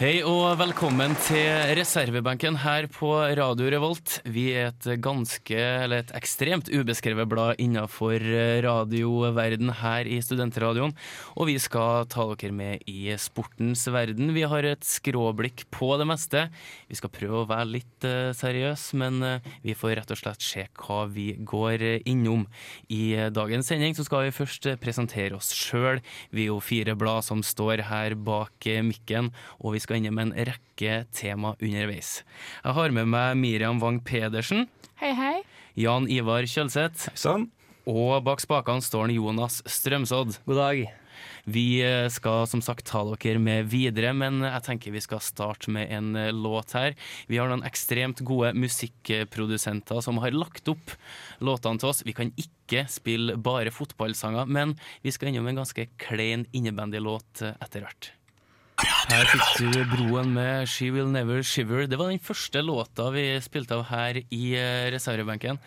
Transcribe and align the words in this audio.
Hei 0.00 0.22
og 0.24 0.54
velkommen 0.56 1.12
til 1.26 1.74
reservebenken 1.76 2.54
her 2.62 2.86
på 2.88 3.10
Radio 3.36 3.66
Revolt. 3.68 4.14
Vi 4.24 4.46
er 4.56 4.70
et 4.70 4.86
ganske, 5.04 5.52
eller 5.60 6.00
et 6.00 6.12
ekstremt 6.16 6.70
ubeskrevet 6.72 7.28
blad 7.28 7.60
innenfor 7.60 8.24
radioverden 8.64 9.68
her 9.82 10.08
i 10.08 10.16
Studentradioen. 10.24 10.94
Og 11.36 11.50
vi 11.50 11.58
skal 11.60 12.08
ta 12.08 12.24
dere 12.30 12.56
med 12.56 12.88
i 12.88 13.12
sportens 13.20 13.82
verden. 13.92 14.32
Vi 14.32 14.46
har 14.48 14.64
et 14.70 14.88
skråblikk 14.88 15.66
på 15.68 15.90
det 16.00 16.08
meste. 16.08 16.46
Vi 16.88 16.96
skal 16.96 17.12
prøve 17.12 17.42
å 17.42 17.50
være 17.52 17.68
litt 17.74 18.08
uh, 18.08 18.32
seriøse, 18.32 18.96
men 19.04 19.20
uh, 19.20 19.52
vi 19.60 19.76
får 19.76 19.98
rett 20.00 20.16
og 20.16 20.22
slett 20.22 20.40
se 20.40 20.64
hva 20.80 21.02
vi 21.12 21.34
går 21.36 21.84
innom. 22.08 22.46
I 22.88 23.28
dagens 23.36 23.68
sending 23.68 23.92
så 24.00 24.08
skal 24.08 24.30
vi 24.30 24.32
først 24.38 24.70
presentere 24.80 25.36
oss 25.36 25.52
sjøl. 25.52 26.00
Vi 26.32 26.48
er 26.48 26.54
jo 26.54 26.58
fire 26.64 26.96
blad 26.96 27.28
som 27.28 27.44
står 27.44 27.84
her 27.92 28.16
bak 28.16 28.72
mikken, 28.88 29.28
og 29.60 29.76
vi 29.76 29.84
skal 29.84 29.89
innom 29.98 30.20
en 30.22 30.34
rekke 30.34 31.04
tema 31.16 31.54
underveis. 31.58 32.20
Jeg 32.64 32.76
har 32.76 32.94
med 32.94 33.10
meg 33.10 33.38
Miriam 33.40 33.80
Wang 33.82 34.00
Pedersen. 34.04 34.68
Hei, 35.00 35.14
hei. 35.16 35.36
Jan 35.78 36.08
Ivar 36.10 36.46
Kjølseth. 36.46 37.10
Sånn. 37.18 37.48
Og 37.90 38.20
bak 38.26 38.42
spakene 38.42 38.84
står 38.84 39.14
Jonas 39.14 39.62
Strømsodd. 39.66 40.42
God 40.46 40.60
dag. 40.60 40.82
Vi 41.44 41.80
skal 42.12 42.44
som 42.48 42.60
sagt 42.64 42.86
ta 42.88 43.02
dere 43.08 43.40
med 43.42 43.68
videre, 43.72 44.12
men 44.16 44.42
jeg 44.44 44.64
tenker 44.66 44.94
vi 44.94 45.02
skal 45.02 45.22
starte 45.24 45.72
med 45.72 45.90
en 45.92 46.12
låt 46.36 46.74
her. 46.76 46.94
Vi 47.30 47.40
har 47.40 47.50
noen 47.50 47.64
ekstremt 47.66 48.22
gode 48.26 48.52
musikkprodusenter 48.56 50.04
som 50.04 50.20
har 50.22 50.36
lagt 50.36 50.68
opp 50.70 50.94
låtene 51.40 51.80
til 51.80 51.90
oss. 51.90 52.04
Vi 52.06 52.16
kan 52.16 52.32
ikke 52.36 52.86
spille 52.92 53.38
bare 53.40 53.72
fotballsanger, 53.74 54.46
men 54.46 54.76
vi 55.04 55.12
skal 55.14 55.32
innom 55.32 55.50
en 55.50 55.62
ganske 55.64 55.88
klein 56.00 56.46
innebandylåt 56.52 57.44
etter 57.56 57.86
hvert. 57.88 58.12
Her 58.80 59.26
fikk 59.28 59.72
du 59.74 59.80
Broen 59.90 60.30
med 60.32 60.68
'She 60.68 60.88
Will 60.94 61.10
Never 61.12 61.42
Shiver'. 61.44 61.88
Det 61.90 61.98
var 61.98 62.08
den 62.08 62.22
første 62.22 62.62
låta 62.64 63.10
vi 63.12 63.24
spilte 63.44 63.76
av 63.76 63.82
her 63.90 64.22
i 64.32 64.44
reservebenken. 64.94 65.58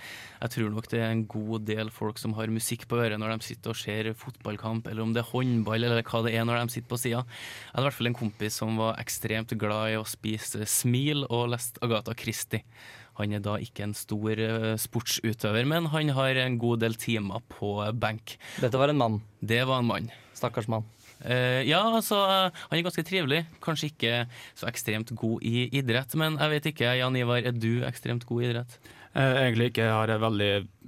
Jeg 0.42 0.50
tror 0.56 0.72
nok 0.74 0.88
det 0.90 1.00
er 1.00 1.12
en 1.12 1.26
god 1.28 1.66
del 1.68 1.92
folk 1.94 2.18
som 2.18 2.34
har 2.34 2.48
musikk 2.48 2.88
på 2.88 2.98
øret 2.98 3.20
når 3.20 3.36
de 3.36 3.46
sitter 3.46 3.70
og 3.70 3.78
ser 3.78 4.10
fotballkamp, 4.18 4.88
eller 4.88 5.04
om 5.04 5.14
det 5.14 5.22
er 5.22 5.30
håndball 5.30 5.84
eller 5.84 6.02
hva 6.02 6.24
det 6.26 6.34
er 6.34 6.48
når 6.48 6.64
de 6.64 6.74
sitter 6.74 6.90
på 6.90 6.98
sida. 7.04 7.22
Jeg 7.22 7.76
hadde 7.76 7.84
i 7.84 7.90
hvert 7.90 8.00
fall 8.00 8.12
en 8.12 8.22
kompis 8.24 8.58
som 8.64 8.82
var 8.82 8.98
ekstremt 8.98 9.54
glad 9.60 9.94
i 9.94 10.00
å 10.00 10.08
spise 10.08 10.66
smil 10.66 11.28
og 11.30 11.52
leste 11.54 11.84
Agatha 11.86 12.18
Christie. 12.18 12.64
Han 13.22 13.32
er 13.32 13.46
da 13.46 13.60
ikke 13.62 13.86
en 13.86 13.94
stor 13.94 14.42
sportsutøver, 14.82 15.70
men 15.70 15.86
han 15.94 16.10
har 16.18 16.42
en 16.48 16.58
god 16.58 16.82
del 16.82 16.98
timer 16.98 17.46
på 17.60 17.78
benk. 17.94 18.40
Dette 18.58 18.80
var 18.80 18.90
en 18.90 18.98
mann. 18.98 19.22
Det 19.40 19.62
var 19.68 19.84
en 19.84 19.92
mann. 19.92 20.12
Stakkars 20.34 20.68
mann. 20.68 20.88
Uh, 21.24 21.62
ja, 21.64 21.80
altså, 21.88 22.20
han 22.20 22.76
er 22.76 22.84
ganske 22.86 23.06
trivelig. 23.08 23.44
Kanskje 23.64 23.92
ikke 23.92 24.18
så 24.60 24.68
ekstremt 24.70 25.14
god 25.16 25.46
i 25.48 25.70
idrett, 25.72 26.18
men 26.20 26.36
jeg 26.42 26.56
vet 26.58 26.74
ikke, 26.74 26.98
Jan 27.00 27.16
Ivar, 27.20 27.46
er 27.48 27.56
du 27.56 27.86
ekstremt 27.88 28.28
god 28.28 28.44
i 28.44 28.52
idrett? 28.52 28.78
Eh, 29.14 29.36
egentlig 29.44 29.68
ikke. 29.70 29.86
Har 29.94 30.10
en 30.10 30.22
veldig 30.24 30.48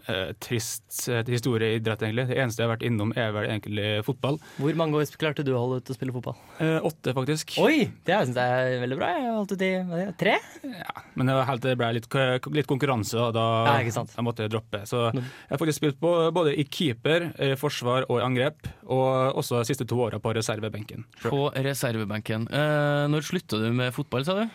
eh, 0.10 0.30
trist 0.42 1.04
eh, 1.14 1.22
historie 1.30 1.76
i 1.76 1.78
idrett, 1.78 2.02
egentlig. 2.02 2.24
Det 2.32 2.38
eneste 2.42 2.64
jeg 2.64 2.68
har 2.68 2.72
vært 2.74 2.86
innom, 2.88 3.12
er 3.14 3.30
vel 3.36 3.46
egentlig 3.52 3.90
fotball. 4.08 4.40
Hvor 4.58 4.80
mange 4.80 4.98
år 4.98 5.12
klarte 5.22 5.46
du 5.46 5.52
å 5.54 5.62
holde 5.62 5.78
ut 5.84 5.92
å 5.94 5.98
spille 5.98 6.16
fotball? 6.16 6.40
Eh, 6.58 6.80
åtte, 6.90 7.14
faktisk. 7.14 7.54
Oi! 7.62 7.86
Det 8.08 8.18
syns 8.26 8.40
jeg 8.42 8.66
er 8.74 8.82
veldig 8.82 8.98
bra. 8.98 9.12
Jeg 9.14 9.36
holdt 9.38 9.54
ut 9.54 9.66
i 9.68 9.72
hva 9.86 10.02
det, 10.02 10.08
tre. 10.24 10.36
Ja, 10.66 11.06
men 11.14 11.30
det 11.30 11.38
var 11.38 11.50
helt 11.52 11.62
til 11.66 11.74
det 11.76 11.78
ble 11.84 11.92
litt, 12.00 12.10
litt 12.58 12.72
konkurranse, 12.74 13.22
og 13.28 13.36
da 13.38 13.46
Ja, 13.70 13.78
ikke 13.86 13.94
sant. 14.00 14.18
jeg 14.18 14.26
måtte 14.26 14.50
droppe. 14.50 14.82
Så 14.90 15.06
jeg 15.14 15.26
har 15.54 15.62
faktisk 15.62 15.84
spilt 15.84 16.02
på, 16.02 16.18
både 16.34 16.58
i 16.58 16.66
keeper, 16.66 17.30
i 17.38 17.54
forsvar 17.62 18.10
og 18.10 18.24
i 18.24 18.26
angrep, 18.26 18.66
og 18.90 19.38
også 19.38 19.62
de 19.62 19.70
siste 19.70 19.86
to 19.86 20.02
åra 20.02 20.18
på 20.24 20.34
reservebenken. 20.34 21.06
Sure. 21.22 21.30
På 21.30 21.50
reservebenken. 21.54 22.50
Eh, 22.50 23.06
når 23.14 23.30
slutta 23.30 23.62
du 23.62 23.70
med 23.70 23.94
fotball, 23.94 24.26
sa 24.26 24.42
du? 24.42 24.48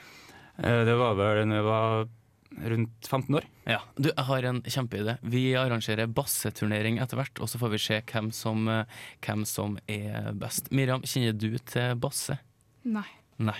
Eh, 0.58 0.82
det 0.90 0.96
var 0.98 1.14
vel 1.14 1.46
da 1.46 1.60
jeg 1.62 1.70
var 1.70 2.08
rundt 2.58 3.06
15 3.06 3.34
år. 3.38 3.46
Ja. 3.68 3.80
Du, 3.96 4.10
jeg 4.10 4.26
har 4.26 4.46
en 4.48 4.60
kjempeidé. 4.66 5.16
Vi 5.22 5.44
arrangerer 5.58 6.10
basseturnering 6.10 7.00
etter 7.02 7.20
hvert, 7.20 7.40
og 7.40 7.50
så 7.50 7.60
får 7.60 7.74
vi 7.74 7.82
se 7.82 8.00
hvem 8.10 8.30
som, 8.34 8.68
eh, 8.68 9.00
hvem 9.24 9.44
som 9.48 9.78
er 9.88 10.32
best. 10.38 10.70
Miriam, 10.74 11.04
kjenner 11.06 11.36
du 11.36 11.58
til 11.58 11.94
basse? 12.00 12.40
Nei. 12.84 13.06
Nei. 13.38 13.58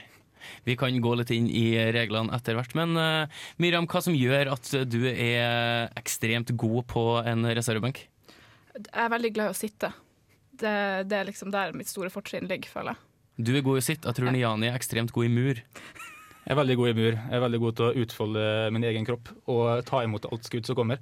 Vi 0.65 0.77
kan 0.81 0.95
gå 1.05 1.15
litt 1.19 1.31
inn 1.35 1.49
i 1.53 1.75
reglene 1.93 2.33
etter 2.33 2.57
hvert, 2.57 2.73
men 2.79 2.97
uh, 2.97 3.43
Miriam, 3.61 3.85
hva 3.91 4.01
som 4.01 4.17
gjør 4.17 4.55
at 4.55 4.71
du 4.89 5.03
er 5.11 5.91
ekstremt 6.01 6.55
god 6.57 6.87
på 6.89 7.05
en 7.21 7.45
reservebenk? 7.45 8.07
Jeg 8.81 9.03
er 9.05 9.13
veldig 9.13 9.33
glad 9.37 9.51
i 9.51 9.55
å 9.55 9.59
sitte. 9.59 9.93
Det, 10.61 10.73
det 11.11 11.19
er 11.19 11.29
liksom 11.29 11.53
der 11.53 11.77
mitt 11.77 11.91
store 11.93 12.09
fortrinn 12.13 12.49
ligger, 12.49 12.73
føler 12.73 12.95
jeg. 12.95 13.07
Du 13.41 13.53
er 13.57 13.65
god 13.65 13.79
i 13.79 13.83
å 13.83 13.85
sitte. 13.85 14.09
Jeg 14.09 14.19
tror 14.19 14.33
Niani 14.35 14.69
er 14.69 14.77
ekstremt 14.77 15.13
god 15.17 15.29
i 15.29 15.33
mur. 15.33 15.61
Jeg 16.51 16.57
er 16.57 16.59
veldig 16.65 16.75
god 16.81 16.89
i 16.91 16.95
mur. 16.99 17.15
Jeg 17.15 17.37
er 17.39 17.43
veldig 17.45 17.59
god 17.63 17.75
til 17.79 17.85
å 17.87 18.05
utfolde 18.05 18.45
min 18.75 18.83
egen 18.89 19.05
kropp 19.07 19.29
og 19.53 19.85
ta 19.87 20.01
imot 20.03 20.25
alt 20.27 20.49
skudd 20.49 20.67
som 20.67 20.75
kommer. 20.75 20.99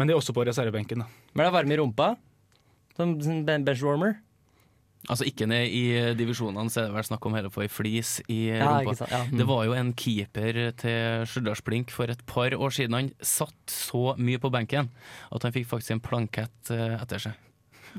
Men 0.00 0.08
det 0.08 0.14
er 0.14 0.20
også 0.22 0.32
på 0.32 0.44
reservebenken. 0.48 1.02
da. 1.04 1.08
Men 1.34 1.42
det 1.44 1.50
er 1.50 1.56
varme 1.58 1.74
i 1.74 1.76
rumpa. 1.82 2.06
Som 2.96 3.20
som 3.20 3.42
ben- 3.44 3.64
benchwarmer. 3.66 4.16
Altså 5.12 5.26
ikke 5.28 5.46
ned 5.46 5.68
i 5.68 6.14
divisjonene, 6.16 6.72
så 6.72 6.80
er 6.80 6.86
det 6.88 6.94
vel 6.96 7.04
snakk 7.04 7.26
om 7.28 7.34
hele 7.36 7.50
å 7.50 7.52
få 7.52 7.62
ei 7.66 7.68
flis 7.68 8.14
i 8.32 8.48
Ja, 8.56 8.80
rumpa. 8.80 9.06
Ja. 9.12 9.20
Det 9.30 9.46
var 9.46 9.66
jo 9.68 9.74
en 9.76 9.92
keeper 9.92 10.72
til 10.80 11.26
Stjørdals-Blink 11.28 11.90
for 11.92 12.08
et 12.10 12.24
par 12.26 12.56
år 12.56 12.72
siden. 12.74 12.96
Han 12.96 13.12
satt 13.20 13.68
så 13.68 14.16
mye 14.16 14.40
på 14.40 14.50
benken 14.50 14.88
at 15.30 15.42
han 15.44 15.52
fikk 15.52 15.68
faktisk 15.68 15.90
en 15.92 16.00
plankett 16.00 16.70
eh, 16.72 16.96
etter 16.96 17.18
seg. 17.28 17.36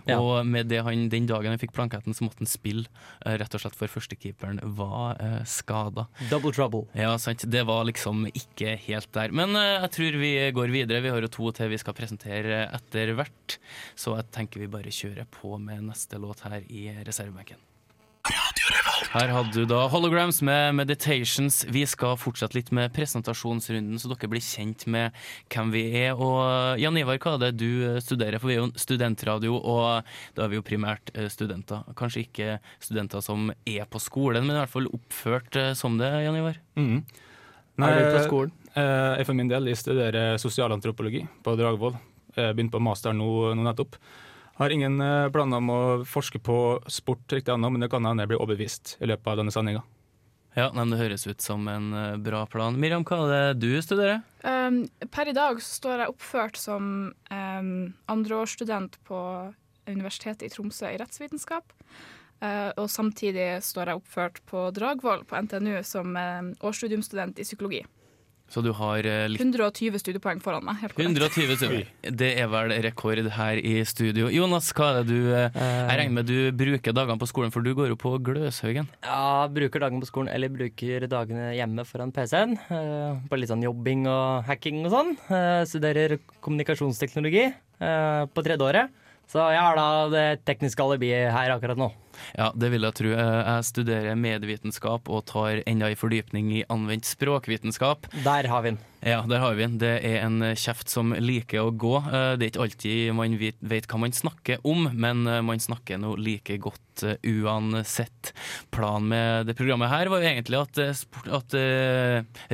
Ja. 0.06 0.20
Og 0.22 0.46
med 0.48 0.70
det 0.72 0.84
han, 0.86 1.08
den 1.12 1.28
dagen 1.30 1.54
han 1.54 1.62
fikk 1.62 1.74
planketten, 1.76 2.16
så 2.16 2.26
måtte 2.26 2.44
han 2.44 2.50
spille, 2.50 2.88
eh, 3.26 3.38
rett 3.42 3.58
og 3.58 3.64
slett 3.64 3.78
for 3.78 3.92
førstekeeperen 3.92 4.62
var 4.78 5.22
uh, 5.22 5.42
skada. 5.48 6.08
Double 6.32 6.54
trouble. 6.56 6.86
Ja, 6.98 7.16
sant. 7.22 7.46
Det 7.48 7.64
var 7.68 7.88
liksom 7.90 8.28
ikke 8.30 8.76
helt 8.88 9.12
der. 9.16 9.34
Men 9.36 9.56
eh, 9.58 9.78
jeg 9.82 9.94
tror 9.98 10.20
vi 10.22 10.34
går 10.56 10.74
videre. 10.74 11.04
Vi 11.06 11.14
har 11.14 11.24
jo 11.24 11.32
to 11.32 11.54
til 11.58 11.72
vi 11.74 11.82
skal 11.82 11.98
presentere 11.98 12.66
etter 12.68 13.16
hvert. 13.18 13.58
Så 13.98 14.18
jeg 14.18 14.30
tenker 14.36 14.64
vi 14.64 14.72
bare 14.72 14.94
kjører 14.94 15.28
på 15.32 15.58
med 15.62 15.90
neste 15.90 16.22
låt 16.22 16.46
her 16.48 16.62
i 16.68 16.90
reservebenken. 17.08 17.67
Her 18.98 19.30
hadde 19.32 19.54
du 19.54 19.66
da 19.70 19.84
Holograms 19.92 20.40
med 20.46 20.74
Meditations. 20.76 21.62
Vi 21.70 21.84
skal 21.90 22.18
fortsette 22.20 22.58
litt 22.58 22.72
med 22.76 22.92
presentasjonsrunden, 22.96 24.00
så 24.02 24.10
dere 24.12 24.30
blir 24.32 24.44
kjent 24.44 24.86
med 24.92 25.16
hvem 25.54 25.72
vi 25.74 25.84
er. 26.02 26.18
Og 26.18 26.82
Jan 26.82 26.98
Ivar, 27.00 27.20
hva 27.22 27.36
er 27.38 27.44
det 27.46 27.52
du 27.62 28.00
studerer? 28.04 28.40
For 28.42 28.50
vi 28.50 28.58
er 28.58 28.62
jo 28.64 28.68
en 28.72 28.76
studentradio, 28.82 29.56
og 29.62 30.10
da 30.38 30.46
er 30.48 30.52
vi 30.52 30.60
jo 30.60 30.66
primært 30.66 31.14
eh, 31.14 31.30
studenter. 31.32 31.86
Kanskje 32.00 32.26
ikke 32.26 32.58
studenter 32.84 33.24
som 33.26 33.52
er 33.70 33.88
på 33.90 34.02
skolen, 34.04 34.48
men 34.48 34.58
i 34.58 34.62
hvert 34.64 34.74
fall 34.74 34.90
oppført 34.92 35.60
eh, 35.62 35.72
som 35.78 35.98
det, 36.02 36.12
Jan 36.26 36.42
Ivar. 36.42 36.60
Mhm. 36.80 37.02
Er 37.78 38.00
du 38.02 38.16
på 38.18 38.24
skolen? 38.26 38.54
eh, 38.74 39.18
jeg 39.22 39.28
for 39.30 39.38
min 39.38 39.50
del 39.52 39.70
jeg 39.70 39.78
studerer 39.78 40.40
sosialantropologi 40.42 41.22
på 41.46 41.54
Dragvoll. 41.60 42.00
Jeg 42.38 42.56
begynte 42.58 42.74
på 42.74 42.82
master 42.82 43.14
nå, 43.18 43.28
nå 43.58 43.66
nettopp. 43.66 43.96
Har 44.58 44.74
ingen 44.74 45.02
eh, 45.02 45.30
planer 45.30 45.62
om 45.62 45.70
å 45.70 45.82
forske 46.10 46.40
på 46.42 46.58
sport 46.90 47.30
riktig 47.34 47.54
ennå, 47.54 47.70
men 47.70 47.84
det 47.84 47.92
kan 47.94 48.06
hende 48.10 48.26
jeg 48.26 48.32
blir 48.32 48.42
overbevist 48.42 48.96
i 48.98 49.10
løpet 49.12 49.30
av 49.30 49.38
denne 49.42 49.54
sendinga. 49.54 49.84
Ja, 50.58 50.72
nei, 50.74 50.82
men 50.82 50.96
Det 50.96 51.04
høres 51.04 51.28
ut 51.30 51.44
som 51.46 51.68
en 51.70 51.92
eh, 51.94 52.16
bra 52.26 52.42
plan. 52.50 52.80
Miriam, 52.82 53.06
hva 53.06 53.20
er 53.28 53.54
det 53.54 53.62
du 53.62 53.82
studerer? 53.86 54.24
Um, 54.42 54.88
per 55.14 55.30
i 55.30 55.36
dag 55.38 55.62
så 55.62 55.76
står 55.78 56.02
jeg 56.02 56.14
oppført 56.16 56.58
som 56.58 56.88
um, 57.14 57.70
andreårsstudent 58.10 58.98
på 59.06 59.20
Universitetet 59.86 60.48
i 60.48 60.50
Tromsø 60.50 60.90
i 60.90 60.98
rettsvitenskap. 60.98 61.78
Uh, 62.42 62.74
og 62.82 62.90
samtidig 62.90 63.60
står 63.66 63.92
jeg 63.92 64.02
oppført 64.02 64.42
på 64.50 64.66
Dragvoll 64.74 65.22
på 65.30 65.38
NTNU 65.46 65.84
som 65.86 66.18
um, 66.18 66.50
årsstudiumstudent 66.66 67.38
i 67.38 67.46
psykologi. 67.46 67.84
Så 68.48 68.62
du 68.64 68.70
har 68.72 69.04
eh, 69.04 69.26
litt 69.28 69.42
120 69.44 69.98
studiepoeng 70.00 70.40
foran 70.40 70.64
meg. 70.64 70.78
helt 70.80 70.94
korrekt. 70.96 71.18
120 71.20 71.56
studiepoeng. 71.60 72.14
Det 72.22 72.30
er 72.40 72.48
vel 72.48 72.72
rekord 72.86 73.20
her 73.36 73.60
i 73.60 73.74
studio. 73.84 74.30
Jonas, 74.32 74.70
hva 74.78 74.88
er 74.94 75.02
det 75.02 75.12
du 75.12 75.34
eh, 75.36 75.58
Jeg 75.58 75.98
regner 76.00 76.16
med 76.22 76.30
du 76.32 76.38
bruker 76.56 76.96
dagene 76.96 77.20
på 77.20 77.28
skolen, 77.28 77.52
for 77.52 77.66
du 77.66 77.74
går 77.76 77.92
jo 77.92 77.98
på 78.00 78.14
Gløshaugen. 78.24 78.88
Ja, 79.04 79.48
bruker 79.52 79.84
dagene 79.84 80.00
på 80.00 80.08
skolen, 80.10 80.32
eller 80.32 80.54
bruker 80.54 81.08
dagene 81.12 81.50
hjemme 81.58 81.84
foran 81.88 82.14
PC-en. 82.16 82.56
eh, 82.72 83.20
på 83.28 83.40
litt 83.42 83.52
sånn 83.52 83.68
jobbing 83.68 84.08
og 84.08 84.48
hacking 84.48 84.80
og 84.88 84.96
sånn. 84.96 85.12
Eh, 85.28 85.66
studerer 85.68 86.16
kommunikasjonsteknologi 86.40 87.46
eh, 87.52 88.24
på 88.32 88.44
tredje 88.48 88.64
året. 88.64 88.96
Så 89.28 89.44
jeg 89.52 89.60
har 89.60 89.76
da 89.76 89.88
det 90.08 90.28
tekniske 90.48 90.80
alibiet 90.80 91.34
her 91.36 91.52
akkurat 91.52 91.76
nå. 91.80 91.90
Ja, 92.38 92.52
det 92.56 92.72
vil 92.74 92.86
jeg 92.88 92.98
tro. 92.98 93.14
Eh, 93.14 93.40
jeg 93.48 93.68
studerer 93.72 94.20
medievitenskap 94.20 95.10
og 95.10 95.26
tar 95.30 95.64
enda 95.66 95.92
en 95.92 96.00
fordypning 96.00 96.52
i 96.60 96.66
anvendt 96.74 97.08
språkvitenskap. 97.10 98.10
Der 98.26 98.50
har 98.52 98.66
vi 98.66 98.76
den. 98.76 98.84
Ja, 99.06 99.22
der 99.30 99.40
har 99.44 99.54
vi 99.54 99.62
den. 99.62 99.78
Det 99.78 99.94
er 100.02 100.24
en 100.26 100.42
kjeft 100.58 100.90
som 100.90 101.14
liker 101.14 101.68
å 101.68 101.74
gå. 101.74 101.96
Eh, 102.02 102.34
det 102.38 102.48
er 102.48 102.52
ikke 102.52 102.66
alltid 102.66 103.14
man 103.18 103.38
vet, 103.40 103.88
hva 103.88 104.02
man 104.02 104.16
snakker 104.16 104.64
om, 104.68 104.90
men 104.94 105.26
eh, 105.30 105.44
man 105.46 105.62
snakker 105.62 106.02
nå 106.02 106.16
like 106.18 106.58
godt 106.62 106.84
uansett. 106.98 108.32
Planen 108.74 109.12
med 109.12 109.46
det 109.46 109.54
programmet 109.54 109.92
her 109.92 110.10
var 110.10 110.24
jo 110.24 110.32
egentlig 110.32 110.58
at, 110.58 110.80
at 111.30 111.56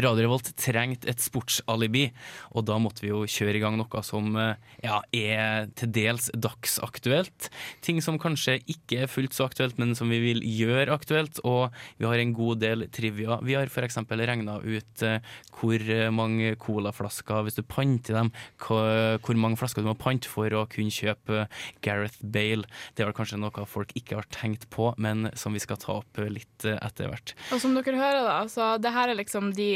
Radio 0.03 0.25
Revolt 0.25 0.49
trengte 0.59 1.07
et 1.07 1.23
sportsalibi, 1.23 2.09
og 2.51 2.65
da 2.67 2.75
måtte 2.75 3.05
vi 3.05 3.13
jo 3.13 3.21
kjøre 3.23 3.55
i 3.55 3.61
gang 3.63 3.77
noe 3.79 4.03
som 4.03 4.35
ja, 4.35 4.99
er 5.15 5.71
til 5.79 5.93
dels 5.95 6.27
dagsaktuelt. 6.35 7.47
Ting 7.87 8.03
som 8.03 8.19
kanskje 8.19 8.57
ikke 8.67 9.05
er 9.05 9.11
fullt 9.13 9.31
så 9.31 9.47
aktuelt, 9.47 9.52
men 9.79 9.95
som 9.97 10.11
vi 10.11 10.19
vil 10.23 10.43
gjøre 10.43 10.93
aktuelt. 10.93 11.41
Og 11.47 11.73
vi 11.99 12.07
har 12.09 12.19
en 12.21 12.35
god 12.35 12.61
del 12.63 12.87
trivia. 12.93 13.39
Vi 13.43 13.57
har 13.57 13.69
f.eks. 13.69 13.99
regna 14.09 14.59
ut 14.63 15.05
hvor 15.53 15.83
mange 16.13 16.55
colaflasker, 16.59 17.43
hvis 17.45 17.59
du 17.59 17.63
panter 17.63 18.17
dem, 18.17 18.31
hvor 18.59 19.39
mange 19.39 19.59
flasker 19.59 19.83
du 19.83 19.89
må 19.91 19.97
pante 19.99 20.29
for 20.31 20.51
å 20.57 20.65
kunne 20.71 20.93
kjøpe 20.93 21.45
Gareth 21.85 22.19
Bale. 22.23 22.67
Det 22.95 23.05
vel 23.07 23.15
kanskje 23.15 23.39
noe 23.41 23.67
folk 23.69 23.93
ikke 23.97 24.19
har 24.19 24.29
tenkt 24.33 24.69
på, 24.73 24.91
men 25.01 25.29
som 25.39 25.55
vi 25.55 25.61
skal 25.63 25.79
ta 25.81 25.99
opp 26.01 26.21
litt 26.27 26.67
etter 26.67 27.11
hvert. 27.11 27.35
Og 27.53 27.61
som 27.61 27.75
dere 27.77 27.99
hører, 27.99 28.23
da, 28.27 28.37
så 28.51 28.73
det 28.81 28.93
her 28.93 29.11
er 29.11 29.19
liksom 29.19 29.51
de 29.57 29.69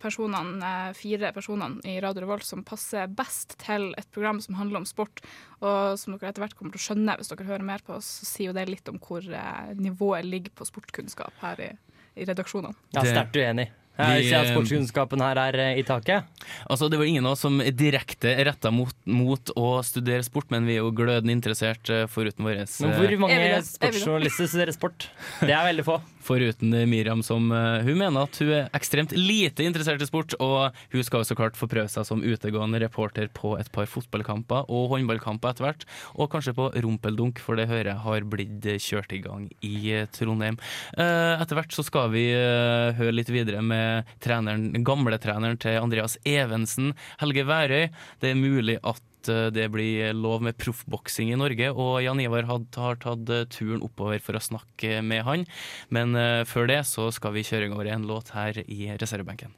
personene, 0.00 0.58
eh, 0.64 0.92
fire 0.96 1.32
personene 1.36 1.80
i 1.88 1.98
Radio 2.02 2.24
Revolt 2.24 2.46
som 2.46 2.64
passer 2.66 3.08
best 3.08 3.58
til 3.62 3.90
et 3.98 4.10
program 4.14 4.40
som 4.40 4.58
handler 4.58 4.82
om 4.82 4.88
sport. 4.88 5.22
Og 5.60 5.98
som 6.00 6.16
dere 6.16 6.30
etter 6.30 6.44
hvert 6.44 6.56
kommer 6.56 6.74
til 6.74 6.80
å 6.80 6.86
skjønne 6.88 7.16
hvis 7.18 7.32
dere 7.32 7.48
hører 7.48 7.66
mer 7.66 7.84
på 7.84 7.98
oss, 7.98 8.08
så 8.20 8.28
sier 8.28 8.50
jo 8.50 8.56
det 8.56 8.68
litt 8.70 8.88
om 8.88 9.00
hvor 9.02 9.19
eh, 9.28 9.76
nivået 9.76 10.24
ligger 10.24 10.50
på 10.56 10.64
sportkunnskap 10.64 11.32
her 11.40 11.60
i, 11.60 11.70
i 12.16 12.24
redaksjonene. 12.24 12.74
Ja, 12.94 13.04
sterkt 13.04 13.36
uenig. 13.36 13.70
Jeg 14.00 14.28
ser 14.28 14.38
at 14.40 14.48
eh, 14.48 14.54
sportskunnskapen 14.54 15.22
her 15.24 15.40
er 15.42 15.58
eh, 15.62 15.80
i 15.80 15.84
taket. 15.86 16.28
Altså, 16.70 16.88
Det 16.90 16.98
var 17.00 17.08
ingen 17.08 17.26
av 17.26 17.36
oss 17.36 17.44
som 17.44 17.60
direkte 17.60 18.32
retta 18.46 18.72
mot, 18.74 18.94
mot, 19.04 19.52
å 19.58 19.80
studere 19.86 20.24
sport, 20.26 20.50
men 20.52 20.68
vi 20.68 20.78
er 20.78 20.84
jo 20.84 20.92
glødende 20.96 21.34
interessert 21.34 21.90
eh, 21.92 22.06
foruten 22.10 22.46
Men 22.46 22.64
Hvor 22.66 23.16
mange 23.24 23.60
sportsjournalister 23.66 24.50
studerer 24.50 24.76
sport? 24.76 25.10
Det 25.46 25.54
er 25.54 25.66
veldig 25.70 25.86
få. 25.86 26.00
Foruten 26.20 26.74
Miriam, 26.86 27.22
som 27.24 27.48
hun 27.50 27.96
mener 27.96 28.26
at 28.26 28.36
hun 28.38 28.50
er 28.52 28.66
ekstremt 28.76 29.14
lite 29.16 29.64
interessert 29.64 30.02
i 30.04 30.06
sport. 30.06 30.36
Og 30.38 30.76
hun 30.92 31.06
skal 31.06 31.22
jo 31.22 31.30
så 31.30 31.36
klart 31.38 31.56
få 31.58 31.66
prøve 31.70 31.88
seg 31.90 32.04
som 32.06 32.20
utegående 32.22 32.78
reporter 32.82 33.30
på 33.34 33.54
et 33.58 33.70
par 33.72 33.88
fotballkamper 33.90 34.68
og 34.68 34.92
håndballkamper 34.92 35.54
etter 35.54 35.66
hvert. 35.66 35.86
Og 36.20 36.30
kanskje 36.30 36.54
på 36.58 36.68
rumpeldunk, 36.84 37.40
for 37.42 37.58
det 37.58 37.70
hører 37.72 37.94
jeg 37.94 38.04
har 38.04 38.28
blitt 38.30 38.68
kjørt 38.84 39.16
i 39.16 39.22
gang 39.24 39.48
i 39.64 40.04
Trondheim. 40.14 40.60
Etter 40.92 41.56
hvert 41.56 41.74
så 41.74 41.86
skal 41.88 42.12
vi 42.12 42.28
høre 42.30 43.16
litt 43.16 43.32
videre 43.32 43.64
med 43.64 43.89
treneren, 44.22 44.72
gamle 44.86 45.18
treneren 45.22 45.60
til 45.60 45.78
Andreas 45.80 46.16
Evensen, 46.28 46.92
Helge 47.22 47.46
Værøy. 47.48 47.88
Det 48.22 48.32
er 48.32 48.40
mulig 48.40 48.78
at 48.80 49.30
eh, 49.30 49.48
det 49.54 49.68
blir 49.74 50.14
lov 50.16 50.44
med 50.46 50.58
proffboksing 50.60 51.32
i 51.32 51.38
Norge, 51.40 51.72
og 51.72 52.00
Jan 52.04 52.22
Ivar 52.22 52.48
har 52.50 52.66
tatt 52.74 53.32
eh, 53.32 53.46
turen 53.52 53.84
oppover 53.86 54.22
for 54.24 54.38
å 54.38 54.44
snakke 54.50 55.00
med 55.06 55.24
han. 55.28 55.48
Men 55.94 56.14
eh, 56.18 56.44
før 56.48 56.70
det 56.70 56.82
så 56.90 57.10
skal 57.14 57.36
vi 57.36 57.46
kjøre 57.46 57.72
over 57.74 57.90
en 57.90 58.08
låt 58.10 58.34
her 58.36 58.62
i 58.66 58.92
reservebenken. 59.00 59.56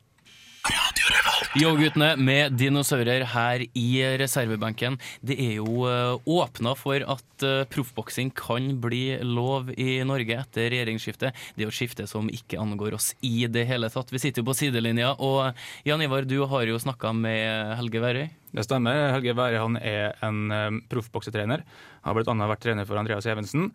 Yo-guttene 1.59 2.15
med 2.17 2.55
dinosaurer 2.57 3.25
her 3.33 3.63
i 3.77 3.89
reservebenken. 4.21 4.95
Det 5.21 5.35
er 5.43 5.57
jo 5.59 5.83
uh, 5.85 6.15
åpna 6.25 6.73
for 6.79 7.03
at 7.03 7.45
uh, 7.45 7.65
proffboksing 7.69 8.31
kan 8.39 8.71
bli 8.81 9.19
lov 9.27 9.73
i 9.75 9.99
Norge 10.07 10.39
etter 10.39 10.71
regjeringsskiftet. 10.73 11.37
Det 11.53 11.65
er 11.65 11.67
jo 11.67 11.75
et 11.75 11.77
skifte 11.77 12.07
som 12.09 12.31
ikke 12.33 12.61
angår 12.63 12.97
oss 12.97 13.11
i 13.27 13.49
det 13.53 13.67
hele 13.69 13.91
tatt. 13.93 14.15
Vi 14.15 14.23
sitter 14.23 14.41
jo 14.41 14.49
på 14.49 14.57
sidelinja, 14.57 15.13
og 15.19 15.59
Jan 15.89 16.07
Ivar, 16.07 16.25
du 16.31 16.39
har 16.49 16.65
jo 16.71 16.81
snakka 16.81 17.13
med 17.21 17.77
Helge 17.83 18.05
Værøy. 18.07 18.25
Det 18.57 18.65
stemmer. 18.69 19.11
Helge 19.19 19.37
Værøy 19.37 19.61
han 19.61 19.81
er 19.83 20.17
en 20.25 20.83
proffboksetrener. 20.89 21.67
Har 22.07 22.17
bl.a. 22.17 22.39
vært 22.55 22.65
trener 22.65 22.89
for 22.89 23.03
Andreas 23.03 23.29
Evensen. 23.29 23.73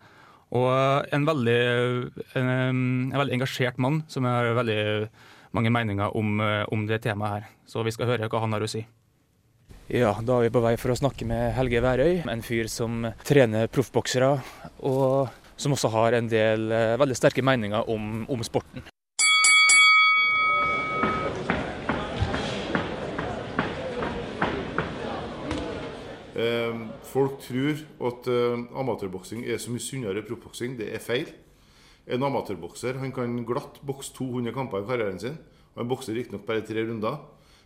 Og 0.56 0.70
en 1.12 1.28
veldig, 1.28 1.62
en, 2.40 2.54
en 3.12 3.18
veldig 3.20 3.36
engasjert 3.36 3.78
mann 3.78 4.02
som 4.08 4.26
er 4.26 4.54
veldig 4.56 4.84
mange 5.56 5.72
meninger 5.72 6.16
om, 6.16 6.40
eh, 6.40 6.64
om, 6.72 6.86
det 6.86 7.02
temaet 7.02 7.32
her. 7.32 7.50
Så 7.66 7.84
vi 7.84 7.92
skal 7.94 8.08
høre 8.12 8.28
hva 8.28 8.42
han 8.42 8.52
har 8.52 8.64
å 8.64 8.70
si. 8.70 8.84
Ja, 9.88 10.12
da 10.20 10.36
er 10.36 10.48
vi 10.48 10.52
på 10.52 10.60
vei 10.60 10.74
for 10.76 10.92
å 10.92 10.98
snakke 10.98 11.24
med 11.24 11.54
Helge 11.56 11.80
Værøy, 11.80 12.22
en 12.28 12.44
fyr 12.44 12.68
som 12.68 13.06
trener 13.24 13.70
proffboksere, 13.72 14.34
og 14.84 15.32
som 15.56 15.72
også 15.72 15.88
har 15.94 16.18
en 16.18 16.28
del 16.28 16.70
eh, 16.72 16.98
veldig 17.00 17.16
sterke 17.16 17.44
meninger 17.44 17.88
om, 17.88 18.26
om 18.28 18.44
sporten. 18.44 18.84
Eh, 26.38 26.84
folk 27.08 27.40
tror 27.42 27.80
at 28.12 28.28
amatørboksing 28.76 29.48
er 29.48 29.56
så 29.56 29.72
mye 29.72 29.82
sunnere 29.82 30.22
proffboksing. 30.28 30.76
Det 30.78 30.92
er 30.92 31.02
feil. 31.02 31.32
En 32.08 32.24
amatørbokser 32.24 32.98
han 33.02 33.12
kan 33.12 33.34
glatt 33.48 33.80
bokse 33.86 34.14
200 34.16 34.54
kamper 34.56 34.82
i 34.82 34.88
karrieren 34.88 35.20
sin. 35.20 35.36
Han 35.76 35.88
bokser 35.90 36.16
riktignok 36.16 36.46
bare 36.48 36.64
tre 36.66 36.86
runder, 36.88 37.18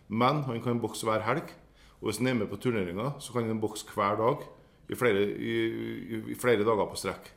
men 0.09 0.43
han 0.49 0.59
kan 0.63 0.81
bokse 0.83 1.07
hver 1.07 1.23
helg. 1.25 1.53
Og 2.01 2.09
hvis 2.09 2.19
han 2.19 2.27
er 2.33 2.41
med 2.41 2.51
på 2.51 2.59
turneringer, 2.59 3.15
så 3.23 3.33
kan 3.33 3.47
han 3.47 3.61
bokse 3.63 3.87
hver 3.95 4.19
dag 4.19 4.43
i 4.91 4.97
flere, 4.99 5.23
i, 5.23 5.55
i 6.33 6.35
flere 6.35 6.65
dager 6.67 6.89
på 6.91 6.99
strekk. 6.99 7.31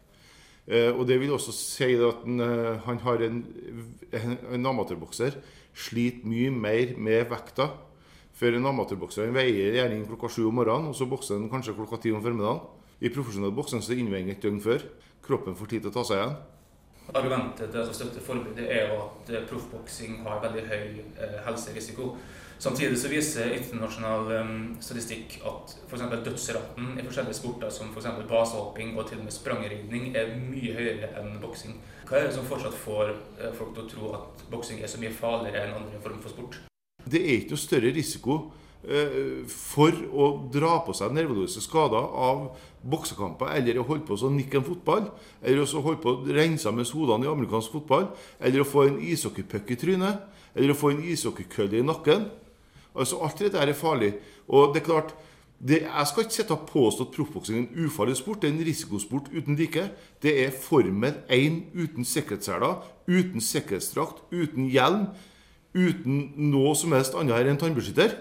Eh, 0.66 0.90
og 0.90 1.06
Det 1.06 1.20
vil 1.20 1.32
også 1.32 1.54
si 1.54 1.92
at 1.94 2.24
han, 2.24 2.40
eh, 2.42 2.80
han 2.82 2.98
har 2.98 3.22
en, 3.22 3.44
en 4.12 4.66
amatørbokser 4.66 5.38
sliter 5.76 6.26
mye 6.26 6.50
mer 6.50 6.96
med 6.98 7.30
vekta. 7.30 7.70
For 8.36 8.52
en 8.52 8.66
amatørbokser 8.68 9.30
veier 9.32 9.78
gjerne 9.78 10.02
klokka 10.08 10.28
sju 10.28 10.48
om 10.48 10.58
morgenen, 10.58 10.90
og 10.90 10.98
så 10.98 11.06
bokser 11.08 11.38
han 11.38 11.48
kanskje 11.52 11.76
klokka 11.78 12.02
ti 12.02 12.12
om 12.12 12.20
formiddagen. 12.24 12.60
I 13.00 13.12
profesjonell 13.12 13.54
boksing 13.54 13.84
så 13.84 13.94
innveier 13.94 14.26
han 14.26 14.34
et 14.34 14.42
døgn 14.42 14.60
før. 14.60 14.82
Kroppen 15.24 15.56
får 15.56 15.70
tid 15.70 15.86
til 15.86 15.92
å 15.92 15.96
ta 15.96 16.04
seg 16.04 16.20
igjen. 16.20 16.36
Argumentet 17.14 17.70
til 17.70 17.82
å 17.82 17.94
støtte 17.94 18.22
forbudet 18.24 18.66
er 18.66 18.88
jo 18.88 18.98
at 19.04 19.30
eh, 19.30 19.44
proffboksing 19.46 20.24
har 20.24 20.40
veldig 20.42 20.64
høy 20.66 20.82
eh, 20.98 21.38
helserisiko. 21.46 22.14
Samtidig 22.58 22.96
så 22.98 23.10
viser 23.12 23.52
internasjonal 23.52 24.30
um, 24.40 24.60
statistikk 24.80 25.36
at 25.44 25.74
f.eks. 25.90 26.04
dødsraten 26.24 26.94
i 26.96 27.04
forskjellige 27.04 27.36
sporter 27.36 27.70
som 27.70 27.90
f.eks. 27.92 28.08
basehopping 28.30 28.94
og 28.96 29.10
til 29.10 29.20
og 29.20 29.26
med 29.26 29.36
sprangridning 29.36 30.16
er 30.16 30.32
mye 30.40 30.72
høyere 30.72 31.10
enn 31.20 31.36
boksing. 31.42 31.76
Hva 32.08 32.16
er 32.16 32.30
det 32.30 32.38
som 32.38 32.48
fortsatt 32.48 32.78
får 32.80 33.12
folk 33.58 33.76
til 33.76 33.84
å 33.84 33.90
tro 33.92 34.14
at 34.16 34.46
boksing 34.50 34.80
er 34.80 34.88
så 34.88 35.02
mye 35.02 35.12
farligere 35.12 35.66
enn 35.66 35.76
andre 35.82 36.00
former 36.00 36.24
for 36.24 36.32
sport? 36.32 36.62
Det 37.04 37.20
er 37.20 37.42
ikke 37.42 37.54
noe 37.54 37.66
større 37.66 37.92
risiko 37.94 38.38
for 39.50 39.96
å 40.14 40.26
dra 40.52 40.76
på 40.86 40.94
seg 40.94 41.14
nerveløse 41.16 41.62
skader 41.64 42.06
av 42.06 42.48
boksekamper, 42.86 43.50
eller 43.58 43.80
å 43.80 43.86
holde 43.88 44.06
på 44.06 44.14
å 44.14 44.30
nikke 44.30 44.60
en 44.60 44.66
fotball, 44.66 45.08
eller 45.42 45.64
å 45.64 45.82
holde 45.82 46.02
på 46.04 46.12
å 46.12 46.34
rense 46.36 46.70
med 46.70 46.92
hodene 46.94 47.26
i 47.26 47.30
amerikansk 47.32 47.74
fotball, 47.74 48.10
eller 48.38 48.62
å 48.62 48.68
få 48.68 48.86
en 48.86 49.00
ishockeypuck 49.02 49.72
i 49.74 49.78
trynet, 49.80 50.26
eller 50.54 50.72
å 50.72 50.78
få 50.78 50.94
en 50.94 51.02
ishockeykølle 51.04 51.80
i 51.80 51.86
nakken. 51.86 52.28
Altså 52.96 53.20
Alt 53.24 53.42
dette 53.42 53.60
er 53.60 53.76
farlig. 53.76 54.14
Og 54.48 54.72
det 54.74 54.82
er 54.82 54.86
klart, 54.86 55.14
det, 55.58 55.82
Jeg 55.82 56.06
skal 56.06 56.22
ikke 56.22 56.34
sitte 56.34 56.52
og 56.52 56.66
påstå 56.68 57.06
at 57.06 57.14
proffboksing 57.14 57.56
er 57.56 57.62
en 57.62 57.86
ufarlig 57.86 58.16
sport. 58.16 58.42
Det 58.42 58.50
er 58.50 58.54
en 58.54 58.66
risikosport 58.66 59.30
uten 59.32 59.56
like. 59.56 59.90
Det 60.22 60.34
er 60.44 60.50
Formel 60.50 61.14
1 61.28 61.62
uten 61.74 62.04
sikkerhetsseler, 62.04 62.84
uten 63.08 63.40
sikkerhetsdrakt, 63.40 64.20
uten 64.32 64.68
hjelm, 64.68 65.06
uten 65.74 66.32
noe 66.36 66.74
som 66.76 66.92
helst 66.92 67.16
annet 67.16 67.48
enn 67.48 67.60
tannbeskytter. 67.60 68.12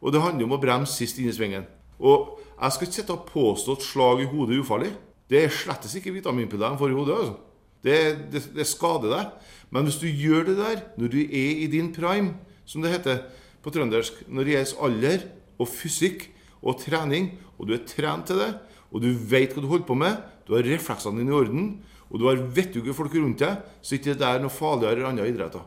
Og 0.00 0.14
det 0.14 0.22
handler 0.22 0.48
om 0.48 0.56
å 0.56 0.60
bremse 0.62 0.96
sist 0.96 1.20
inn 1.20 1.28
i 1.28 1.34
svingen. 1.36 1.66
Og 2.00 2.38
jeg 2.56 2.74
skal 2.74 2.88
ikke 2.88 2.96
sitte 2.96 3.16
og 3.16 3.28
påstå 3.28 3.76
at 3.76 3.84
slag 3.84 4.22
i 4.24 4.28
hodet 4.30 4.56
er 4.56 4.64
ufarlig. 4.64 4.90
Det 5.30 5.44
er 5.44 5.52
slettes 5.54 5.94
ikke 5.96 6.14
vitaminpiller 6.16 6.72
de 6.72 6.80
får 6.80 6.92
i 6.92 6.96
hodet. 6.96 7.18
altså. 7.18 7.36
Det, 7.80 7.98
det, 8.32 8.42
det, 8.56 8.66
skader 8.68 9.12
deg. 9.12 9.36
Men 9.72 9.86
hvis 9.86 10.00
du 10.00 10.08
gjør 10.08 10.50
det 10.50 10.56
der 10.58 10.82
når 11.00 11.12
du 11.12 11.20
er 11.22 11.62
i 11.64 11.68
din 11.70 11.92
prime, 11.94 12.34
som 12.68 12.82
det 12.82 12.92
heter 12.92 13.22
på 13.64 13.72
trøndersk, 13.72 14.24
når 14.28 14.46
det 14.46 14.56
gjelder 14.56 14.82
alder 14.86 15.24
og 15.60 15.68
fysikk 15.68 16.26
og 16.60 16.80
trening, 16.80 17.32
og 17.60 17.68
du 17.68 17.76
er 17.76 17.86
trent 17.88 18.28
til 18.28 18.40
det, 18.40 18.50
og 18.90 19.04
du 19.04 19.12
vet 19.12 19.52
hva 19.54 19.62
du 19.62 19.70
holder 19.70 19.88
på 19.88 19.96
med, 19.98 20.16
du 20.48 20.56
har 20.56 20.66
refleksene 20.66 21.20
dine 21.20 21.32
i 21.32 21.36
orden, 21.36 21.66
og 22.10 22.18
du 22.18 22.26
har 22.26 22.40
vettuge 22.56 22.94
folk 22.96 23.14
rundt 23.14 23.42
deg, 23.44 23.60
så 23.80 23.94
er 23.94 24.00
ikke 24.00 24.18
det 24.18 24.32
noe 24.42 24.52
farligere 24.52 25.04
enn 25.04 25.12
andre 25.12 25.28
idretter. 25.30 25.62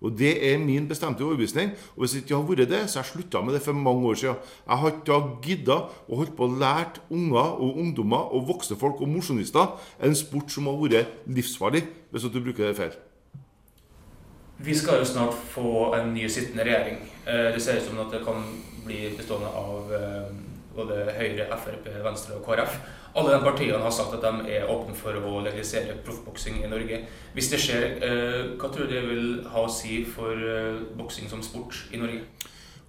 Og 0.00 0.18
Det 0.18 0.52
er 0.52 0.58
min 0.58 0.88
bestemte 0.88 1.24
overbevisning. 1.24 1.70
Og 1.96 2.00
Hvis 2.00 2.10
det 2.10 2.22
ikke 2.22 2.36
har 2.36 2.48
vært 2.48 2.68
det, 2.68 2.90
så 2.90 2.98
har 2.98 3.04
jeg 3.04 3.12
slutta 3.12 3.40
med 3.44 3.54
det 3.54 3.62
for 3.62 3.72
mange 3.72 4.08
år 4.08 4.14
siden. 4.14 4.36
Jeg 4.68 4.76
har 4.76 4.90
ikke 4.90 5.20
gidda 5.42 5.76
å 6.08 6.16
holde 6.16 6.36
på 6.36 6.44
å 6.44 6.58
lære 6.58 7.04
unger 7.10 7.60
og 7.60 7.76
ungdommer 7.76 8.32
og 8.34 8.48
voksne 8.48 8.78
folk 8.80 9.00
og 9.00 9.08
mosjonister 9.08 9.76
en 10.02 10.14
sport 10.14 10.50
som 10.50 10.66
har 10.66 10.80
vært 10.80 11.06
livsfarlig, 11.26 11.84
hvis 12.10 12.22
du 12.22 12.40
bruker 12.40 12.66
det 12.66 12.76
feil. 12.76 12.96
Vi 14.60 14.74
skal 14.74 14.98
jo 15.00 15.04
snart 15.04 15.34
få 15.34 15.94
en 15.96 16.14
ny 16.14 16.28
sittende 16.28 16.64
regjering. 16.64 16.98
Eh, 17.26 17.52
det 17.54 17.62
ser 17.62 17.80
ut 17.80 17.86
som 17.86 17.98
at 17.98 18.12
det 18.12 18.24
kan 18.24 18.42
bli 18.84 19.08
bestående 19.16 19.48
av 19.48 19.92
eh, 19.92 20.49
både 20.80 21.14
Høyre, 21.16 21.46
Frp, 21.60 21.88
Venstre 22.04 22.38
og 22.38 22.44
KrF. 22.48 22.76
Alle 23.20 23.34
de 23.34 23.40
partiene 23.44 23.80
har 23.82 23.94
sagt 23.94 24.14
at 24.16 24.24
de 24.24 24.54
er 24.54 24.68
åpne 24.70 24.94
for 24.98 25.16
å 25.16 25.40
legalisere 25.44 25.98
proffboksing 26.06 26.60
i 26.62 26.70
Norge. 26.70 27.02
Hvis 27.34 27.50
det 27.52 27.60
skjer, 27.62 27.86
eh, 28.06 28.40
hva 28.60 28.70
tror 28.70 28.86
du 28.86 28.94
det 28.94 29.02
vil 29.08 29.26
ha 29.50 29.66
å 29.66 29.72
si 29.72 30.04
for 30.06 30.34
eh, 30.34 30.82
boksing 30.98 31.30
som 31.30 31.42
sport 31.42 31.90
i 31.90 32.00
Norge? 32.00 32.22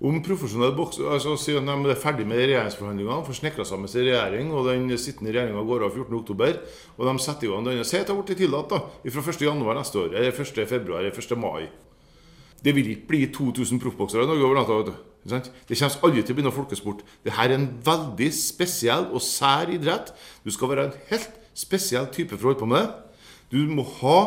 Om 0.01 0.17
profesjonell 0.25 0.71
boks, 0.73 0.97
altså 1.13 1.35
Siden 1.37 1.67
de 1.69 1.91
er 1.93 1.99
ferdig 1.99 2.23
med 2.25 2.39
regjeringsforhandlingene, 2.41 3.21
får 3.27 3.37
snekra 3.37 3.65
sammen 3.69 3.89
sin 3.91 4.07
regjering, 4.07 4.49
og 4.49 4.65
den 4.65 4.89
sittende 4.97 5.29
regjeringa 5.29 5.61
går 5.61 5.85
av 5.85 5.93
14.10, 5.93 6.57
og 6.97 7.05
de 7.05 7.13
setter 7.21 7.45
i 7.45 7.51
gang 7.51 7.67
denne 7.69 7.85
Si 7.85 7.99
at 7.99 8.09
det 8.09 8.17
blitt 8.17 8.41
tillatt 8.41 8.73
da, 8.73 8.81
fra 9.13 9.21
1.1 9.21 9.61
neste 9.77 10.01
år, 10.01 10.15
eller 10.15 10.33
1.2 10.33 10.97
eller 10.97 11.11
1. 11.13 11.37
mai. 11.37 11.69
Det 12.61 12.75
vil 12.77 12.91
ikke 12.93 13.09
bli 13.09 13.21
2000 13.33 13.81
proffboksere 13.81 14.25
i 14.25 14.29
Norge 14.29 14.45
over 14.45 14.59
natta. 14.59 14.77
vet 14.77 14.91
du. 14.91 15.51
Det 15.67 15.77
kommer 15.77 16.07
aldri 16.07 16.23
til 16.25 16.37
å 16.37 16.43
noe 16.45 16.55
folkesport. 16.55 17.03
Dette 17.25 17.43
er 17.43 17.53
en 17.55 17.67
veldig 17.85 18.29
spesiell 18.33 19.09
og 19.11 19.21
sær 19.21 19.69
idrett. 19.69 20.13
Du 20.45 20.51
skal 20.53 20.71
være 20.71 20.87
en 20.89 20.97
helt 21.11 21.37
spesiell 21.57 22.07
type 22.13 22.37
for 22.37 22.41
å 22.45 22.51
holde 22.51 22.61
på 22.61 22.69
med 22.69 22.81
det. 22.81 22.89
Du 23.51 23.59
må 23.69 23.85
ha 24.01 24.19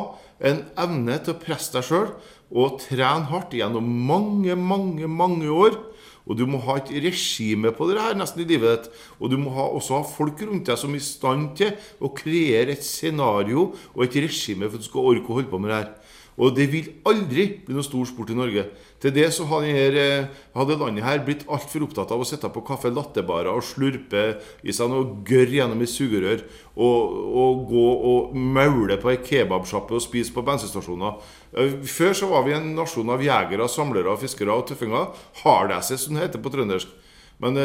en 0.44 0.64
evne 0.78 1.18
til 1.22 1.34
å 1.34 1.40
presse 1.40 1.72
deg 1.74 1.86
sjøl 1.86 2.12
og 2.54 2.78
trene 2.82 3.30
hardt 3.30 3.54
gjennom 3.56 3.86
mange, 4.06 4.54
mange, 4.54 5.08
mange 5.08 5.50
år. 5.50 5.78
Og 6.24 6.38
du 6.38 6.46
må 6.48 6.60
ha 6.64 6.78
et 6.80 6.88
regime 7.04 7.68
på 7.76 7.86
det 7.90 8.00
her 8.00 8.14
nesten 8.16 8.44
i 8.44 8.48
livet 8.48 8.86
ditt. 8.86 9.02
Og 9.18 9.32
du 9.32 9.36
må 9.40 9.52
ha, 9.56 9.66
også 9.76 9.98
ha 9.98 10.06
folk 10.08 10.40
rundt 10.46 10.70
deg 10.70 10.80
som 10.80 10.94
er 10.94 11.02
i 11.02 11.04
stand 11.04 11.50
til 11.58 11.74
å 12.00 12.12
kreere 12.16 12.72
et 12.72 12.86
scenario 12.86 13.72
og 13.92 14.06
et 14.06 14.16
regime 14.24 14.70
for 14.70 14.78
at 14.78 14.84
du 14.84 14.88
skal 14.88 15.10
orke 15.10 15.28
å 15.28 15.40
holde 15.40 15.52
på 15.52 15.60
med 15.60 15.72
det 15.72 15.80
her. 15.82 15.90
Og 16.34 16.54
det 16.56 16.66
vil 16.72 16.88
aldri 17.06 17.44
bli 17.62 17.76
noe 17.76 17.86
stor 17.86 18.06
sport 18.08 18.32
i 18.32 18.36
Norge. 18.36 18.64
Til 19.02 19.12
det 19.14 19.28
så 19.36 19.46
hadde, 19.46 19.70
her, 19.70 20.26
hadde 20.56 20.78
landet 20.80 21.06
her 21.06 21.22
blitt 21.26 21.44
altfor 21.46 21.84
opptatt 21.86 22.10
av 22.14 22.24
å 22.24 22.26
sitte 22.26 22.50
på 22.50 22.64
kaffe 22.66 22.90
latterbarer 22.90 23.52
og 23.52 23.62
slurpe 23.66 24.24
i 24.66 24.74
seg 24.74 24.90
noe 24.90 25.22
gørr 25.26 25.54
gjennom 25.54 25.84
et 25.84 25.92
sugerør. 25.92 26.42
Og, 26.74 27.14
og, 27.44 27.62
gå 27.70 27.86
og 28.10 28.34
maule 28.34 28.98
på 28.98 29.12
ei 29.12 29.20
kebabsjappe 29.22 29.94
og 29.94 30.02
spise 30.02 30.34
på 30.34 30.42
bensinstasjoner. 30.46 31.22
Før 31.86 32.18
så 32.18 32.30
var 32.32 32.46
vi 32.48 32.56
en 32.56 32.72
nasjon 32.74 33.14
av 33.14 33.22
jegere, 33.22 33.70
samlere, 33.70 34.18
fiskere 34.18 34.58
og 34.58 34.66
tøffinger. 34.72 35.14
Hardasses, 35.44 36.08
som 36.08 36.18
det 36.18 36.26
heter 36.26 36.42
på 36.42 36.54
trøndersk. 36.54 37.00
Men 37.42 37.58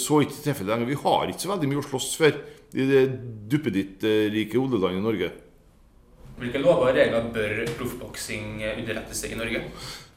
så 0.00 0.18
er 0.18 0.26
ikke 0.26 0.42
tilfellet 0.44 0.72
lenger. 0.72 0.92
Vi 0.92 1.00
har 1.04 1.28
ikke 1.28 1.44
så 1.44 1.52
veldig 1.52 1.70
mye 1.70 1.80
å 1.80 1.88
slåss 1.90 2.12
for 2.20 2.44
i 2.74 2.86
det 2.88 3.04
duppedittrike 3.52 4.60
oljelandet 4.60 5.04
Norge. 5.04 5.34
Hvilke 6.38 6.58
lover 6.58 6.88
og 6.90 6.96
regler 6.96 7.28
bør 7.34 7.60
proffboksing 7.78 8.62
underrette 8.74 9.14
seg 9.16 9.34
i 9.34 9.38
Norge? 9.38 9.60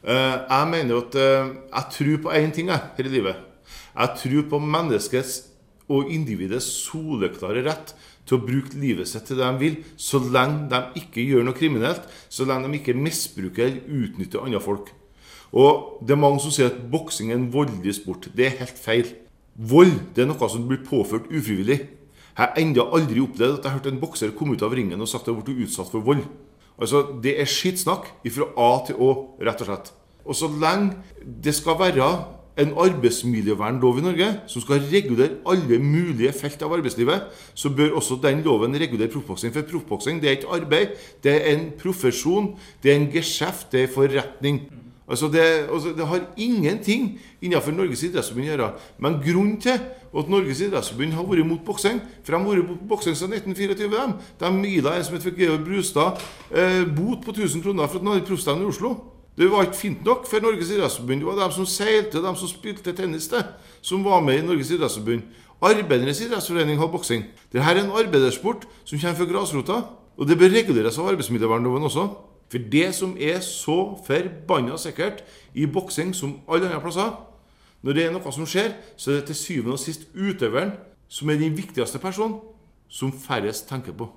Jeg 0.02 0.70
mener 0.70 0.98
at 1.02 1.14
jeg 1.18 1.84
tror 1.94 2.18
på 2.24 2.34
én 2.34 2.54
ting 2.54 2.70
her 2.72 2.90
i 2.98 3.06
livet. 3.10 3.36
Jeg 3.94 4.14
tror 4.22 4.48
på 4.50 4.58
menneskets 4.62 5.40
og 5.88 6.10
individets 6.12 6.66
soleklare 6.84 7.64
rett 7.66 7.94
til 8.28 8.36
å 8.36 8.44
bruke 8.44 8.76
livet 8.78 9.08
sitt 9.08 9.24
til 9.28 9.38
det 9.40 9.46
de 9.46 9.62
vil, 9.62 9.76
så 9.96 10.20
lenge 10.20 10.68
de 10.72 11.00
ikke 11.00 11.24
gjør 11.24 11.46
noe 11.46 11.56
kriminelt, 11.56 12.04
så 12.28 12.44
lenge 12.48 12.68
de 12.68 12.80
ikke 12.80 12.96
misbruker 12.98 13.70
eller 13.70 14.02
utnytter 14.04 14.44
andre 14.44 14.60
folk. 14.62 14.92
Og 15.56 16.04
Det 16.04 16.12
er 16.12 16.20
mange 16.20 16.42
som 16.44 16.52
sier 16.52 16.68
at 16.68 16.82
boksing 16.92 17.30
er 17.32 17.38
en 17.38 17.52
voldelig 17.52 17.94
sport. 18.02 18.28
Det 18.36 18.46
er 18.46 18.58
helt 18.60 18.78
feil. 18.78 19.14
Vold 19.56 19.94
det 20.14 20.22
er 20.22 20.28
noe 20.28 20.48
som 20.50 20.66
blir 20.68 20.84
påført 20.84 21.30
ufrivillig. 21.32 21.80
Jeg 22.38 22.46
har 22.46 22.58
ennå 22.62 22.84
aldri 22.94 23.18
opplevd 23.18 23.56
at 23.56 23.64
jeg 23.64 23.72
har 23.72 23.80
hørt 23.80 23.86
en 23.90 23.98
bokser 23.98 24.30
komme 24.38 24.54
ut 24.54 24.62
av 24.62 24.74
ringen 24.78 25.00
og 25.02 25.08
sagt 25.10 25.26
at 25.26 25.32
jeg 25.34 25.42
ble 25.42 25.64
utsatt 25.66 25.90
for 25.90 26.06
vold. 26.06 26.22
Altså, 26.78 27.18
Det 27.22 27.34
er 27.34 27.50
skittsnakk 27.50 28.12
fra 28.30 28.46
A 28.54 28.70
til 28.86 28.94
Å, 28.94 29.08
rett 29.42 29.64
og 29.64 29.66
slett. 29.66 29.90
Og 30.22 30.36
så 30.38 30.46
lenge 30.46 30.94
det 31.42 31.56
skal 31.56 31.74
være 31.80 32.06
en 32.58 32.74
arbeidsmiljøvernlov 32.78 33.98
i 33.98 34.04
Norge 34.06 34.28
som 34.50 34.62
skal 34.62 34.86
regulere 34.86 35.40
alle 35.50 35.78
mulige 35.82 36.32
felt 36.32 36.62
av 36.62 36.74
arbeidslivet, 36.78 37.26
så 37.54 37.70
bør 37.74 37.98
også 37.98 38.20
den 38.22 38.44
loven 38.46 38.74
regulere 38.74 39.10
proffboksing. 39.10 39.54
For 39.54 39.66
proffboksing 39.66 40.22
er 40.22 40.38
ikke 40.38 40.54
arbeid, 40.60 40.94
det 41.22 41.34
er 41.34 41.56
en 41.56 41.70
profesjon, 41.78 42.52
det 42.82 42.92
er 42.92 43.00
en 43.00 43.10
geskjeft, 43.14 43.72
det 43.72 43.82
er 43.82 43.94
forretning. 43.94 44.62
Altså 45.08 45.30
det, 45.32 45.44
altså 45.72 45.94
det, 45.96 46.06
har 46.06 46.26
ingenting 46.36 47.14
innenfor 47.40 47.72
Norges 47.72 48.02
idrettsforbund 48.04 48.44
å 48.44 48.50
gjøre. 48.50 48.72
Men 49.00 49.22
grunnen 49.24 49.56
til 49.62 49.78
at 50.14 50.30
Norges 50.32 50.62
idrettsforbund 50.64 51.12
har 51.12 51.26
vært 51.28 51.46
mot 51.46 51.60
boksing 51.66 52.00
For 52.24 52.32
de 52.32 52.38
har 52.38 52.46
vært 52.48 52.70
mot 52.70 52.86
boksing 52.94 53.16
siden 53.18 53.36
1924. 53.36 54.06
De, 54.40 54.52
de 54.62 54.72
ila 54.78 54.96
en 54.96 55.04
som 55.04 55.18
het 55.18 55.28
Georg 55.36 55.64
Brustad 55.66 56.22
eh, 56.50 56.84
bot 56.86 57.24
på 57.24 57.34
1000 57.36 57.64
kroner 57.64 57.86
for 57.86 58.00
at 58.00 58.06
han 58.06 58.12
hadde 58.14 58.28
proffstevne 58.28 58.64
i 58.64 58.70
Oslo. 58.72 58.94
Det 59.38 59.50
var 59.50 59.68
ikke 59.68 59.78
fint 59.78 60.00
nok 60.04 60.24
for 60.26 60.42
Norges 60.42 60.70
idrettsforbund. 60.74 61.20
Det 61.20 61.28
var 61.28 61.38
de 61.44 61.54
som 61.54 61.66
seilte, 61.66 62.22
de 62.24 62.32
som 62.40 62.50
spilte 62.50 62.94
tennis, 62.96 63.28
det, 63.30 63.44
som 63.82 64.02
var 64.04 64.24
med 64.24 64.40
i 64.40 64.46
Norges 64.46 64.72
idrettsforbund. 64.74 65.22
Arbeidernes 65.62 66.20
idrettsforening 66.24 66.78
har 66.78 66.90
boksing. 66.90 67.24
Dette 67.52 67.62
er 67.66 67.82
en 67.82 67.94
arbeidersport 67.94 68.66
som 68.84 68.98
kommer 68.98 69.18
fra 69.18 69.28
grasrota. 69.30 69.78
Og 70.18 70.26
det 70.26 70.38
bør 70.38 70.50
reguleres 70.50 70.98
av 70.98 71.12
arbeidsmiljøvernloven 71.12 71.86
også. 71.86 72.08
For 72.50 72.70
det 72.72 72.88
som 72.96 73.14
er 73.20 73.38
så 73.44 73.78
forbanna 74.06 74.78
sikkert 74.80 75.22
i 75.54 75.66
boksing 75.66 76.14
som 76.16 76.38
alle 76.48 76.66
andre 76.66 76.80
plasser 76.82 77.12
Når 77.82 77.94
det 77.94 78.04
er 78.04 78.14
noe 78.14 78.32
som 78.34 78.46
skjer, 78.48 78.72
så 78.98 79.12
er 79.12 79.20
det 79.20 79.30
til 79.30 79.38
syvende 79.38 79.76
og 79.76 79.82
sist 79.82 80.08
utøveren 80.14 80.74
som 81.08 81.30
er 81.30 81.38
den 81.40 81.56
viktigste 81.56 82.00
personen, 82.02 82.40
som 82.88 83.12
færrest 83.12 83.68
tenker 83.68 83.94
på. 83.96 84.08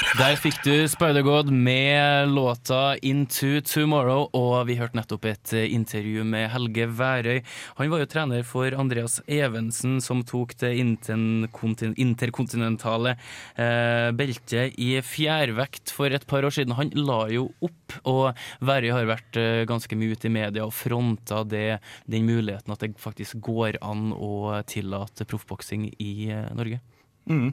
Der 0.00 0.32
fikk 0.40 0.62
du 0.64 0.88
Spider-God 0.88 1.50
med 1.52 2.32
låta 2.32 2.96
'Into 2.96 3.60
Tomorrow', 3.60 4.32
og 4.32 4.64
vi 4.66 4.76
hørte 4.80 4.96
nettopp 4.96 5.24
et 5.28 5.52
intervju 5.52 6.24
med 6.24 6.48
Helge 6.50 6.86
Værøy. 6.88 7.44
Han 7.76 7.90
var 7.92 7.98
jo 8.00 8.06
trener 8.08 8.42
for 8.42 8.72
Andreas 8.72 9.20
Evensen, 9.28 10.00
som 10.00 10.24
tok 10.24 10.56
det 10.62 10.80
interkontinentale 10.80 13.16
eh, 13.60 14.10
beltet 14.16 14.72
i 14.80 15.04
fjærvekt 15.04 15.92
for 15.92 16.08
et 16.08 16.24
par 16.26 16.44
år 16.48 16.52
siden. 16.56 16.72
Han 16.80 16.88
la 16.96 17.28
jo 17.28 17.52
opp, 17.60 17.92
og 18.08 18.32
Værøy 18.64 18.96
har 18.96 19.04
vært 19.04 19.36
eh, 19.36 19.68
ganske 19.68 19.92
mye 20.00 20.16
ute 20.16 20.32
i 20.32 20.32
media 20.32 20.64
og 20.64 20.72
fronta 20.72 21.44
det, 21.44 21.76
den 22.08 22.24
muligheten 22.24 22.72
at 22.72 22.80
det 22.80 22.96
faktisk 22.96 23.36
går 23.44 23.76
an 23.84 24.16
å 24.16 24.64
tillate 24.64 25.28
proffboksing 25.28 25.92
i 26.00 26.32
eh, 26.32 26.48
Norge. 26.56 26.80
Mm. 27.28 27.52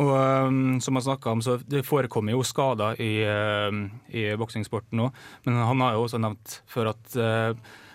Og 0.00 0.10
um, 0.48 0.80
som 0.80 0.96
jeg 0.96 1.18
om, 1.28 1.42
så 1.44 1.58
Det 1.68 1.84
forekommer 1.84 2.32
jo 2.32 2.44
skader 2.46 2.96
i, 3.02 3.12
uh, 3.28 3.68
i 4.08 4.30
boksingsporten 4.40 5.04
òg, 5.04 5.22
men 5.44 5.60
han 5.60 5.84
har 5.84 5.96
jo 5.96 6.06
også 6.06 6.20
nevnt 6.22 6.60
før 6.70 6.94
at 6.94 7.16
uh, 7.20 7.52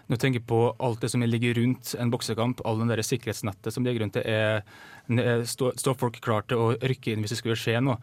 når 0.07 0.15
du 0.15 0.21
tenker 0.21 0.43
på 0.47 0.59
alt 0.79 1.01
det 1.03 1.09
som 1.11 1.25
ligger 1.25 1.57
rundt 1.57 1.95
en 1.99 2.11
boksekamp, 2.13 2.61
all 2.63 2.79
den 2.79 2.93
der 2.93 3.01
sikkerhetsnettet 3.03 3.73
som 3.75 3.83
ligger 3.83 4.05
rundt 4.05 4.15
det, 4.15 4.23
er, 4.23 5.41
står, 5.43 5.73
stå 5.75 5.97
folk 5.99 6.21
klar 6.23 6.45
til 6.47 6.61
å 6.61 6.69
rykke 6.79 7.11
inn 7.11 7.25
hvis 7.25 7.33
det 7.35 7.39
skulle 7.41 7.57
skje 7.59 7.81
noe. 7.83 7.97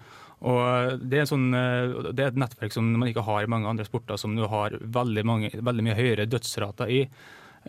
Og 0.45 1.01
det 1.01 1.23
er, 1.23 1.31
sånn, 1.31 1.47
det 1.55 2.21
er, 2.21 2.29
et 2.29 2.43
nettverk 2.43 2.75
som 2.75 2.91
man 2.93 3.09
ikke 3.09 3.25
har 3.25 3.47
i 3.47 3.49
mange 3.49 3.71
andre 3.71 3.87
sporter, 3.89 4.21
som 4.21 4.37
du 4.37 4.45
har 4.53 4.77
veldig, 4.83 5.25
mange, 5.25 5.51
veldig 5.57 5.87
mye 5.87 5.97
høyere 5.97 6.29
dødsrater 6.29 6.93
i. 6.93 7.01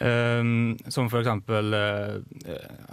Um, 0.04 0.76
som 0.92 1.08
f.eks. 1.08 1.30
Uh, 1.48 2.20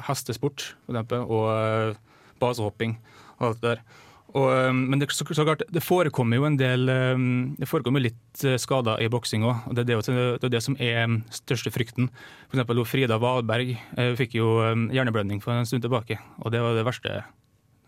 hestesport 0.07 0.69
for 0.85 0.95
eksempel, 0.95 1.25
og 1.27 1.49
uh, 1.51 2.12
basehopping 2.43 2.99
og 3.39 3.53
alt 3.53 3.63
det 3.63 3.77
der. 3.77 3.85
Og, 4.33 4.49
um, 4.49 4.85
men 4.89 5.01
det, 5.01 5.11
så, 5.13 5.27
så 5.29 5.45
klart, 5.45 5.65
det 5.69 5.83
forekommer 5.85 6.41
jo 6.41 6.47
en 6.49 6.57
del 6.57 6.89
um, 6.89 7.25
Det 7.59 7.69
forekommer 7.69 8.01
litt 8.01 8.45
uh, 8.47 8.57
skader 8.61 9.03
i 9.05 9.11
boksing 9.13 9.45
òg. 9.45 9.67
Det, 9.77 9.85
det, 9.91 9.99
det 10.09 10.49
er 10.49 10.55
det 10.55 10.63
som 10.65 10.77
er 10.81 11.03
um, 11.05 11.19
største 11.33 11.73
frykten. 11.75 12.09
For 12.49 12.57
eksempel 12.57 12.85
Frida 12.89 13.21
Valberg 13.21 13.75
uh, 13.77 14.13
fikk 14.17 14.39
jo 14.41 14.55
hjerneblødning 14.95 15.43
for 15.45 15.55
en 15.55 15.69
stund 15.69 15.85
tilbake. 15.85 16.17
Og 16.41 16.55
det 16.55 16.63
var 16.65 16.79
det 16.79 16.87
verste, 16.89 17.19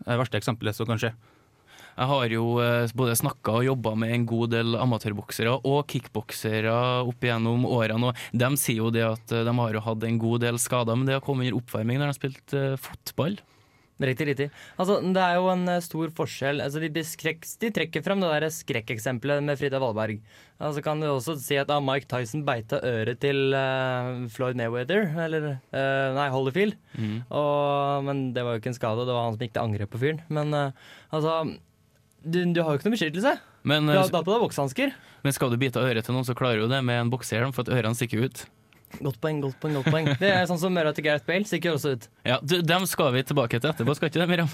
det 0.05 0.19
verste 0.21 0.37
eksempelet 0.41 0.77
som 0.77 0.89
kan 0.89 1.01
skje. 1.01 1.15
Jeg 1.95 2.11
har 2.11 2.35
jo 2.35 2.45
uh, 2.59 2.93
både 2.93 3.17
snakka 3.17 3.57
og 3.57 3.65
jobba 3.71 3.95
med 4.03 4.13
en 4.13 4.29
god 4.29 4.53
del 4.53 4.77
amatørboksere 4.77 5.57
og 5.65 5.89
kickboksere 5.89 6.77
opp 7.07 7.25
igjennom 7.25 7.65
årene. 7.65 8.13
og 8.13 8.37
De 8.37 8.53
sier 8.61 8.83
jo 8.83 8.93
det 8.93 9.07
at 9.07 9.33
de 9.33 9.57
har 9.63 9.79
jo 9.79 9.85
hatt 9.89 10.05
en 10.05 10.21
god 10.21 10.45
del 10.45 10.61
skader, 10.61 10.93
men 10.93 11.09
det 11.09 11.17
har 11.17 11.25
kommet 11.25 11.49
under 11.49 11.63
oppvarming 11.63 11.97
når 11.97 12.05
de 12.05 12.13
har 12.13 12.21
spilt 12.21 12.57
fotball. 12.85 13.41
Riktig, 13.95 14.25
riktig. 14.27 14.45
Altså, 14.75 14.97
det 14.99 15.21
er 15.23 15.37
jo 15.37 15.45
en 15.53 15.69
eh, 15.71 15.83
stor 15.83 16.09
forskjell. 16.17 16.59
Altså, 16.59 16.81
de, 16.83 16.89
beskrek, 16.91 17.45
de 17.61 17.69
trekker 17.77 18.03
frem 18.03 18.19
det 18.19 18.31
der 18.33 18.45
skrekkeksempelet 18.51 19.45
med 19.47 19.55
Frida 19.59 19.79
Valberg. 19.79 20.19
Altså, 20.59 20.83
kan 20.83 20.99
du 20.99 21.07
også 21.07 21.37
si 21.39 21.55
at 21.59 21.71
ah, 21.71 21.79
Mike 21.83 22.09
Tyson 22.11 22.43
beita 22.47 22.81
øret 22.83 23.21
til 23.23 23.55
uh, 23.55 24.27
Floyd 24.31 24.59
Mayweather, 24.59 25.07
eller 25.27 25.47
uh, 25.55 26.11
Nei, 26.17 26.27
Holyfield. 26.33 26.75
Mm. 26.99 27.21
Og, 27.29 28.03
men 28.09 28.25
det 28.35 28.43
var 28.43 28.55
jo 28.55 28.63
ikke 28.63 28.73
en 28.73 28.77
skade, 28.81 29.07
det 29.07 29.15
var 29.15 29.29
han 29.29 29.37
som 29.37 29.47
gikk 29.47 29.55
til 29.55 29.63
angrep 29.63 29.93
på 29.95 30.03
fyren. 30.03 30.19
Men 30.27 30.51
uh, 30.51 30.91
altså 31.15 31.39
du, 32.25 32.41
du, 32.51 32.61
har 32.65 32.73
jo 32.73 32.81
ikke 32.81 32.89
noe 32.89 32.97
beskyttelse. 32.97 33.35
Men, 33.65 33.87
du 33.87 33.95
har 33.95 34.11
tatt 34.11 34.27
på 34.27 34.33
deg 34.33 34.43
boksehansker. 34.43 34.91
Men 35.23 35.33
skal 35.35 35.53
du 35.53 35.59
bite 35.61 35.81
øret 35.81 36.03
til 36.05 36.17
noen, 36.17 36.27
så 36.27 36.35
klarer 36.37 36.65
du 36.65 36.71
det 36.71 36.83
med 36.83 36.99
en 36.99 37.13
bokser, 37.13 37.47
for 37.55 37.63
at 37.63 37.71
ørene 37.79 37.97
stikker 37.97 38.27
ut. 38.27 38.43
Godt 39.03 39.21
poeng, 39.21 39.41
godt 39.43 39.59
poeng. 39.61 39.77
godt 39.79 39.91
poeng 39.91 40.11
Det 40.21 40.31
er 40.31 40.45
sånn 40.49 40.61
som 40.61 40.75
møra 40.75 40.93
til 40.95 41.07
Gareth 41.07 41.27
Bale 41.27 41.47
Sikkert 41.49 41.79
også 41.79 41.95
ut. 41.95 42.09
Ja, 42.27 42.39
du, 42.41 42.59
Dem 42.65 42.85
skal 42.89 43.13
vi 43.15 43.23
tilbake 43.27 43.59
til 43.59 43.71
etterpå, 43.71 43.95
skal 43.97 44.11
ikke 44.11 44.21
det, 44.23 44.29
Miriam? 44.31 44.51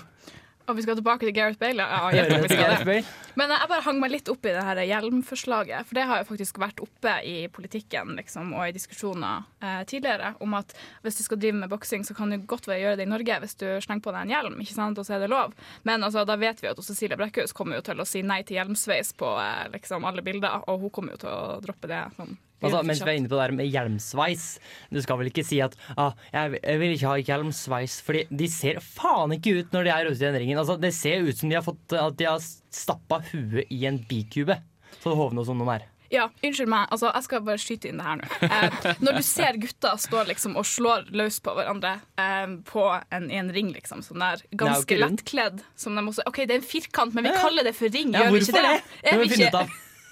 Og 0.70 0.78
vi 0.78 0.84
skal 0.86 0.98
tilbake 0.98 1.26
til 1.26 1.34
Gareth 1.36 1.60
Bale. 1.60 1.84
Ja, 1.84 2.10
klart 2.14 2.44
vi 2.46 2.50
skal 2.52 2.64
Gareth 2.64 2.86
det. 2.86 2.88
Bale. 2.88 3.36
Men 3.40 3.54
jeg 3.54 3.70
bare 3.72 3.84
hang 3.86 4.00
meg 4.02 4.14
litt 4.14 4.30
opp 4.32 4.46
i 4.46 4.54
det 4.54 4.64
her 4.66 4.82
hjelmforslaget, 4.86 5.88
for 5.88 5.98
det 5.98 6.06
har 6.10 6.22
jo 6.22 6.28
faktisk 6.30 6.60
vært 6.62 6.84
oppe 6.84 7.16
i 7.28 7.36
politikken 7.54 8.14
liksom, 8.20 8.54
og 8.58 8.68
i 8.68 8.76
diskusjoner 8.76 9.48
eh, 9.64 9.82
tidligere 9.90 10.34
om 10.44 10.56
at 10.60 10.76
hvis 11.06 11.20
du 11.20 11.24
skal 11.26 11.42
drive 11.42 11.60
med 11.64 11.72
boksing, 11.72 12.06
så 12.08 12.16
kan 12.18 12.32
du 12.32 12.38
godt 12.46 12.70
være 12.70 12.84
gjøre 12.84 13.00
det 13.02 13.08
i 13.08 13.12
Norge 13.12 13.40
hvis 13.44 13.58
du 13.60 13.66
slenger 13.84 14.06
på 14.06 14.14
deg 14.16 14.28
en 14.28 14.36
hjelm, 14.36 14.60
ikke 14.64 14.78
sant, 14.78 15.02
og 15.02 15.08
så 15.08 15.18
er 15.18 15.26
det 15.26 15.32
lov. 15.34 15.56
Men 15.88 16.06
altså, 16.08 16.26
da 16.28 16.38
vet 16.40 16.62
vi 16.64 16.72
at 16.72 16.84
Cecilie 16.86 17.20
Brekkhus 17.20 17.56
kommer 17.58 17.80
jo 17.80 17.88
til 17.90 18.04
å 18.04 18.08
si 18.08 18.24
nei 18.26 18.42
til 18.46 18.60
hjelmsveis 18.62 19.16
på 19.20 19.34
eh, 19.42 19.68
liksom, 19.76 20.08
alle 20.08 20.24
bilder, 20.26 20.64
og 20.68 20.86
hun 20.86 20.94
kommer 20.94 21.18
jo 21.18 21.26
til 21.26 21.34
å 21.34 21.60
droppe 21.64 21.90
det. 21.92 22.04
Sånn, 22.20 22.38
Altså, 22.62 22.82
mens 22.86 23.02
vi 23.02 23.10
er 23.10 23.20
inne 23.20 23.32
på 23.32 23.38
det 23.38 23.44
der 23.44 23.56
med 23.58 23.70
hjelmsveis 23.74 24.46
Du 24.94 25.00
skal 25.02 25.18
vel 25.18 25.32
ikke 25.32 25.46
si 25.48 25.58
at 25.66 25.74
ah, 25.98 26.14
jeg, 26.30 26.60
vil 26.82 26.96
ikke 26.96 27.10
ha 27.10 27.16
hjelmsveis, 27.22 28.00
Fordi 28.06 28.26
de 28.30 28.50
ser 28.52 28.82
faen 28.86 29.34
ikke 29.38 29.56
ut 29.60 29.74
når 29.76 29.88
de 29.88 29.96
er 29.96 30.12
ute 30.12 30.20
i 30.20 30.28
den 30.28 30.40
ringen. 30.44 30.62
Altså, 30.62 30.78
det 30.82 30.94
ser 30.98 31.26
ut 31.26 31.38
som 31.38 31.50
de 31.50 31.58
har 31.58 31.66
fått 31.66 31.98
At 31.98 32.20
de 32.22 32.30
har 32.30 32.42
stappa 32.42 33.22
huet 33.32 33.72
i 33.74 33.86
en 33.90 33.98
bikube. 34.08 34.62
Så 35.02 35.16
hovne 35.18 35.42
og 35.42 35.50
sånn 35.50 35.62
de 35.62 35.74
er. 35.74 35.88
Ja, 36.12 36.26
unnskyld 36.44 36.68
meg. 36.72 36.90
Altså, 36.92 37.08
jeg 37.16 37.24
skal 37.24 37.44
bare 37.48 37.62
skyte 37.62 37.88
inn 37.88 38.02
det 38.02 38.06
her 38.06 38.18
nå. 38.20 38.30
Eh, 38.52 38.88
når 39.00 39.20
du 39.22 39.24
ser 39.24 39.60
gutter 39.62 40.00
stå 40.02 40.26
liksom 40.28 40.58
og 40.60 40.68
slår 40.68 41.06
løs 41.16 41.40
på 41.44 41.54
hverandre 41.56 41.94
eh, 42.20 42.58
på 42.68 42.84
en, 43.00 43.30
i 43.32 43.40
en 43.40 43.52
ring, 43.56 43.72
liksom, 43.72 44.04
sånn 44.04 44.20
der, 44.24 44.44
ganske 44.60 44.98
lettkledd 45.00 45.64
som 45.80 45.96
de 45.96 46.04
også 46.12 46.26
OK, 46.28 46.44
det 46.44 46.58
er 46.58 46.60
en 46.60 46.68
firkant, 46.68 47.16
men 47.16 47.30
vi 47.30 47.32
kaller 47.38 47.68
det 47.68 47.74
for 47.80 47.94
ring, 47.96 48.12
Ja, 48.12 48.26
gjør 48.26 48.36
vi 48.36 48.44
ikke 48.44 48.58
det? 48.58 48.66
det? 48.68 49.08
Er 49.08 49.22
vi 49.22 49.30
ikke. 49.32 49.64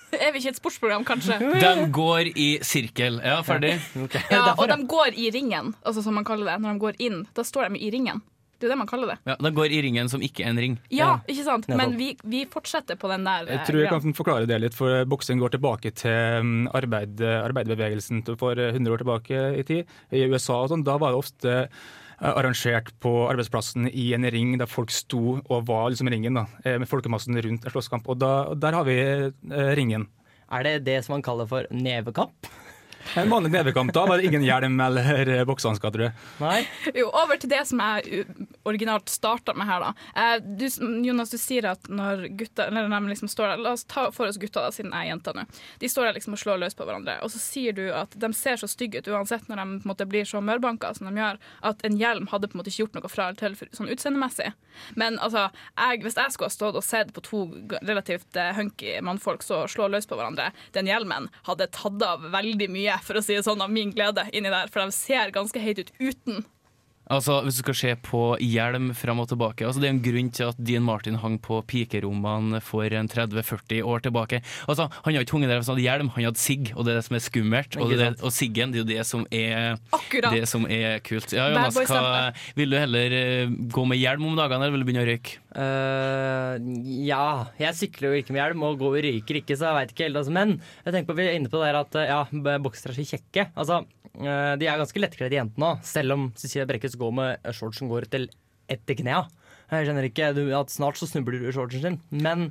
er 0.23 0.33
vi 0.33 0.41
ikke 0.41 0.55
et 0.55 0.59
sportsprogram, 0.59 1.05
kanskje? 1.07 1.39
De 1.63 1.85
går 1.93 2.31
i 2.33 2.49
sirkel. 2.65 3.21
Ja, 3.23 3.39
ferdig. 3.45 3.77
Ja, 4.31 4.55
og 4.55 4.65
de 4.71 4.81
går 4.89 5.15
i 5.19 5.29
ringen, 5.33 5.73
altså 5.83 6.03
som 6.05 6.17
man 6.17 6.27
kaller 6.27 6.53
det. 6.53 6.59
Når 6.63 6.75
de 6.75 6.83
går 6.83 6.99
inn, 7.05 7.23
da 7.37 7.45
står 7.45 7.69
de 7.69 7.81
i 7.81 7.91
ringen. 7.93 8.21
Det 8.59 8.67
er 8.67 8.73
det 8.73 8.79
man 8.81 8.89
kaller 8.89 9.13
det. 9.13 9.15
Ja, 9.23 9.37
de 9.39 9.51
går 9.55 9.71
i 9.71 9.77
ringen 9.85 10.09
som 10.11 10.23
ikke 10.23 10.43
er 10.43 10.51
en 10.51 10.59
ring. 10.59 10.73
Ja, 10.91 11.13
ikke 11.31 11.45
sant? 11.45 11.69
Men 11.71 11.95
vi, 11.95 12.09
vi 12.27 12.41
fortsetter 12.51 12.99
på 12.99 13.07
den 13.11 13.23
der. 13.23 13.47
Jeg 13.47 13.61
eh, 13.61 13.63
tror 13.69 13.79
jeg 13.79 13.93
kan 13.93 14.17
forklare 14.17 14.49
det 14.49 14.57
litt, 14.59 14.75
for 14.75 15.05
boksing 15.07 15.39
går 15.39 15.53
tilbake 15.55 15.93
til 15.95 16.43
mm, 16.43 16.67
arbeid, 16.75 17.23
arbeiderbevegelsen 17.23 18.25
for 18.33 18.59
100 18.59 18.91
år 18.91 19.03
tilbake 19.05 19.45
i 19.61 19.63
tid. 19.67 19.95
I 20.11 20.25
USA 20.27 20.59
og 20.65 20.73
sånn, 20.73 20.83
da 20.87 20.97
var 20.99 21.15
det 21.15 21.21
ofte 21.23 21.55
eh, 21.61 21.87
arrangert 22.19 22.91
på 22.99 23.11
arbeidsplassen 23.29 23.87
i 23.89 24.11
en 24.15 24.27
ring 24.31 24.55
der 24.59 24.69
folk 24.69 24.91
sto 24.93 25.39
og 25.39 25.67
var 25.67 25.89
liksom 25.91 26.11
ringen, 26.11 26.39
da, 26.39 26.45
eh, 26.63 26.79
med 26.81 26.89
folkemassen 26.89 27.37
rundt 27.39 27.65
en 27.65 27.73
slåsskamp. 27.73 28.07
Og 28.11 28.19
da, 28.19 28.31
der 28.55 28.75
har 28.75 28.87
vi 28.87 28.97
eh, 28.99 29.71
ringen. 29.79 30.07
Er 30.51 30.65
det 30.65 30.85
det 30.87 31.03
som 31.05 31.15
man 31.15 31.25
kaller 31.25 31.47
for 31.49 31.69
nevekamp? 31.71 32.49
En 33.17 33.29
vanlig 33.29 33.51
nevekamp. 33.51 33.93
Da 33.93 34.05
var 34.05 34.17
det 34.17 34.25
ingen 34.29 34.43
hjelm 34.45 34.79
eller 34.81 35.29
eh, 35.29 35.43
boksehansker, 35.47 35.91
tror 35.91 36.03
jeg. 36.07 36.13
Nei? 36.41 36.59
Jo, 36.95 37.07
over 37.09 37.39
til 37.41 37.49
det 37.51 37.63
som 37.69 37.79
jeg 37.81 38.25
originalt 38.69 39.09
starta 39.09 39.53
med 39.57 39.67
her, 39.69 39.85
da. 39.87 39.93
Eh, 40.15 40.35
Du, 40.59 40.65
Jonas, 41.05 41.31
du 41.33 41.37
sier 41.41 41.65
at 41.71 41.87
når 41.89 42.27
gutta 42.37 42.67
eller 42.69 42.87
når 42.91 43.05
de 43.07 43.13
liksom 43.13 43.29
står 43.31 43.53
der, 43.53 43.63
La 43.63 43.73
oss 43.75 43.83
ta 43.89 44.09
for 44.15 44.29
oss 44.29 44.37
gutta, 44.39 44.61
da, 44.65 44.71
siden 44.75 44.91
jeg 44.93 45.07
er 45.07 45.11
jenta 45.13 45.33
nå. 45.35 45.45
De 45.81 45.89
står 45.89 46.09
der 46.09 46.17
liksom 46.19 46.35
og 46.37 46.41
slår 46.43 46.59
løs 46.61 46.75
på 46.77 46.85
hverandre, 46.87 47.17
og 47.25 47.31
så 47.33 47.39
sier 47.41 47.73
du 47.77 47.85
at 47.95 48.13
de 48.19 48.29
ser 48.37 48.59
så 48.61 48.67
stygge 48.69 49.01
ut 49.01 49.09
uansett 49.13 49.47
når 49.49 49.61
de 49.61 49.65
på 49.79 49.87
en 49.87 49.91
måte 49.93 50.07
blir 50.09 50.27
så 50.29 50.41
mørbanka 50.43 50.91
som 50.97 51.09
de 51.09 51.19
gjør, 51.21 51.39
at 51.71 51.81
en 51.87 51.97
hjelm 51.99 52.27
hadde 52.31 52.47
på 52.51 52.57
en 52.57 52.61
måte 52.61 52.71
ikke 52.73 52.83
gjort 52.85 52.99
noe 52.99 53.11
fra 53.11 53.29
eller 53.31 53.39
til 53.39 53.57
sånn 53.75 53.89
utseendemessig. 53.91 54.51
Men 54.99 55.17
altså, 55.23 55.47
jeg, 55.75 56.03
hvis 56.05 56.17
jeg 56.19 56.35
skulle 56.35 56.49
ha 56.51 56.55
stått 56.55 56.77
og 56.79 56.85
sett 56.85 57.13
på 57.15 57.23
to 57.25 57.41
relativt 57.81 58.37
eh, 58.39 58.53
hunky 58.57 58.97
mannfolk 59.05 59.43
så 59.45 59.63
slå 59.71 59.87
løs 59.91 60.07
på 60.09 60.17
hverandre, 60.19 60.51
den 60.77 60.87
hjelmen 60.89 61.29
hadde 61.49 61.69
tatt 61.75 62.03
av 62.05 62.29
veldig 62.33 62.69
mye, 62.71 62.98
for 63.05 63.19
å 63.19 63.23
si 63.23 63.35
det 63.37 63.45
sånn, 63.47 63.61
av 63.63 63.71
min 63.73 63.93
glede 63.95 64.27
inni 64.33 64.51
der, 64.51 64.71
for 64.71 64.83
de 64.83 64.95
ser 64.95 65.33
ganske 65.35 65.61
heit 65.63 65.81
ut 65.81 65.93
uten. 65.99 66.43
Altså, 67.09 67.39
Hvis 67.45 67.57
du 67.57 67.63
skal 67.63 67.77
se 67.77 67.93
på 68.05 68.21
hjelm 68.43 68.91
fram 68.97 69.21
og 69.23 69.29
tilbake 69.31 69.65
altså 69.65 69.81
Det 69.81 69.89
er 69.89 69.95
en 69.95 70.03
grunn 70.03 70.29
til 70.35 70.51
at 70.51 70.59
Dean 70.61 70.85
Martin 70.85 71.17
hang 71.21 71.39
på 71.41 71.57
pikerommene 71.69 72.61
for 72.61 72.85
30-40 72.85 73.81
år 73.81 74.03
tilbake. 74.05 74.41
Altså, 74.69 74.87
Han 75.03 75.13
hadde 75.13 75.25
ikke 75.25 75.37
hunget 75.37 75.49
der 75.49 75.61
hvis 75.61 75.71
han 75.71 75.77
hadde 75.77 75.87
hjelm, 75.87 76.11
han 76.15 76.27
hadde 76.29 76.41
sigg, 76.41 76.71
og 76.75 76.85
det 76.85 76.93
er 76.93 76.99
det 76.99 77.05
som 77.07 77.17
er 77.17 77.25
skummelt. 77.25 77.77
Og, 77.79 77.93
det, 77.97 78.09
og 78.21 78.33
siggen 78.35 78.73
det 78.73 78.79
er 78.79 78.83
jo 78.83 78.89
det 78.89 79.05
som 79.07 79.25
er, 79.33 79.79
det 80.29 80.43
som 80.49 80.65
er 80.69 80.99
kult. 81.05 81.33
Ja, 81.33 81.49
Jonas, 81.53 81.77
hva, 81.89 82.31
Vil 82.57 82.73
du 82.73 82.77
heller 82.79 83.15
eh, 83.15 83.53
gå 83.73 83.85
med 83.89 83.99
hjelm 83.99 84.29
om 84.29 84.37
dagene, 84.39 84.67
eller 84.67 84.77
vil 84.77 84.85
du 84.85 84.89
begynne 84.89 85.05
å 85.05 85.09
røyke? 85.09 85.39
Uh, 85.49 86.61
ja, 87.07 87.49
jeg 87.57 87.77
sykler 87.79 88.11
jo 88.13 88.21
ikke 88.21 88.35
med 88.35 88.43
hjelm 88.43 88.65
og 88.67 88.81
går 88.81 88.99
og 88.99 89.05
ryker 89.07 89.41
ikke, 89.41 89.57
så 89.57 89.71
jeg 89.71 89.79
veit 89.79 89.93
ikke 89.95 90.05
helt. 90.07 90.19
Altså. 90.21 90.35
Men 90.35 90.57
jeg 90.85 90.93
tenker 90.93 91.09
på, 91.09 91.17
vi 91.17 91.25
er 91.25 91.39
inne 91.39 91.51
på 91.51 91.61
det 91.61 91.71
her 91.71 91.79
at 91.81 91.97
eh, 91.99 92.11
ja, 92.11 92.57
boksere 92.61 92.93
er 92.93 92.99
så 92.99 93.07
kjekke. 93.15 93.49
Altså, 93.55 93.81
de 94.17 94.67
er 94.67 94.79
ganske 94.79 95.01
lettkledde 95.01 95.37
jentene 95.37 95.75
selv 95.85 96.15
om 96.15 96.23
Cecilie 96.39 96.67
Brekkes 96.69 96.97
går 96.99 97.11
med 97.15 97.51
shorts 97.55 97.81
som 97.81 97.91
går 97.91 98.07
til 98.11 98.29
etter 98.69 98.97
knea. 98.99 99.23
Jeg 99.69 99.85
skjønner 99.85 100.07
ikke 100.07 100.31
du, 100.33 100.43
at 100.57 100.73
snart 100.73 100.97
så 100.97 101.07
snubler 101.09 101.41
du 101.41 101.49
i 101.49 101.53
shortsen 101.53 101.83
sin. 101.83 101.97
Men 102.09 102.49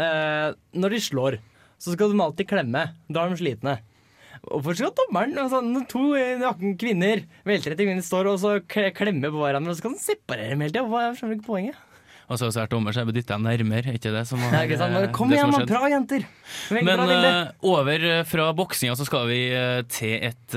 eh, 0.00 0.56
når 0.72 0.96
de 0.96 1.00
slår, 1.04 1.36
så 1.80 1.94
skal 1.94 2.12
de 2.12 2.24
alltid 2.24 2.48
klemme. 2.48 2.86
Da 3.12 3.24
er 3.24 3.32
de 3.32 3.40
slitne. 3.40 3.76
Hvorfor 4.40 4.76
skal 4.78 4.94
dommeren 4.96 5.36
altså, 5.36 5.60
Når 5.60 5.84
to 5.90 6.02
naken 6.40 6.78
kvinner, 6.80 7.26
veltrette 7.44 7.84
kvinner, 7.84 8.04
står 8.04 8.30
og 8.30 8.40
så 8.40 8.56
klemmer 8.64 9.28
på 9.32 9.42
hverandre, 9.42 9.72
og 9.72 9.76
så 9.76 9.82
skal 9.82 9.96
de 9.96 10.04
separere 10.04 10.54
dem 10.54 10.64
hele 10.64 10.72
tida? 10.72 10.86
Hva 10.88 11.10
skjønner 11.16 11.36
ikke 11.36 11.50
poenget. 11.50 11.86
Altså, 12.30 12.46
Hvis 12.46 12.56
jeg 12.60 12.62
er 12.62 12.70
dommer, 12.70 12.94
så 12.94 13.02
jeg 13.02 13.14
dytta 13.16 13.36
nærmere, 13.42 13.90
er 13.90 13.96
ikke 13.98 14.12
det 14.14 14.22
som 14.28 14.38
har, 14.44 14.54
ikke 14.62 14.76
sant? 14.78 14.94
Men 14.94 15.08
Kom 15.16 15.32
igjen, 15.34 15.50
har? 15.50 15.64
Bra 15.66 15.88
jenter! 15.90 16.26
Veldig 16.70 16.84
Men 16.86 17.00
bra 17.00 17.06
bilde. 17.10 17.32
eh, 17.40 17.66
over 17.72 18.04
eh, 18.10 18.20
fra 18.30 18.46
boksinga 18.54 18.94
så 18.98 19.06
skal 19.08 19.26
vi 19.26 19.40
eh, 19.50 19.80
til 19.90 20.14
et, 20.28 20.56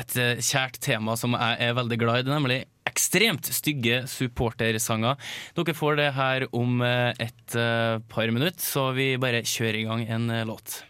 et 0.00 0.18
kjært 0.42 0.80
tema 0.82 1.14
som 1.20 1.38
jeg 1.38 1.62
er 1.68 1.78
veldig 1.78 2.00
glad 2.02 2.24
i, 2.24 2.26
er 2.26 2.34
nemlig 2.34 2.58
ekstremt 2.90 3.46
stygge 3.54 4.02
supportersanger. 4.10 5.14
Dere 5.54 5.78
får 5.78 6.00
det 6.00 6.10
her 6.18 6.48
om 6.56 6.82
et 6.82 7.58
par 8.10 8.34
minutter, 8.34 8.58
så 8.58 8.88
vi 8.96 9.12
bare 9.20 9.44
kjører 9.46 9.82
i 9.84 9.86
gang 9.86 10.06
en 10.08 10.32
låt. 10.48 10.80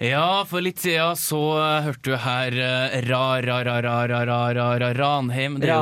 Ja, 0.00 0.46
for 0.48 0.64
litt 0.64 0.78
siden 0.80 1.12
så 1.20 1.38
eh, 1.60 1.82
hørte 1.84 2.08
du 2.08 2.14
her 2.24 2.54
eh, 2.56 2.94
ra-ra-ra-ra-ra-ra-ra 3.04 4.94
Ranheim. 4.96 5.58
Det 5.60 5.68
er 5.68 5.74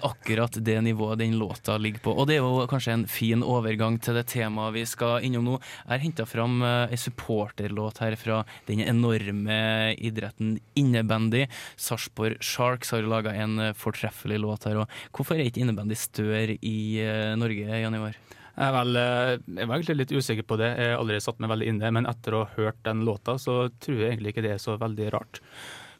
er 0.00 0.06
akkurat 0.08 0.58
det 0.66 0.74
nivået 0.82 1.20
den 1.22 1.36
låta 1.38 1.76
ligger 1.78 2.02
på. 2.02 2.14
Og 2.18 2.26
det 2.26 2.40
er 2.40 2.42
jo 2.42 2.66
kanskje 2.72 2.96
en 2.96 3.04
fin 3.06 3.44
overgang 3.46 4.00
til 4.02 4.18
det 4.18 4.26
temaet 4.32 4.74
vi 4.80 4.82
skal 4.82 5.22
innom 5.28 5.46
nå. 5.46 5.60
Jeg 5.84 5.92
har 5.92 6.02
henta 6.08 6.26
fram 6.26 6.58
eh, 6.58 6.90
ei 6.90 6.98
supporterlåt 6.98 8.02
her 8.02 8.18
fra 8.18 8.40
den 8.66 8.82
enorme 8.82 9.94
idretten 9.94 10.56
innebandy. 10.74 11.46
Sarpsborg 11.78 12.42
Sharks 12.42 12.90
har 12.96 13.06
laga 13.06 13.30
en 13.46 13.54
eh, 13.68 13.76
fortreffelig 13.78 14.42
låt 14.42 14.66
her. 14.66 14.82
òg. 14.82 15.00
hvorfor 15.14 15.38
er 15.38 15.46
ikke 15.46 15.62
innebandy 15.62 15.94
større 15.94 16.58
i 16.58 16.98
eh, 16.98 17.38
Norge, 17.38 17.70
Jan 17.78 17.94
Ivar? 18.02 18.18
Jeg 18.60 18.68
er, 18.68 18.74
vel, 18.74 18.96
eh, 19.00 19.38
jeg 19.56 19.68
var 19.70 19.78
egentlig 19.78 19.94
litt 20.02 20.10
usikker 20.12 20.44
på 20.44 20.56
det, 20.60 20.66
jeg 20.76 20.92
har 20.92 20.98
aldri 21.00 21.20
satt 21.24 21.38
meg 21.40 21.48
veldig 21.48 21.68
inn 21.70 21.78
i 21.78 21.84
det, 21.86 21.92
men 21.96 22.08
etter 22.10 22.34
å 22.36 22.42
ha 22.42 22.50
hørt 22.58 22.82
den 22.84 23.06
låta, 23.08 23.38
så 23.40 23.54
tror 23.80 24.02
jeg 24.02 24.10
egentlig 24.10 24.34
ikke 24.34 24.44
det 24.44 24.52
er 24.52 24.60
så 24.60 24.74
veldig 24.76 25.06
rart. 25.14 25.40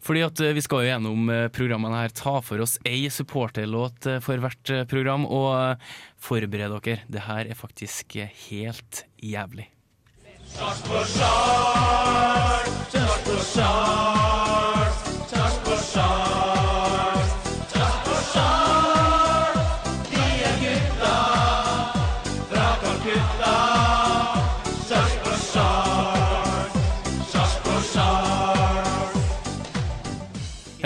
Fordi 0.04 0.20
at 0.26 0.40
eh, 0.44 0.52
Vi 0.56 0.64
skal 0.64 0.84
jo 0.84 0.90
gjennom 0.90 1.32
eh, 1.32 1.46
programmene 1.56 2.02
her 2.02 2.12
ta 2.12 2.34
for 2.44 2.60
oss 2.60 2.76
ei 2.84 3.08
supporterlåt 3.08 4.10
for 4.24 4.44
hvert 4.44 4.74
program. 4.92 5.24
Og 5.24 5.80
forbered 6.20 6.76
dere, 6.84 7.00
det 7.08 7.24
her 7.24 7.48
er 7.48 7.56
faktisk 7.56 8.20
helt 8.50 9.04
jævlig. 9.24 9.70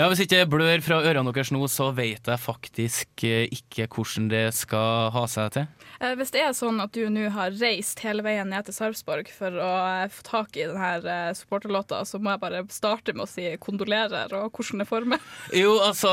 Ja, 0.05 0.09
Hvis 0.11 0.19
ikke 0.21 0.37
jeg 0.37 0.49
blør 0.53 0.81
fra 0.85 0.97
ørene 1.01 1.31
deres 1.33 1.49
nå, 1.49 1.65
så 1.65 1.87
vet 1.97 2.27
jeg 2.29 2.37
faktisk 2.37 3.23
eh, 3.25 3.47
ikke 3.49 3.87
hvordan 3.89 4.27
det 4.29 4.43
skal 4.53 5.07
ha 5.15 5.23
seg 5.25 5.55
til. 5.55 5.63
Eh, 6.01 6.13
Hvis 6.19 6.31
det 6.35 6.41
er 6.43 6.53
sånn 6.57 6.79
at 6.83 6.91
du 6.95 7.05
nå 7.09 7.29
har 7.31 7.53
reist 7.59 7.99
hele 8.03 8.23
veien 8.25 8.49
ned 8.51 8.65
til 8.67 8.75
Sarpsborg 8.75 9.29
for 9.31 9.53
å 9.55 9.69
eh, 10.03 10.07
få 10.11 10.23
tak 10.27 10.57
i 10.59 10.65
denne 10.67 10.89
eh, 11.29 11.33
supporterlåta, 11.37 12.01
så 12.07 12.19
må 12.19 12.33
jeg 12.33 12.41
bare 12.43 12.63
starte 12.73 13.13
med 13.15 13.25
å 13.25 13.29
si 13.31 13.45
kondolerer 13.61 14.33
og 14.39 14.51
hvordan 14.55 14.83
det 14.83 14.87
former. 14.89 15.23
Jo, 15.55 15.75
altså 15.85 16.11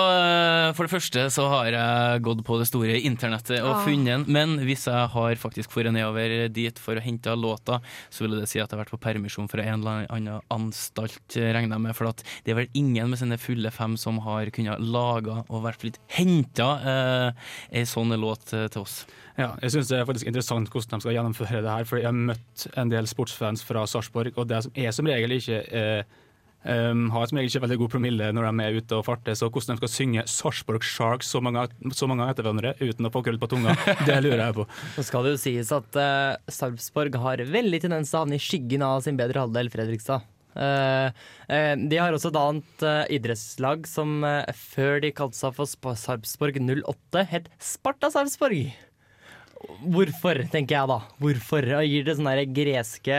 For 0.77 0.87
det 0.87 0.92
første 0.95 1.27
så 1.35 1.47
har 1.51 1.71
jeg 1.75 2.23
gått 2.27 2.45
på 2.47 2.59
det 2.61 2.68
store 2.71 2.99
internettet 3.03 3.59
og 3.62 3.73
Ah. 3.73 3.85
funnet 3.87 4.07
den. 4.12 4.25
Men 4.33 4.57
hvis 4.66 4.87
jeg 4.87 5.09
har 5.14 5.35
faktisk 5.40 5.73
dratt 5.73 5.92
nedover 5.97 6.49
dit 6.53 6.79
for 6.79 6.95
å 6.99 7.03
hente 7.03 7.33
låta, 7.38 7.81
så 8.11 8.25
vil 8.27 8.38
det 8.40 8.49
si 8.51 8.61
at 8.61 8.68
jeg 8.71 8.77
har 8.79 8.85
vært 8.85 8.92
på 8.95 9.01
permisjon 9.03 9.49
fra 9.51 9.62
en 9.64 9.81
eller 9.81 10.07
annen 10.12 10.40
anstalt, 10.53 11.35
regner 11.35 11.77
jeg 11.77 11.85
med. 11.88 11.97
For 11.97 12.11
at 12.12 12.23
det 12.45 12.53
er 12.53 12.61
vel 12.62 12.71
ingen 12.79 13.11
med 13.11 13.18
sine 13.18 13.38
fulle 13.40 13.71
fem 13.75 13.97
som 13.97 14.18
har 14.27 14.47
kunnet 14.55 14.81
laga 14.85 15.42
og 15.49 15.59
i 15.59 15.64
hvert 15.66 15.81
fall 15.81 15.90
ikke 15.92 16.07
henta 16.21 16.68
eh, 16.92 17.51
ei 17.81 17.85
sånn 17.88 18.12
låt 18.21 18.47
til 18.53 18.83
oss. 18.83 19.03
Ja, 19.38 19.55
jeg 19.62 19.72
Jeg 19.73 19.81
syns 19.81 19.89
det 19.89 20.01
er 20.03 20.05
faktisk 20.05 20.29
interessant 20.29 20.69
hvordan 20.69 21.01
de 21.01 21.05
skal 21.07 21.15
gjennomføre 21.17 21.61
det 21.65 21.71
her. 21.73 21.87
For 21.89 21.97
jeg 21.97 22.11
har 22.11 22.19
møtt 22.29 22.67
en 22.77 22.91
del 22.93 23.07
sportsfans 23.09 23.63
fra 23.65 23.87
Sarpsborg, 23.89 24.35
og 24.37 24.51
det 24.51 24.59
er 24.69 24.93
som 24.93 25.09
regel 25.09 25.33
ikke 25.33 25.63
eh, 25.65 26.03
um, 26.69 27.07
har 27.15 27.31
som 27.31 27.41
regel 27.41 27.49
ikke 27.49 27.63
veldig 27.65 27.79
god 27.81 27.93
promille 27.95 28.29
når 28.37 28.49
de 28.51 28.67
er 28.67 28.77
ute 28.77 28.99
og 28.99 29.07
farter. 29.07 29.39
Så 29.39 29.49
hvordan 29.49 29.73
de 29.73 29.81
skal 29.81 29.93
synge 29.95 30.27
Sarpsborg 30.29 30.85
Sharks 30.85 31.33
så 31.33 31.41
mange, 31.41 31.65
så 31.97 32.11
mange 32.11 32.29
etter 32.29 32.45
hverandre 32.45 32.75
uten 32.83 33.09
å 33.09 33.13
få 33.15 33.25
krøll 33.25 33.41
på 33.41 33.49
tunga, 33.55 33.73
det 34.09 34.19
lurer 34.27 34.45
jeg 34.45 34.59
på. 34.61 34.69
Så 34.99 35.07
skal 35.09 35.25
det 35.25 35.35
jo 35.39 35.41
sies 35.47 35.73
at 35.73 35.97
uh, 35.97 36.37
Sarpsborg 36.53 37.17
har 37.25 37.47
veldig 37.57 37.83
tendens 37.87 38.13
til 38.13 38.21
å 38.21 38.27
havne 38.27 38.37
i 38.37 38.45
skyggen 38.51 38.85
av 38.85 39.01
sin 39.09 39.17
bedre 39.17 39.47
halvdel 39.47 39.73
Fredrikstad. 39.73 40.29
Uh, 40.53 41.09
uh, 41.49 41.75
de 41.81 41.97
har 41.97 42.13
også 42.13 42.29
et 42.29 42.37
annet 42.37 42.85
uh, 42.85 43.09
idrettslag 43.09 43.89
som 43.89 44.21
før 44.53 45.01
de 45.01 45.17
kalte 45.17 45.41
seg 45.41 45.57
for 45.57 45.97
Sarpsborg 45.97 46.61
08, 46.61 47.29
het 47.33 47.53
Sparta 47.57 48.13
Sarpsborg. 48.13 48.67
Hvorfor, 49.83 50.42
tenker 50.53 50.77
jeg 50.77 50.90
da. 50.90 50.98
Hvorfor? 51.22 51.66
Gir 51.87 52.05
det 52.07 52.16
sånne 52.18 52.35
greske, 52.55 53.16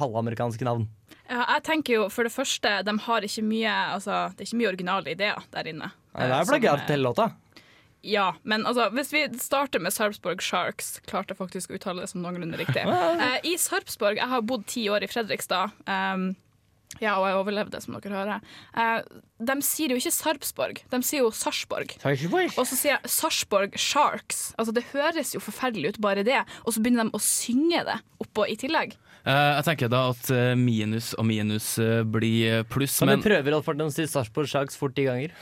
halvamerikanske 0.00 0.66
navn. 0.66 0.88
Ja, 1.24 1.44
jeg 1.56 1.64
tenker 1.64 1.96
jo 1.96 2.08
for 2.12 2.28
det 2.28 2.34
første, 2.34 2.70
de 2.84 2.94
har 3.06 3.24
ikke 3.24 3.42
mye 3.46 3.74
altså, 3.94 4.26
Det 4.34 4.44
er 4.44 4.48
ikke 4.50 4.58
mye 4.60 4.72
originale 4.74 5.14
ideer 5.14 5.46
der 5.54 5.70
inne. 5.70 5.88
Nei, 6.14 6.28
det 6.28 6.36
er 6.36 6.50
plagiat 6.50 6.84
til 6.90 7.04
låta. 7.06 7.30
Ja, 8.04 8.34
men 8.42 8.66
altså, 8.68 8.90
hvis 8.92 9.12
vi 9.14 9.22
starter 9.40 9.80
med 9.80 9.94
Sarpsborg 9.96 10.42
Sharks, 10.44 10.98
klarte 11.08 11.32
jeg 11.32 11.40
faktisk 11.40 11.72
å 11.72 11.78
uttale 11.78 12.04
det 12.04 12.10
som 12.12 12.20
noenlunde 12.24 12.60
riktig. 12.60 12.84
Eh, 13.24 13.38
I 13.48 13.54
Sarpsborg, 13.60 14.18
jeg 14.20 14.28
har 14.28 14.44
bodd 14.44 14.66
ti 14.68 14.84
år 14.92 15.06
i 15.06 15.08
Fredrikstad. 15.08 15.72
Um, 15.88 16.34
ja, 17.02 17.16
og 17.18 17.26
jeg 17.28 17.38
overlevde, 17.40 17.80
som 17.82 17.96
dere 17.98 18.18
hører. 18.18 18.50
Eh, 18.78 19.22
de 19.44 19.56
sier 19.66 19.94
jo 19.94 19.98
ikke 20.00 20.14
Sarpsborg, 20.14 20.82
de 20.92 21.00
sier 21.06 21.24
jo 21.24 21.32
Sarpsborg. 21.34 21.96
Og 22.54 22.68
så 22.68 22.78
sier 22.78 22.94
jeg 22.96 23.14
Sarpsborg 23.16 23.78
Sharks. 23.80 24.44
Altså, 24.58 24.74
det 24.76 24.86
høres 24.92 25.34
jo 25.34 25.42
forferdelig 25.42 25.94
ut, 25.94 26.02
bare 26.04 26.26
det. 26.26 26.42
Og 26.64 26.76
så 26.76 26.84
begynner 26.84 27.08
de 27.08 27.16
å 27.18 27.22
synge 27.22 27.82
det 27.88 27.98
oppå 28.22 28.46
i 28.50 28.58
tillegg. 28.60 28.94
Eh, 29.24 29.50
jeg 29.56 29.64
tenker 29.70 29.88
da 29.92 30.02
at 30.12 30.30
eh, 30.34 30.52
minus 30.58 31.14
og 31.16 31.24
minus 31.28 31.74
eh, 31.80 32.02
blir 32.04 32.66
pluss, 32.68 32.98
Men 33.00 33.14
men 33.14 33.22
vi 33.22 33.30
prøver 33.30 33.56
å 33.56 33.90
si 33.92 34.04
Sarpsborg 34.10 34.50
Sharks 34.50 34.76
fort 34.76 34.96
ti 34.96 35.06
ganger. 35.08 35.32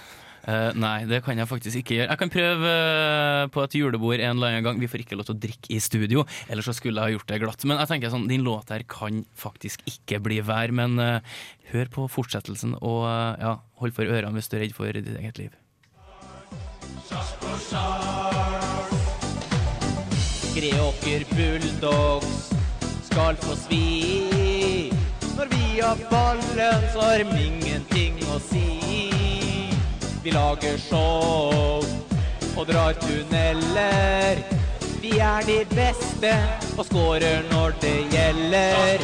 Eh, 0.48 0.70
Nei, 0.78 1.04
det 1.10 1.22
kan 1.26 1.38
jeg 1.38 1.50
faktisk 1.50 1.80
ikke 1.82 1.96
gjøre. 1.98 2.08
Jeg 2.10 2.20
kan 2.20 2.32
prøve 2.32 2.72
uh, 2.72 3.46
på 3.52 3.64
et 3.64 3.76
julebord 3.78 4.20
en 4.20 4.36
eller 4.36 4.52
annen 4.52 4.66
gang. 4.66 4.80
Vi 4.82 4.90
får 4.90 5.04
ikke 5.04 5.18
lov 5.18 5.28
til 5.28 5.36
å 5.36 5.42
drikke 5.46 5.72
i 5.74 5.80
studio, 5.82 6.26
ellers 6.48 6.70
så 6.70 6.76
skulle 6.76 7.00
jeg 7.00 7.12
ha 7.12 7.16
gjort 7.16 7.32
det 7.32 7.40
glatt. 7.44 7.66
Men 7.68 7.82
jeg 7.82 7.92
tenker 7.94 8.14
sånn, 8.14 8.28
din 8.30 8.46
låt 8.46 8.72
her 8.74 8.84
kan 8.90 9.24
faktisk 9.38 9.84
ikke 9.90 10.22
bli 10.24 10.40
vær. 10.46 10.74
Men 10.74 10.98
uh, 11.00 11.42
hør 11.72 11.92
på 11.92 12.06
fortsettelsen, 12.12 12.76
og 12.80 13.04
ja, 13.40 13.56
hold 13.82 13.96
for 13.96 14.08
ørene 14.08 14.36
hvis 14.38 14.50
du 14.52 14.58
er 14.58 14.66
redd 14.66 14.76
for 14.76 14.92
ditt 14.92 15.14
eget 15.16 15.40
liv. 15.40 15.58
Greåker 20.52 21.24
Bulldogs 21.32 22.52
skal 23.12 23.36
få 23.36 23.56
svi. 23.56 24.90
Når 25.36 25.46
vi 25.50 25.80
har 25.80 25.96
ballen, 26.10 26.90
så 26.92 27.00
har 27.00 27.18
de 27.18 27.44
ingenting 27.46 28.20
å 28.28 28.38
si. 28.50 29.41
Vi 30.22 30.30
lager 30.30 30.78
show 30.78 31.82
og 32.56 32.66
drar 32.68 32.92
tunneler. 32.92 34.38
Vi 35.02 35.18
er 35.18 35.42
de 35.46 35.64
beste 35.74 36.30
og 36.78 36.84
scorer 36.86 37.42
når 37.50 37.74
det 37.82 37.96
gjelder. 38.14 39.02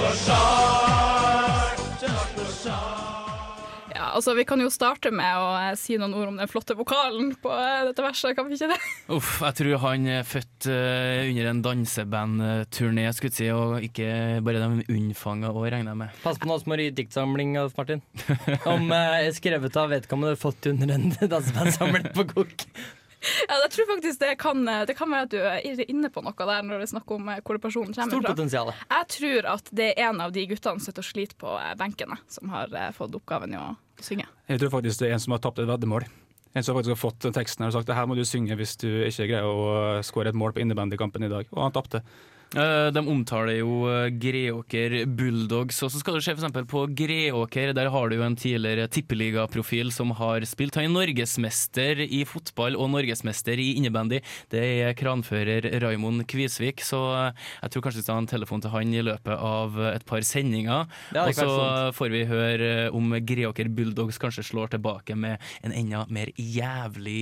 Ja, 3.98 4.12
altså 4.14 4.34
Vi 4.38 4.44
kan 4.46 4.60
jo 4.62 4.70
starte 4.70 5.10
med 5.14 5.40
å 5.42 5.46
eh, 5.58 5.72
si 5.78 5.96
noen 5.98 6.14
ord 6.14 6.30
om 6.30 6.36
den 6.38 6.50
flotte 6.50 6.76
vokalen 6.78 7.32
på 7.42 7.50
eh, 7.50 7.80
dette 7.88 8.04
verset, 8.04 8.36
kan 8.38 8.46
vi 8.46 8.54
ikke 8.54 8.70
det? 8.70 8.78
Uff, 9.16 9.40
jeg 9.42 9.56
tror 9.58 9.82
han 9.82 10.06
er 10.18 10.28
født 10.28 10.68
eh, 10.70 11.26
under 11.32 11.50
en 11.50 11.62
dansebandturné, 11.66 13.08
skulle 13.16 13.32
jeg 13.34 13.38
si, 13.40 13.48
og 13.50 13.88
ikke 13.88 14.10
bare 14.46 14.62
de 14.62 14.86
unnfanga 14.94 15.50
år, 15.50 15.72
regner 15.74 15.96
jeg 15.96 16.02
med. 16.04 16.22
Pass 16.22 16.38
på 16.38 16.50
nå 16.50 16.60
små 16.62 16.78
diktsamling, 16.94 17.56
Martin. 17.74 18.04
Om 18.70 18.94
eh, 18.94 19.32
skrevet 19.34 19.80
av 19.82 19.90
vedkommende 19.96 20.38
fått 20.38 20.70
under 20.70 20.94
en 20.94 21.10
dansebandsamling 21.34 22.12
på 22.14 22.28
kok. 22.36 22.68
Ja, 23.18 23.56
jeg 23.64 23.70
tror 23.74 23.88
faktisk 23.90 24.20
det 24.22 24.34
kan, 24.38 24.60
det 24.86 24.94
kan 24.98 25.10
være 25.10 25.26
at 25.26 25.32
du 25.32 25.38
er 25.42 25.82
inne 25.90 26.10
på 26.14 26.22
noe 26.22 26.34
der 26.38 26.62
når 26.62 26.78
det 26.82 26.86
er 26.86 26.92
snakk 26.92 27.10
om 27.16 27.28
eh, 27.32 27.40
hvor 27.42 27.58
personen 27.62 27.90
kommer 27.96 28.12
Stort 28.14 28.28
fra. 28.28 28.34
potensial. 28.36 28.70
Jeg 28.92 29.08
tror 29.16 29.50
at 29.56 29.72
det 29.74 29.88
er 29.96 30.08
en 30.12 30.22
av 30.22 30.32
de 30.36 30.46
guttene 30.50 30.78
som 30.78 30.86
sitter 30.86 31.02
og 31.02 31.08
sliter 31.10 31.38
på 31.40 31.56
eh, 31.58 31.74
benken, 31.80 32.14
som 32.30 32.54
har 32.54 32.72
eh, 32.72 32.92
fått 32.94 33.16
oppgaven 33.18 33.56
i 33.56 33.60
å 33.60 33.72
synge. 34.04 34.28
Jeg 34.48 34.62
tror 34.62 34.70
faktisk 34.78 35.02
det 35.02 35.10
er 35.10 35.16
en 35.18 35.24
som 35.26 35.34
har 35.34 35.42
tapt 35.42 35.58
et 35.62 35.68
veddemål. 35.68 36.06
En 36.56 36.64
som 36.64 36.78
faktisk 36.78 36.94
har 36.94 37.02
fått 37.02 37.26
teksten 37.34 37.66
her 37.66 37.72
og 37.72 37.76
sagt 37.76 37.90
det 37.90 37.98
her 37.98 38.06
må 38.08 38.16
du 38.16 38.24
synge 38.26 38.56
hvis 38.56 38.78
du 38.80 38.88
ikke 39.04 39.26
greier 39.28 39.46
å 39.46 39.98
skåre 40.06 40.30
et 40.32 40.38
mål 40.38 40.54
på 40.56 40.62
innebandykampen 40.64 41.26
i 41.26 41.32
dag. 41.32 41.50
Og 41.52 41.60
han 41.66 41.74
tapte. 41.74 42.00
Eh, 42.56 42.88
De 42.96 43.00
omtaler 43.04 43.58
jo 43.58 43.82
eh, 43.90 44.08
Greåker 44.16 45.02
Bulldogs, 45.04 45.82
og 45.84 45.90
så 45.92 46.00
skal 46.00 46.16
du 46.16 46.24
se 46.24 46.32
eksempel 46.32 46.64
på 46.68 46.86
Greåker. 46.96 47.74
Der 47.76 47.90
har 47.92 48.08
du 48.08 48.16
jo 48.16 48.24
en 48.24 48.38
tidligere 48.40 48.86
tippeligaprofil 48.88 49.92
som 49.92 50.14
har 50.16 50.46
spilt. 50.48 50.78
Han 50.80 50.88
er 50.88 50.94
norgesmester 50.94 52.00
i 52.06 52.22
fotball 52.28 52.78
og 52.80 52.88
norgesmester 52.94 53.60
i 53.60 53.74
innebandy. 53.76 54.22
Det 54.52 54.62
er 54.86 54.96
kranfører 54.96 55.68
Raimond 55.84 56.24
Kvisvik, 56.30 56.80
så 56.86 57.02
eh, 57.18 57.44
jeg 57.66 57.74
tror 57.74 57.84
kanskje 57.84 58.00
vi 58.00 58.06
skal 58.06 58.18
ha 58.20 58.24
en 58.24 58.32
telefon 58.32 58.64
til 58.64 58.72
han 58.72 58.96
i 58.96 59.04
løpet 59.04 59.44
av 59.50 59.76
et 59.92 60.08
par 60.08 60.24
sendinger. 60.24 60.88
Og 61.18 61.34
så 61.36 61.50
får 61.98 62.14
vi 62.14 62.24
høre 62.30 62.72
om 62.96 63.12
Greåker 63.28 63.68
Bulldogs 63.68 64.20
kanskje 64.22 64.46
slår 64.48 64.72
tilbake 64.78 65.18
med 65.18 65.36
en 65.66 65.76
enda 65.76 66.06
mer 66.08 66.32
jævlig, 66.38 67.20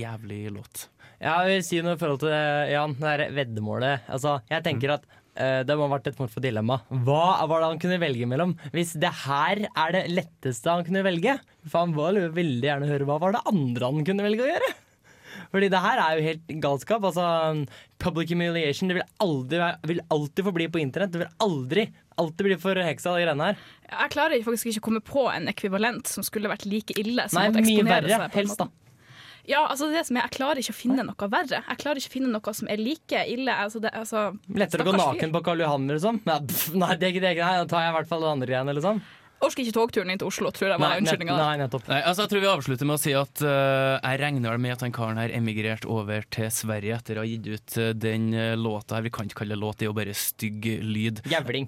jævlig 0.00 0.46
låt. 0.56 0.86
Ja, 1.22 1.38
jeg 1.46 1.60
vil 1.60 1.66
si 1.66 1.80
noe 1.86 1.94
i 1.94 2.00
forhold 2.00 2.24
til 2.24 2.32
Jan, 2.72 2.94
det 2.98 3.10
her 3.12 3.34
veddemålet. 3.36 4.08
Altså, 4.10 4.40
jeg 4.50 4.64
tenker 4.66 4.96
at 4.96 5.04
uh, 5.06 5.60
det 5.62 5.76
må 5.78 5.86
ha 5.86 5.94
vært 5.94 6.08
et 6.10 6.18
form 6.18 6.30
for 6.32 6.42
dilemma. 6.42 6.80
Hva 7.06 7.44
var 7.46 7.62
det 7.62 7.68
han 7.70 7.82
kunne 7.84 8.00
velge 8.02 8.26
mellom? 8.26 8.56
Hvis 8.74 8.96
det 8.98 9.12
her 9.22 9.62
er 9.70 9.94
det 9.94 10.06
letteste 10.10 10.74
han 10.74 10.82
kunne 10.86 11.04
velge, 11.06 11.36
for 11.68 11.84
han 11.84 11.94
vil 11.94 12.24
veldig 12.34 12.68
gjerne 12.72 12.90
høre 12.90 13.06
hva 13.06 13.20
var 13.22 13.36
det 13.36 13.44
andre 13.52 13.92
han 13.92 14.08
kunne 14.08 14.26
velge 14.26 14.48
å 14.48 14.50
gjøre? 14.50 14.72
Fordi 15.52 15.68
det 15.72 15.80
her 15.84 16.00
er 16.00 16.18
jo 16.18 16.26
helt 16.26 16.52
galskap. 16.64 17.06
Altså, 17.06 17.24
public 18.02 18.32
humiliation 18.32 18.90
det 18.90 18.98
vil, 18.98 19.08
aldri, 19.22 19.60
vil 19.88 20.02
alltid 20.12 20.48
forbli 20.48 20.68
på 20.72 20.82
internett. 20.82 21.14
Det 21.14 21.22
vil 21.22 21.32
aldri 21.46 21.86
alltid 22.20 22.48
bli 22.48 22.58
for 22.60 22.82
heksa, 22.82 23.14
de 23.14 23.24
greiene 23.24 23.50
her. 23.50 23.64
Jeg 23.92 24.12
klarer 24.14 24.46
faktisk 24.46 24.72
ikke 24.72 24.82
å 24.82 24.88
komme 24.90 25.02
på 25.06 25.26
en 25.32 25.48
ekvivalent 25.52 26.10
som 26.10 26.26
skulle 26.26 26.50
vært 26.52 26.66
like 26.68 26.96
ille. 27.00 27.28
Som 27.30 27.40
Nei, 27.40 27.50
mye 27.54 27.62
eksponere 27.62 28.10
verre, 28.10 28.30
helst, 28.36 28.60
da. 28.60 28.68
Ja, 29.50 29.64
altså 29.66 29.88
det 29.90 30.04
som 30.06 30.16
er, 30.16 30.28
Jeg 30.28 30.36
klarer 30.36 30.60
ikke 30.62 30.74
å 30.74 30.78
finne 30.78 31.02
noe 31.06 31.28
verre. 31.32 31.62
Jeg 31.66 31.80
klarer 31.80 31.98
ikke 31.98 32.12
å 32.12 32.14
finne 32.14 32.30
noe 32.30 32.54
som 32.54 32.68
er 32.70 32.78
like 32.78 33.24
ille. 33.32 33.54
Altså 33.64 33.80
det, 33.82 33.90
altså, 33.98 34.28
Lettere 34.54 34.84
å 34.86 34.90
gå 34.92 34.94
naken 34.98 35.28
fyr. 35.28 35.34
på 35.34 35.42
Karl 35.48 35.64
Johan, 35.64 35.88
liksom? 35.90 36.20
Ja, 36.28 36.38
pff, 36.46 36.68
nei, 36.78 36.92
det 37.00 37.08
er 37.08 37.14
ikke 37.16 37.24
det. 37.26 37.34
Nei, 37.42 37.56
da 37.64 37.66
tar 37.72 37.82
jeg 37.86 37.90
i 37.90 37.96
hvert 37.98 38.10
fall 38.12 38.22
det 38.26 38.30
andre 38.36 38.54
igjen, 38.54 38.72
liksom. 38.78 39.02
Orker 39.42 39.64
ikke 39.64 39.74
togturen 39.74 40.12
inn 40.12 40.20
til 40.20 40.28
Oslo, 40.30 40.52
tror 40.54 40.70
jeg 40.70 40.78
var 40.78 41.00
unnskyldninga. 41.00 41.34
nei, 41.34 41.54
nettopp. 41.58 41.88
Nei, 41.90 41.98
altså 42.06 42.24
jeg 42.24 42.30
tror 42.30 42.42
vi 42.44 42.50
avslutter 42.52 42.86
med 42.86 42.94
å 42.94 43.02
si 43.02 43.14
at 43.18 43.42
uh, 43.42 43.96
jeg 43.98 44.20
regner 44.22 44.60
med 44.62 44.76
at 44.76 44.84
han 44.86 44.94
karen 44.94 45.18
her 45.18 45.34
emigrerte 45.34 45.90
over 45.90 46.22
til 46.30 46.46
Sverige 46.54 46.98
etter 47.00 47.18
å 47.18 47.24
ha 47.24 47.26
gitt 47.26 47.48
ut 47.48 47.76
eh, 47.80 47.90
den 47.98 48.28
uh, 48.36 48.52
låta 48.58 48.98
her. 48.98 49.06
Vi 49.08 49.12
kan 49.14 49.26
ikke 49.26 49.40
kalle 49.40 49.56
det 49.56 49.62
låt, 49.64 49.80
det 49.80 49.88
er 49.88 49.90
jo 49.90 49.96
bare 49.98 50.14
stygg 50.14 50.68
lyd. 50.86 51.24
Gavling. 51.32 51.66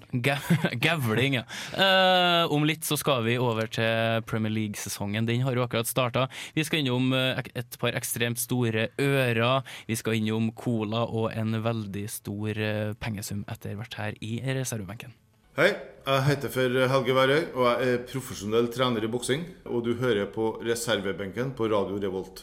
Gavling, 0.85 1.35
ja. 1.39 1.43
Eh, 1.75 2.53
om 2.55 2.63
litt 2.67 2.87
så 2.87 2.95
skal 3.01 3.25
vi 3.27 3.35
over 3.41 3.67
til 3.67 4.23
Premier 4.29 4.55
League-sesongen. 4.55 5.27
Den 5.27 5.43
har 5.43 5.59
jo 5.59 5.65
akkurat 5.65 5.89
starta. 5.89 6.29
Vi 6.55 6.63
skal 6.63 6.83
innom 6.83 7.11
et 7.15 7.79
par 7.81 7.97
ekstremt 7.99 8.39
store 8.39 8.87
ører. 9.01 9.67
Vi 9.89 9.99
skal 9.99 10.21
innom 10.21 10.53
cola 10.55 11.03
og 11.09 11.33
en 11.35 11.59
veldig 11.65 12.07
stor 12.11 12.63
pengesum 13.03 13.43
etter 13.51 13.75
hvert 13.75 13.99
her 13.99 14.19
i 14.23 14.37
reservebenken. 14.45 15.15
Hei, 15.55 15.69
jeg 16.03 16.23
heter 16.27 16.51
for 16.51 16.73
Helge 16.91 17.13
Værøy, 17.15 17.43
og 17.55 17.63
jeg 17.69 17.91
er 17.93 18.01
profesjonell 18.09 18.65
trener 18.73 19.05
i 19.07 19.07
boksing. 19.07 19.45
Og 19.71 19.85
du 19.85 19.93
hører 19.95 20.27
på 20.27 20.49
reservebenken 20.59 21.53
på 21.55 21.69
Radio 21.71 21.95
Revolt. 21.95 22.41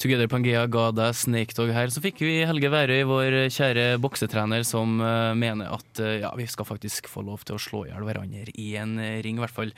Together 0.00 0.24
Pangea 0.32 0.62
ga 0.72 0.86
deg 0.96 1.12
Snake 1.18 1.52
Dog 1.52 1.68
her. 1.76 1.90
Så 1.92 2.00
fikk 2.00 2.22
vi 2.24 2.38
Helge 2.48 2.70
Værøy, 2.72 3.02
vår 3.10 3.36
kjære 3.52 3.98
boksetrener, 4.00 4.64
som 4.64 4.96
eh, 5.04 5.34
mener 5.36 5.74
at 5.76 6.00
eh, 6.00 6.22
ja, 6.22 6.30
vi 6.38 6.46
skal 6.48 6.64
faktisk 6.64 7.10
få 7.12 7.26
lov 7.26 7.44
til 7.44 7.58
å 7.58 7.60
slå 7.60 7.82
i 7.84 7.90
hjel 7.90 8.06
hverandre 8.08 8.54
i 8.56 8.70
en 8.80 8.94
ring. 9.26 9.36
I 9.36 9.44
hvert 9.44 9.56
fall 9.58 9.74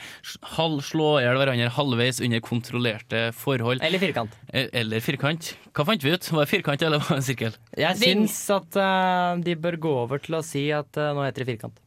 halv, 0.55 0.85
slå 0.87 1.09
i 1.19 1.25
hjel 1.25 1.41
hverandre 1.41 1.73
halvveis 1.75 2.23
under 2.29 2.45
kontrollerte 2.47 3.25
forhold. 3.35 3.83
Eller 3.83 4.05
firkant. 4.05 4.37
Eh, 4.53 4.69
Eller 4.71 5.03
firkant. 5.03 5.51
Hva 5.75 5.89
fant 5.91 6.07
vi 6.07 6.15
ut? 6.15 6.31
Var 6.31 6.47
det 6.47 6.53
firkant 6.53 6.87
eller 6.87 7.03
var 7.03 7.19
det 7.19 7.27
sirkel? 7.27 7.59
Jeg 7.75 7.99
syns 8.05 8.39
at 8.55 8.79
uh, 8.79 9.35
de 9.43 9.59
bør 9.59 9.81
gå 9.83 9.97
over 10.05 10.23
til 10.23 10.39
å 10.39 10.45
si 10.47 10.69
at 10.71 10.95
uh, 10.95 11.11
nå 11.11 11.27
heter 11.27 11.43
det 11.43 11.51
firkant. 11.51 11.83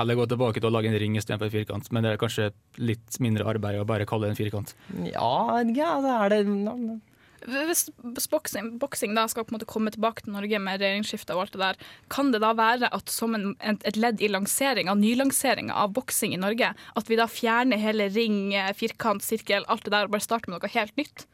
Eller 0.00 0.16
gå 0.16 0.26
tilbake 0.28 0.60
til 0.60 0.70
å 0.70 0.72
lage 0.72 0.88
en 0.88 0.98
ring 0.98 1.16
istedenfor 1.20 1.50
en 1.50 1.54
firkant. 1.54 1.88
Men 1.92 2.04
det 2.04 2.14
er 2.14 2.20
kanskje 2.20 2.50
litt 2.80 3.18
mindre 3.22 3.46
arbeid 3.48 3.80
å 3.80 3.88
bare 3.88 4.08
kalle 4.08 4.28
det 4.28 4.36
en 4.36 4.40
firkant. 4.40 4.76
Ja, 5.08 5.62
ja 5.68 5.96
det 6.04 6.12
er 6.18 6.36
det 6.36 6.44
no, 6.48 6.76
no. 6.76 7.00
Hvis 7.42 7.88
boksing, 8.30 8.76
boksing 8.78 9.16
da 9.16 9.24
skal 9.30 9.42
på 9.42 9.50
en 9.50 9.56
måte 9.56 9.66
komme 9.66 9.90
tilbake 9.90 10.22
til 10.22 10.34
Norge 10.36 10.60
med 10.62 10.78
regjeringsskifte 10.78 11.34
og 11.34 11.44
alt 11.44 11.56
det 11.56 11.62
der, 11.64 11.80
kan 12.12 12.30
det 12.30 12.38
da 12.44 12.52
være 12.54 12.90
at 12.94 13.10
som 13.10 13.34
en, 13.34 13.48
en, 13.58 13.80
et 13.88 13.98
ledd 13.98 14.22
i 14.22 14.30
lanseringa, 14.30 14.94
nylanseringa 14.98 15.74
av 15.74 15.90
boksing 15.96 16.36
i 16.36 16.40
Norge, 16.40 16.70
at 16.70 17.10
vi 17.10 17.18
da 17.18 17.26
fjerner 17.26 17.82
hele 17.82 18.06
ring, 18.14 18.54
firkant, 18.78 19.26
sirkel, 19.26 19.66
alt 19.66 19.82
det 19.88 19.94
der, 19.96 20.06
og 20.06 20.14
bare 20.14 20.28
starter 20.28 20.52
med 20.52 20.60
noe 20.60 20.72
helt 20.76 20.94
nytt? 21.00 21.26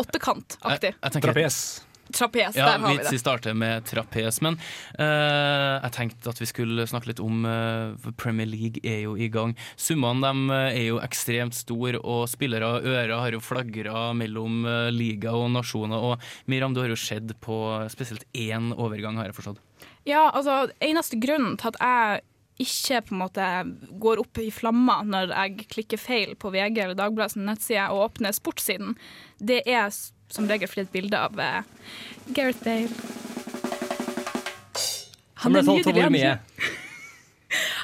Åttekant-aktig. 0.00 0.94
Trapes. 1.20 1.60
Trapes, 2.12 2.56
Ja, 2.56 2.66
der 2.66 2.78
har 2.78 2.92
vi 2.92 2.98
det. 2.98 3.12
vi 3.12 3.20
starter 3.20 3.54
med 3.54 3.84
trapes, 3.88 4.40
men 4.44 4.58
uh, 4.98 5.80
jeg 5.80 5.92
tenkte 5.96 6.32
at 6.32 6.40
vi 6.40 6.48
skulle 6.48 6.86
snakke 6.90 7.12
litt 7.12 7.22
om 7.22 7.44
uh, 7.46 8.10
Premier 8.20 8.48
League 8.48 8.82
er 8.84 9.04
jo 9.04 9.16
i 9.16 9.30
gang. 9.32 9.56
Summene 9.80 10.24
dem 10.24 10.50
eh, 10.54 10.78
er 10.80 10.86
jo 10.88 11.00
ekstremt 11.02 11.56
store, 11.56 12.00
og 12.00 12.26
spillere 12.30 12.66
og 12.66 12.88
ører 12.88 13.16
har 13.18 13.36
jo 13.36 13.42
flagra 13.44 14.10
mellom 14.16 14.64
uh, 14.66 14.88
liga 14.94 15.34
og 15.36 15.50
nasjoner. 15.54 16.10
Og 16.10 16.50
Miriam, 16.50 16.74
du 16.74 16.82
har 16.82 16.90
jo 16.92 16.98
sett 16.98 17.32
på 17.40 17.60
spesielt 17.92 18.26
én 18.34 18.72
overgang, 18.76 19.18
har 19.20 19.30
jeg 19.30 19.38
forstått. 19.38 19.62
Ja, 20.08 20.30
altså, 20.32 20.66
eneste 20.82 21.18
grunnen 21.20 21.56
til 21.60 21.72
at 21.72 21.80
jeg 21.80 22.26
ikke 22.60 23.00
på 23.08 23.14
en 23.14 23.22
måte 23.22 23.46
går 24.02 24.20
opp 24.20 24.40
i 24.40 24.50
flammer 24.52 25.06
når 25.08 25.32
jeg 25.32 25.68
klikker 25.72 26.00
feil 26.00 26.34
på 26.40 26.52
VG 26.52 26.82
eller 26.82 26.98
Dagbladets 26.98 27.38
nettside 27.40 27.88
og 27.92 28.10
åpner 28.10 28.36
sportssiden, 28.36 28.96
det 29.40 29.62
er 29.64 29.88
som 30.30 30.46
regel 30.50 30.70
fordi 30.70 30.86
et 30.86 30.92
bilde 30.94 31.18
av 31.18 31.34
uh, 31.38 31.62
Gareth 32.36 32.62
Bale. 32.64 32.88
Han 35.40 35.54
ble 35.54 35.62
solgt 35.64 35.86
for 35.88 35.92
nydelig, 35.92 35.94
hvor 35.94 36.08
han- 36.08 36.16
mye? 36.18 36.38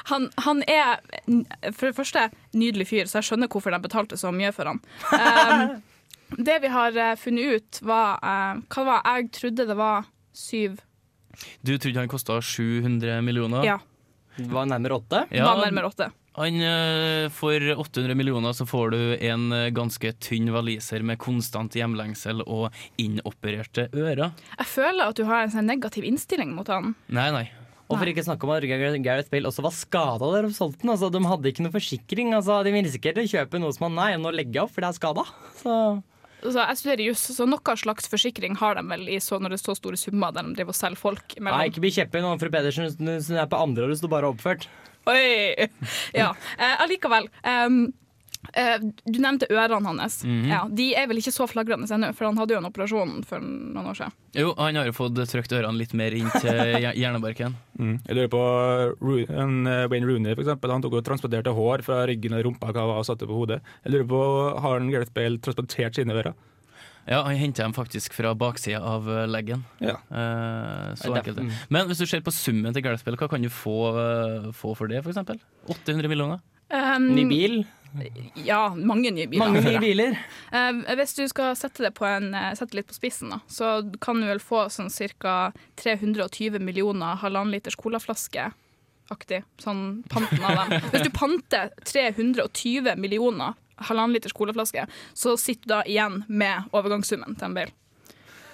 Han, 0.07 0.29
han 0.39 0.61
er 0.71 1.01
for 1.75 1.89
det 1.89 1.95
første 1.97 2.21
nydelig 2.55 2.85
fyr, 2.87 3.09
så 3.11 3.17
jeg 3.19 3.27
skjønner 3.27 3.49
hvorfor 3.51 3.73
de 3.75 3.79
betalte 3.83 4.15
så 4.15 4.29
mye 4.31 4.53
for 4.55 4.69
han. 4.71 4.79
Um, 6.37 6.43
det 6.47 6.55
vi 6.63 6.69
har 6.71 6.95
eh, 6.95 7.15
funnet 7.19 7.57
ut, 7.57 7.79
var 7.87 8.17
uh, 8.23 8.61
Hva 8.71 8.83
var 8.87 9.05
Jeg 9.17 9.29
trodde 9.35 9.65
det 9.67 9.75
var 9.79 10.07
syv 10.35 10.79
Du 11.63 11.73
trodde 11.77 11.99
han 11.99 12.11
kosta 12.11 12.39
700 12.43 13.19
millioner? 13.23 13.63
Ja, 13.67 13.77
var 14.51 14.67
nærmere 14.67 14.97
åtte. 15.01 15.25
Ja, 15.31 15.45
var 15.47 15.65
nærmere 15.65 15.91
åtte. 15.91 16.09
Han, 16.37 16.59
eh, 16.61 17.27
for 17.33 17.57
800 17.81 18.13
millioner 18.17 18.53
så 18.53 18.65
får 18.69 18.91
du 18.93 18.99
en 19.25 19.47
eh, 19.55 19.69
ganske 19.73 20.11
tynn 20.21 20.51
valiser 20.53 21.01
med 21.01 21.17
konstant 21.21 21.73
hjemlengsel 21.73 22.43
og 22.45 22.67
inopererte 23.01 23.87
ører. 23.93 24.35
Jeg 24.59 24.69
føler 24.69 25.07
at 25.09 25.17
du 25.17 25.23
har 25.25 25.45
en 25.47 25.53
sånn 25.55 25.65
negativ 25.69 26.05
innstilling 26.05 26.53
mot 26.53 26.69
han. 26.69 26.93
Nei, 27.09 27.31
nei. 27.33 27.47
Og 27.87 27.95
for 27.95 28.09
ikke 28.11 28.25
snakke 28.25 28.43
om 28.43 28.51
at 28.51 28.65
Gar- 28.67 28.97
Gareth 28.99 29.31
Bale 29.31 29.47
også 29.47 29.63
var 29.63 29.71
skada 29.71 30.27
da 30.27 30.41
de 30.43 30.51
solgte 30.53 30.83
den. 30.83 30.91
Altså, 30.91 31.07
de 31.09 31.21
hadde 31.23 31.47
ikke 31.53 31.63
noe 31.63 31.71
forsikring. 31.73 32.33
Altså, 32.35 32.59
de 32.67 32.73
risikerte 32.75 33.23
å 33.23 33.31
kjøpe 33.31 33.61
noe 33.63 33.71
som 33.73 33.87
han 33.87 33.95
nei, 33.95 34.09
nå 34.19 34.33
legger 34.35 34.59
jeg 34.59 34.65
opp, 34.67 34.73
for 34.75 34.83
det 34.83 34.91
er 34.91 34.99
skada. 34.99 35.25
Så 35.63 35.73
Altså, 36.37 36.61
jeg 36.61 36.77
studerer 36.77 37.01
juss, 37.07 37.21
så 37.33 37.47
noe 37.49 37.73
slags 37.81 38.05
forsikring 38.11 38.53
har 38.59 38.75
de 38.77 38.83
vel 38.85 39.07
i 39.09 39.15
så, 39.17 39.39
når 39.41 39.55
det 39.55 39.57
er 39.57 39.63
så 39.63 39.73
store 39.73 39.97
summer 39.97 40.35
der 40.35 40.45
de 40.45 40.51
driver 40.59 40.69
og 40.69 40.77
selger 40.77 40.99
folk 41.01 41.33
nei, 41.41 41.63
ikke 41.71 41.81
bli 41.81 41.89
kjepphøy 41.95 42.21
nå, 42.21 42.35
fru 42.37 42.51
Pedersen 42.53 42.91
Hun 42.93 43.39
er 43.41 43.49
på 43.49 43.57
andre 43.57 43.87
år, 43.87 43.89
du 43.95 43.97
står 43.97 44.11
bare 44.13 44.29
oppført. 44.29 44.67
Oi! 45.07 45.67
Ja. 46.13 46.33
Eh, 46.57 46.75
allikevel. 46.83 47.27
Um, 47.47 47.77
eh, 48.53 48.77
du 49.05 49.19
nevnte 49.23 49.47
ørene 49.51 49.87
hans. 49.87 50.19
Mhm. 50.25 50.47
ja, 50.49 50.61
de 50.69 50.89
er 50.99 51.07
vel 51.09 51.19
ikke 51.21 51.33
så 51.35 51.47
flagrende 51.49 51.87
ennå, 51.91 52.09
for 52.15 52.27
han 52.29 52.37
hadde 52.39 52.55
jo 52.55 52.59
en 52.61 52.67
operasjon 52.69 53.13
for 53.27 53.39
noen 53.43 53.89
år 53.91 53.97
siden. 53.99 54.15
Jo, 54.37 54.51
han 54.59 54.75
har 54.79 54.89
jo 54.89 54.95
fått 54.97 55.17
trykt 55.31 55.55
ørene 55.57 55.77
litt 55.79 55.93
mer 55.97 56.15
inn 56.17 56.29
til 56.37 56.77
hjernebarken. 57.01 57.55
Mm. 57.79 57.95
Jeg 58.07 58.17
lurer 58.19 58.31
på 58.35 58.43
Ru- 59.01 59.29
en, 59.29 59.55
eh, 59.67 59.87
Wayne 59.91 60.07
Rooney, 60.09 60.35
for 60.35 60.43
eksempel. 60.45 60.71
Han 60.75 60.83
tok 60.85 60.99
og 60.99 61.07
transporterte 61.07 61.53
hår 61.55 61.85
fra 61.87 62.03
ryggen 62.09 62.35
og 62.37 62.45
rumpa 62.49 62.73
og 62.85 63.05
satte 63.07 63.27
på 63.29 63.39
hodet. 63.41 63.61
Jeg 63.85 63.95
lurer 63.95 64.07
på, 64.11 64.21
Har 64.61 64.79
han 64.79 64.91
Gareth 64.91 65.13
Bale 65.15 65.39
transportert 65.39 65.95
sine 65.95 66.13
ører? 66.15 66.35
Ja, 67.07 67.21
han 67.23 67.37
henter 67.39 67.63
dem 67.63 67.73
faktisk 67.73 68.13
fra 68.17 68.33
baksida 68.35 68.81
av 68.83 69.07
eh, 69.09 69.23
leggen. 69.31 69.63
Ja. 69.79 69.95
Eh, 70.11 70.93
så 70.99 71.13
enkelt. 71.15 71.37
det- 71.37 71.47
det. 71.47 71.59
Men 71.69 71.87
hvis 71.87 71.97
du 72.03 72.05
ser 72.05 72.19
på 72.21 72.31
summen 72.35 72.73
til 72.75 72.83
Gareth 72.83 73.03
hva 73.07 73.29
kan 73.29 73.41
du 73.41 73.49
få, 73.49 73.77
eh, 73.95 74.51
få 74.51 74.75
for 74.75 74.87
det, 74.87 74.99
f.eks.? 75.05 75.39
800 75.67 76.07
millioner? 76.07 76.41
Um, 76.69 77.15
Ny 77.15 77.23
bil. 77.29 77.65
Ja, 78.43 78.73
mange 78.75 79.09
nye 79.15 79.27
biler. 79.31 79.39
Mange 79.39 79.61
nye 79.63 79.79
biler. 79.79 80.17
Uh, 80.51 80.83
hvis 80.99 81.15
du 81.15 81.23
skal 81.31 81.55
sette 81.55 81.85
det, 81.85 81.93
på 81.95 82.05
en, 82.05 82.33
eh, 82.35 82.51
sette 82.59 82.71
det 82.75 82.81
litt 82.81 82.89
på 82.91 82.97
spissen, 82.97 83.31
da, 83.31 83.39
så 83.47 83.77
kan 84.03 84.19
du 84.19 84.27
vel 84.27 84.39
få 84.43 84.65
sånn 84.69 84.91
ca. 85.17 85.53
320 85.79 86.59
millioner 86.59 87.15
halvannen 87.23 87.53
liters 87.55 87.75
colaflaske. 87.79 88.49
Aktig, 89.09 89.43
sånn 89.63 90.03
panten 90.11 90.43
av 90.43 90.67
dem. 90.67 90.81
Hvis 90.91 91.07
du 91.07 91.09
panter 91.15 91.71
320 91.87 92.97
millioner 92.99 93.55
halvannen 93.89 94.15
liters 94.17 94.35
colaflaske, 94.37 94.87
så 95.13 95.35
sitter 95.39 95.67
du 95.67 95.73
da 95.75 95.81
igjen 95.85 96.23
med 96.27 96.71
overgangssummen 96.75 97.37
til 97.37 97.49
en 97.49 97.59
bil. 97.59 97.75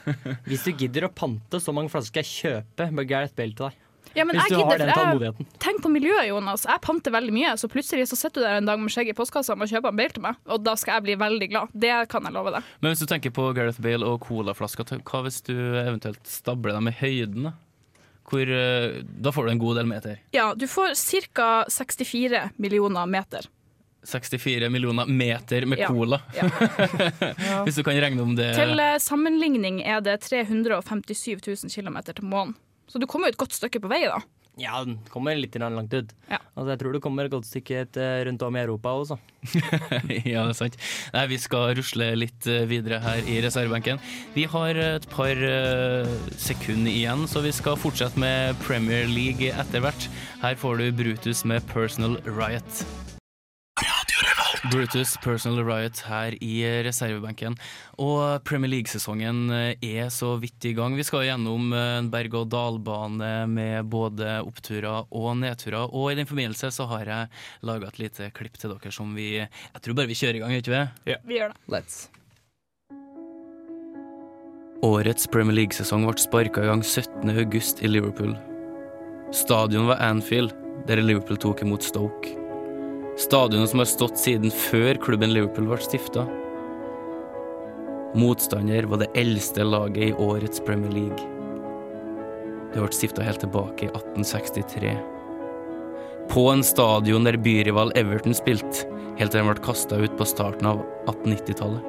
Hvis 0.49 0.65
du 0.67 0.73
gidder 0.75 1.07
å 1.07 1.13
pante 1.15 1.62
så 1.63 1.73
mange 1.75 1.91
flasker, 1.93 2.12
skal 2.12 2.25
jeg 2.25 2.33
kjøpe 2.33 2.91
med 2.91 3.09
Gareth 3.09 3.36
Bale 3.38 3.55
til 3.55 3.69
deg. 3.69 3.79
Ja, 4.13 4.25
men 4.29 4.38
Hvis 4.38 4.51
jeg 4.51 4.59
du 4.59 4.67
har 4.69 4.77
den 4.77 4.91
tålmodigheten. 4.93 5.47
Tenk 5.63 5.81
på 5.81 5.89
miljøet, 5.89 6.27
Jonas. 6.27 6.67
Jeg 6.69 6.81
panter 6.86 7.13
veldig 7.15 7.33
mye, 7.33 7.53
så 7.57 7.69
plutselig 7.71 8.05
så 8.12 8.17
sitter 8.19 8.43
du 8.43 8.45
der 8.45 8.59
en 8.59 8.69
dag 8.69 8.81
med 8.81 8.93
skjegg 8.93 9.09
i 9.09 9.15
postkassa 9.17 9.55
og 9.55 9.71
kjøper 9.71 9.89
en 9.89 9.97
bil 9.97 10.13
til 10.13 10.25
meg, 10.27 10.38
og 10.45 10.62
da 10.62 10.75
skal 10.77 10.99
jeg 10.99 11.05
bli 11.07 11.15
veldig 11.23 11.49
glad. 11.49 11.73
Det 11.73 11.93
kan 12.12 12.29
jeg 12.29 12.36
love 12.36 12.53
deg. 12.53 12.69
Men 12.83 12.93
hvis 12.93 13.01
du 13.01 13.07
tenker 13.09 13.33
på 13.33 13.47
Gareth 13.57 13.81
Bale 13.81 14.05
og 14.05 14.21
colaflasker, 14.27 14.99
hva 15.01 15.23
hvis 15.25 15.41
du 15.47 15.55
eventuelt 15.55 16.21
stabler 16.29 16.77
dem 16.77 16.91
i 16.91 16.95
høyden? 16.99 17.53
Hvor, 18.29 18.53
eh, 18.53 19.01
da 19.03 19.33
får 19.36 19.45
du 19.45 19.51
en 19.51 19.63
god 19.65 19.81
del 19.81 19.89
meter. 19.89 20.21
Ja, 20.36 20.53
du 20.55 20.67
får 20.69 20.93
ca. 21.33 21.49
64 21.69 22.51
millioner 22.62 23.09
meter. 23.09 23.49
64 24.05 24.69
millioner 24.73 25.05
meter 25.09 25.65
med 25.65 25.79
Ja. 25.79 25.87
cola. 25.87 26.21
Ja. 26.35 26.49
Hvis 27.65 27.75
du 27.79 27.83
kan 27.83 27.97
regne 27.99 28.21
om 28.21 28.35
det 28.35 28.51
Til 28.57 28.79
eh, 28.79 28.97
sammenligning 29.01 29.81
er 29.85 30.01
det 30.03 30.19
357 30.27 31.39
000 31.47 31.71
km 31.73 31.99
til 32.13 32.23
månen. 32.25 32.55
Så 32.87 32.99
du 32.99 33.07
kommer 33.07 33.29
jo 33.29 33.37
et 33.37 33.41
godt 33.41 33.55
stykke 33.55 33.79
på 33.81 33.89
vei, 33.91 34.03
da. 34.05 34.19
Ja, 34.59 34.83
den 34.85 34.99
kommer 35.09 35.33
litt 35.33 35.55
langt 35.57 35.93
ut. 35.97 36.11
Ja. 36.29 36.37
Altså, 36.53 36.67
jeg 36.75 36.79
tror 36.83 36.93
du 36.93 36.99
kommer 37.01 37.25
et 37.25 37.31
godt 37.33 37.47
stykke 37.49 37.87
rundt 38.27 38.43
om 38.45 38.55
i 38.55 38.61
Europa 38.61 38.91
også. 39.01 39.17
ja, 40.29 40.43
det 40.45 40.51
er 40.51 40.53
sant. 40.53 40.77
Nei, 41.15 41.23
vi 41.31 41.39
skal 41.41 41.73
rusle 41.79 42.11
litt 42.19 42.45
eh, 42.45 42.67
videre 42.69 42.99
her 43.01 43.25
i 43.25 43.39
reservebenken. 43.41 43.97
Vi 44.35 44.45
har 44.53 44.77
et 44.77 45.07
par 45.09 45.33
eh, 45.33 46.11
sekunder 46.37 46.93
igjen, 46.93 47.25
så 47.31 47.41
vi 47.41 47.55
skal 47.55 47.79
fortsette 47.81 48.21
med 48.21 48.53
Premier 48.67 49.09
League 49.09 49.49
etter 49.49 49.81
hvert. 49.81 50.05
Her 50.45 50.59
får 50.61 50.83
du 50.83 50.91
Brutus 51.01 51.41
med 51.49 51.65
Personal 51.73 52.19
Riot. 52.29 52.83
Brutus 54.71 55.17
Personal 55.17 55.65
Riot 55.65 55.99
her 56.08 56.36
i 56.43 56.54
reservebenken. 56.86 57.58
Og 57.99 58.39
Premier 58.47 58.71
League-sesongen 58.71 59.52
eh, 59.52 59.73
er 59.84 60.12
så 60.13 60.38
vidt 60.39 60.63
i 60.69 60.71
gang. 60.78 60.95
Vi 60.95 61.04
skal 61.04 61.26
gjennom 61.28 61.73
eh, 61.76 61.97
en 61.99 62.08
berg-og-dal-bane 62.13 63.32
med 63.52 63.89
både 63.91 64.38
oppturer 64.45 65.10
og 65.12 65.30
nedturer. 65.41 65.91
Og 65.91 66.13
i 66.13 66.17
den 66.19 66.30
forbindelse 66.30 66.71
så 66.71 66.88
har 66.93 67.12
jeg 67.12 67.43
laga 67.67 67.91
et 67.91 67.99
lite 67.99 68.30
klipp 68.38 68.56
til 68.60 68.71
dere 68.71 68.93
som 68.95 69.12
vi 69.17 69.34
Jeg 69.41 69.82
tror 69.84 69.97
bare 69.99 70.12
vi 70.12 70.19
kjører 70.21 70.39
i 70.39 70.43
gang, 70.43 70.56
gjør 70.56 70.63
ikke 70.63 70.78
vi? 70.78 71.17
Vi 71.28 71.39
gjør 71.41 71.52
det. 71.52 71.63
Let's. 71.73 72.06
Årets 74.84 75.28
Premier 75.32 75.56
League-sesong 75.60 76.08
ble 76.08 76.15
sparka 76.19 76.63
i 76.63 76.71
gang 76.71 76.84
17.8 76.84 77.84
i 77.84 77.91
Liverpool. 77.91 78.36
Stadion 79.36 79.88
var 79.91 79.99
Anfield, 80.04 80.56
der 80.88 81.04
Liverpool 81.04 81.39
tok 81.39 81.63
imot 81.63 81.84
Stoke. 81.84 82.42
Stadionet 83.17 83.69
som 83.69 83.80
har 83.80 83.86
stått 83.86 84.17
siden 84.17 84.52
før 84.52 84.97
klubben 84.97 85.34
Liverpool 85.36 85.67
ble 85.69 85.78
stifta. 85.86 86.23
Motstander 88.17 88.88
var 88.89 88.97
det 89.04 89.12
eldste 89.17 89.63
laget 89.65 90.04
i 90.08 90.13
årets 90.17 90.62
Premier 90.65 90.93
League. 90.93 91.21
Det 92.73 92.82
ble 92.82 92.89
stifta 92.93 93.26
helt 93.26 93.39
tilbake 93.43 93.86
i 93.86 93.91
1863. 93.91 94.95
På 96.32 96.47
en 96.49 96.63
stadion 96.65 97.26
der 97.28 97.38
byrival 97.38 97.93
Everton 97.99 98.34
spilte, 98.34 98.88
helt 99.19 99.30
til 99.30 99.43
den 99.43 99.49
ble 99.52 99.62
kasta 99.62 99.99
ut 100.02 100.17
på 100.17 100.26
starten 100.26 100.65
av 100.71 100.82
1890-tallet. 101.06 101.84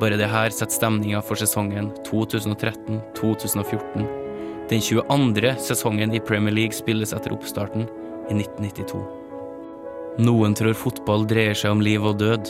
Bare 0.00 0.18
det 0.18 0.28
her 0.28 0.50
setter 0.50 0.74
stemninga 0.74 1.22
for 1.24 1.38
sesongen 1.38 1.92
2013-2014. 2.08 4.08
Den 4.66 4.82
22. 4.82 5.54
sesongen 5.62 6.10
i 6.10 6.20
Premier 6.20 6.54
League 6.58 6.74
spilles 6.74 7.14
etter 7.14 7.38
oppstarten 7.38 7.86
i 7.86 8.34
1992. 8.34 9.25
Noen 10.16 10.54
tror 10.56 10.72
fotball 10.72 11.26
dreier 11.28 11.52
seg 11.52 11.74
om 11.74 11.82
liv 11.84 12.00
og 12.08 12.16
død. 12.22 12.48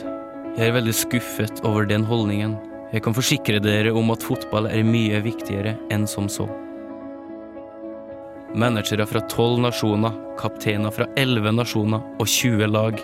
Jeg 0.55 0.69
er 0.69 0.75
veldig 0.77 0.93
skuffet 0.95 1.65
over 1.67 1.89
den 1.91 2.05
holdningen. 2.07 2.55
Jeg 2.93 3.03
kan 3.03 3.17
forsikre 3.17 3.59
dere 3.59 3.91
om 3.91 4.13
at 4.15 4.23
fotball 4.23 4.69
er 4.71 4.87
mye 4.87 5.19
viktigere 5.25 5.73
enn 5.91 6.07
som 6.07 6.29
så. 6.31 6.47
Managere 8.55 9.03
fra 9.11 9.25
tolv 9.33 9.59
nasjoner, 9.65 10.15
kapteiner 10.39 10.95
fra 10.95 11.09
elleve 11.19 11.51
nasjoner 11.51 12.07
og 12.23 12.31
20 12.31 12.71
lag. 12.71 13.03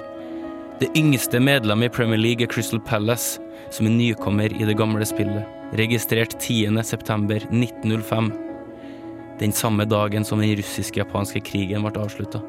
Det 0.79 0.92
yngste 0.94 1.42
medlemmet 1.42 1.90
i 1.90 1.96
Premier 1.98 2.22
League 2.22 2.46
er 2.46 2.55
Crystal 2.55 2.79
Palace, 2.79 3.42
som 3.75 3.90
er 3.90 3.96
nykommer 3.98 4.55
i 4.55 4.62
det 4.68 4.79
gamle 4.79 5.03
spillet, 5.03 5.42
registrert 5.75 6.38
10.9.1905. 6.38 8.31
Den 9.42 9.53
samme 9.59 9.90
dagen 9.90 10.22
som 10.22 10.38
den 10.38 10.55
russisk-japanske 10.55 11.42
krigen 11.51 11.83
ble 11.83 11.98
avslutta. 11.98 12.46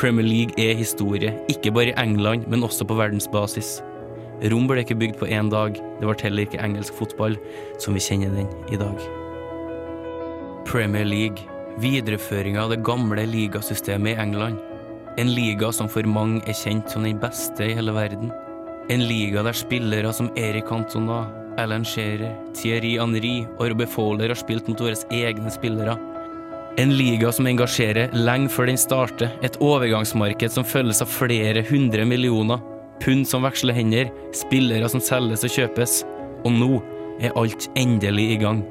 Premier 0.00 0.24
League 0.24 0.54
er 0.56 0.78
historie, 0.78 1.34
ikke 1.52 1.68
bare 1.76 1.90
i 1.90 1.98
England, 2.00 2.46
men 2.48 2.62
også 2.64 2.86
på 2.88 2.96
verdensbasis. 2.96 3.82
Rom 4.48 4.64
ble 4.70 4.80
ikke 4.80 4.96
bygd 4.96 5.18
på 5.20 5.26
én 5.28 5.50
dag, 5.52 5.76
det 5.76 6.06
ble 6.08 6.14
heller 6.22 6.46
ikke 6.46 6.60
engelsk 6.64 6.96
fotball 6.96 7.36
som 7.82 7.92
vi 7.92 8.00
kjenner 8.00 8.32
den 8.32 8.48
i 8.72 8.78
dag. 8.80 9.02
Premier 10.64 11.04
League, 11.04 11.44
videreføringa 11.84 12.62
av 12.62 12.72
det 12.72 12.80
gamle 12.86 13.26
ligasystemet 13.28 14.14
i 14.14 14.22
England. 14.24 14.56
En 15.20 15.34
liga 15.36 15.68
som 15.68 15.90
for 15.92 16.08
mange 16.08 16.40
er 16.48 16.56
kjent 16.56 16.88
som 16.88 17.04
den 17.04 17.20
beste 17.20 17.68
i 17.68 17.76
hele 17.76 17.92
verden. 17.92 18.32
En 18.88 19.04
liga 19.04 19.44
der 19.44 19.58
spillere 19.58 20.14
som 20.16 20.32
Erik 20.32 20.70
Cantona, 20.72 21.26
Alan 21.60 21.84
Shearer, 21.84 22.38
Thierry 22.56 22.96
Henry 22.96 23.42
og 23.58 23.68
Robert 23.74 23.92
Fowler 23.92 24.32
har 24.32 24.40
spilt 24.46 24.64
mot 24.70 24.80
våre 24.80 24.96
egne 25.12 25.52
spillere. 25.52 26.00
En 26.80 26.94
liga 26.96 27.28
som 27.32 27.44
engasjerer 27.44 28.14
lenge 28.16 28.48
før 28.48 28.70
den 28.70 28.78
starter, 28.80 29.34
et 29.44 29.58
overgangsmarked 29.60 30.52
som 30.54 30.64
følges 30.64 31.02
av 31.04 31.10
flere 31.12 31.60
hundre 31.68 32.06
millioner, 32.08 32.62
pund 33.02 33.26
som 33.28 33.44
veksler 33.44 33.76
hender, 33.76 34.08
spillere 34.32 34.88
som 34.88 35.02
selges 35.04 35.44
og 35.44 35.52
kjøpes. 35.52 35.98
Og 36.46 36.54
nå 36.54 36.78
er 37.20 37.36
alt 37.36 37.66
endelig 37.76 38.30
i 38.32 38.38
gang. 38.40 38.62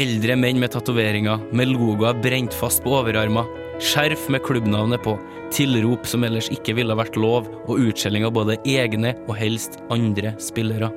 Eldre 0.00 0.38
menn 0.40 0.62
med 0.62 0.72
tatoveringer, 0.72 1.42
med 1.52 1.68
logoer 1.68 2.16
brent 2.24 2.56
fast 2.56 2.80
på 2.86 2.94
overarmer, 2.96 3.50
skjerf 3.84 4.30
med 4.32 4.42
klubbnavnet 4.46 5.04
på, 5.04 5.18
tilrop 5.52 6.08
som 6.08 6.24
ellers 6.24 6.48
ikke 6.54 6.78
ville 6.80 6.96
vært 6.96 7.18
lov, 7.20 7.50
og 7.68 7.90
utskjelling 7.90 8.24
av 8.24 8.32
både 8.38 8.56
egne 8.64 9.12
og 9.26 9.36
helst 9.36 9.82
andre 9.92 10.32
spillere. 10.40 10.88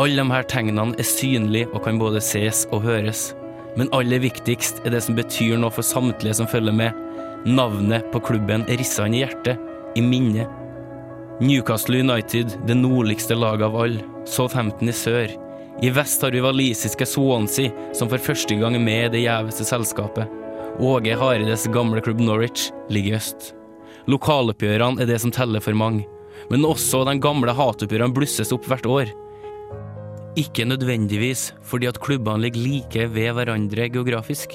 Alle 0.00 0.22
de 0.22 0.32
her 0.32 0.48
tegnene 0.48 0.96
er 0.96 1.12
synlige 1.12 1.68
og 1.74 1.84
kan 1.84 2.00
både 2.00 2.24
ses 2.24 2.64
og 2.72 2.86
høres. 2.88 3.34
Men 3.78 3.90
aller 3.94 4.22
viktigst 4.22 4.82
er 4.84 4.94
det 4.94 5.02
som 5.04 5.18
betyr 5.18 5.58
noe 5.60 5.72
for 5.74 5.86
samtlige 5.86 6.38
som 6.40 6.48
følger 6.50 6.74
med. 6.74 6.96
Navnet 7.46 8.08
på 8.12 8.22
klubben 8.30 8.66
er 8.68 8.80
rissa 8.80 9.06
inn 9.06 9.16
i 9.16 9.22
hjertet, 9.22 9.60
i 9.96 10.02
minnet. 10.04 10.48
Newcastle 11.40 12.02
United, 12.02 12.52
det 12.66 12.76
nordligste 12.76 13.38
laget 13.38 13.64
av 13.70 13.78
alle. 13.80 14.04
Southampton 14.28 14.90
i 14.90 14.96
sør. 14.96 15.32
I 15.80 15.88
vest 15.96 16.22
har 16.22 16.34
vi 16.34 16.42
walisiske 16.44 17.06
Swansea, 17.08 17.70
som 17.96 18.10
for 18.10 18.20
første 18.20 18.58
gang 18.60 18.76
er 18.76 18.84
med 18.84 19.06
i 19.06 19.12
det 19.14 19.22
gjeveste 19.24 19.64
selskapet. 19.64 20.28
Åge 20.80 21.16
Haredes 21.16 21.64
gamle 21.72 22.02
klubb 22.04 22.20
Norwich 22.20 22.68
ligger 22.92 23.14
i 23.14 23.16
øst. 23.16 23.54
Lokaloppgjørene 24.10 25.00
er 25.00 25.08
det 25.08 25.18
som 25.22 25.32
teller 25.32 25.64
for 25.64 25.76
mange. 25.76 26.04
Men 26.50 26.66
også 26.68 27.02
de 27.08 27.16
gamle 27.22 27.52
hatoppgjørene 27.56 28.16
blusses 28.16 28.52
opp 28.52 28.68
hvert 28.68 28.88
år. 28.88 29.10
Ikke 30.40 30.64
nødvendigvis 30.64 31.50
fordi 31.66 31.88
at 31.90 32.00
klubbene 32.00 32.46
ligger 32.46 32.64
like 32.64 33.06
ved 33.12 33.34
hverandre 33.36 33.88
geografisk, 33.92 34.54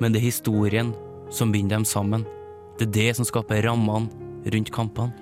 men 0.00 0.12
det 0.12 0.20
er 0.22 0.30
historien 0.30 0.94
som 1.30 1.52
binder 1.52 1.76
dem 1.76 1.84
sammen. 1.84 2.24
Det 2.78 2.88
er 2.88 2.94
det 2.96 3.16
som 3.18 3.28
skaper 3.28 3.62
rammene 3.68 4.08
rundt 4.50 4.72
kampene. 4.74 5.12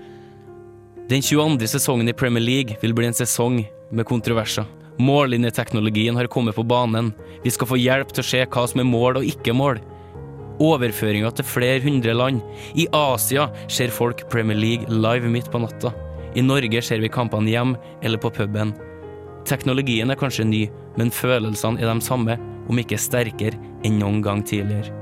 Den 1.09 1.23
22. 1.25 1.66
sesongen 1.68 2.09
i 2.09 2.16
Premier 2.16 2.44
League 2.44 2.77
vil 2.83 2.94
bli 2.94 3.09
en 3.09 3.16
sesong 3.16 3.62
med 3.90 4.07
kontroverser. 4.07 4.66
Mållinjeteknologien 4.99 6.16
har 6.16 6.27
kommet 6.27 6.57
på 6.57 6.64
banen. 6.68 7.12
Vi 7.44 7.51
skal 7.51 7.68
få 7.71 7.79
hjelp 7.79 8.12
til 8.12 8.25
å 8.25 8.29
se 8.29 8.42
hva 8.44 8.66
som 8.68 8.83
er 8.83 8.88
mål 8.88 9.21
og 9.21 9.29
ikke 9.29 9.55
mål. 9.57 9.81
Overføringer 10.62 11.37
til 11.38 11.47
flere 11.47 11.85
hundre 11.85 12.16
land. 12.16 12.42
I 12.75 12.88
Asia 12.92 13.49
ser 13.71 13.94
folk 13.94 14.25
Premier 14.31 14.59
League 14.59 14.90
live 14.90 15.31
midt 15.31 15.53
på 15.53 15.62
natta. 15.62 15.94
I 16.35 16.44
Norge 16.44 16.83
ser 16.85 17.01
vi 17.03 17.11
kampene 17.12 17.51
hjem 17.51 17.77
eller 18.03 18.21
på 18.21 18.33
puben. 18.35 18.75
Teknologien 19.49 20.11
er 20.13 20.19
kanskje 20.21 20.45
ny, 20.45 20.67
men 21.01 21.13
følelsene 21.15 21.81
er 21.81 21.89
de 21.89 22.05
samme, 22.05 22.35
om 22.69 22.81
ikke 22.81 22.99
sterkere 23.01 23.57
enn 23.87 23.97
noen 23.97 24.21
gang 24.25 24.43
tidligere. 24.45 24.93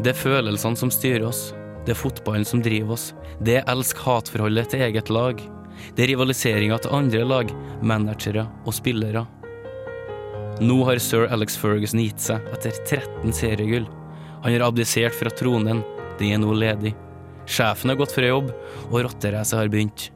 Det 0.00 0.14
er 0.14 0.18
følelsene 0.18 0.80
som 0.80 0.92
styrer 0.92 1.26
oss. 1.28 1.50
Det 1.84 1.92
er 1.92 2.00
fotballen 2.00 2.48
som 2.48 2.62
driver 2.64 2.96
oss. 2.96 3.10
Det 3.44 3.58
er 3.58 3.68
elsk-hat-forholdet 3.68 4.72
til 4.72 4.86
eget 4.86 5.12
lag. 5.12 5.42
Det 5.92 6.06
er 6.06 6.14
rivaliseringa 6.14 6.78
til 6.80 6.96
andre 6.96 7.26
lag, 7.28 7.52
managere 7.84 8.46
og 8.64 8.72
spillere. 8.72 9.26
Nå 10.64 10.78
har 10.88 11.02
sir 11.02 11.28
Alex 11.34 11.58
Ferguson 11.60 12.00
gitt 12.00 12.24
seg 12.24 12.40
etter 12.54 12.72
13 12.86 13.36
seriegull. 13.36 13.88
Han 14.46 14.54
har 14.54 14.64
abdisert 14.70 15.16
fra 15.18 15.32
tronen. 15.34 15.84
Den 16.16 16.32
er 16.32 16.40
nå 16.40 16.56
ledig. 16.56 16.94
Sjefen 17.44 17.92
har 17.92 18.00
gått 18.00 18.16
fra 18.16 18.32
jobb, 18.32 18.52
og 18.88 19.00
rotteracet 19.04 19.58
har 19.60 19.68
begynt. 19.68 20.08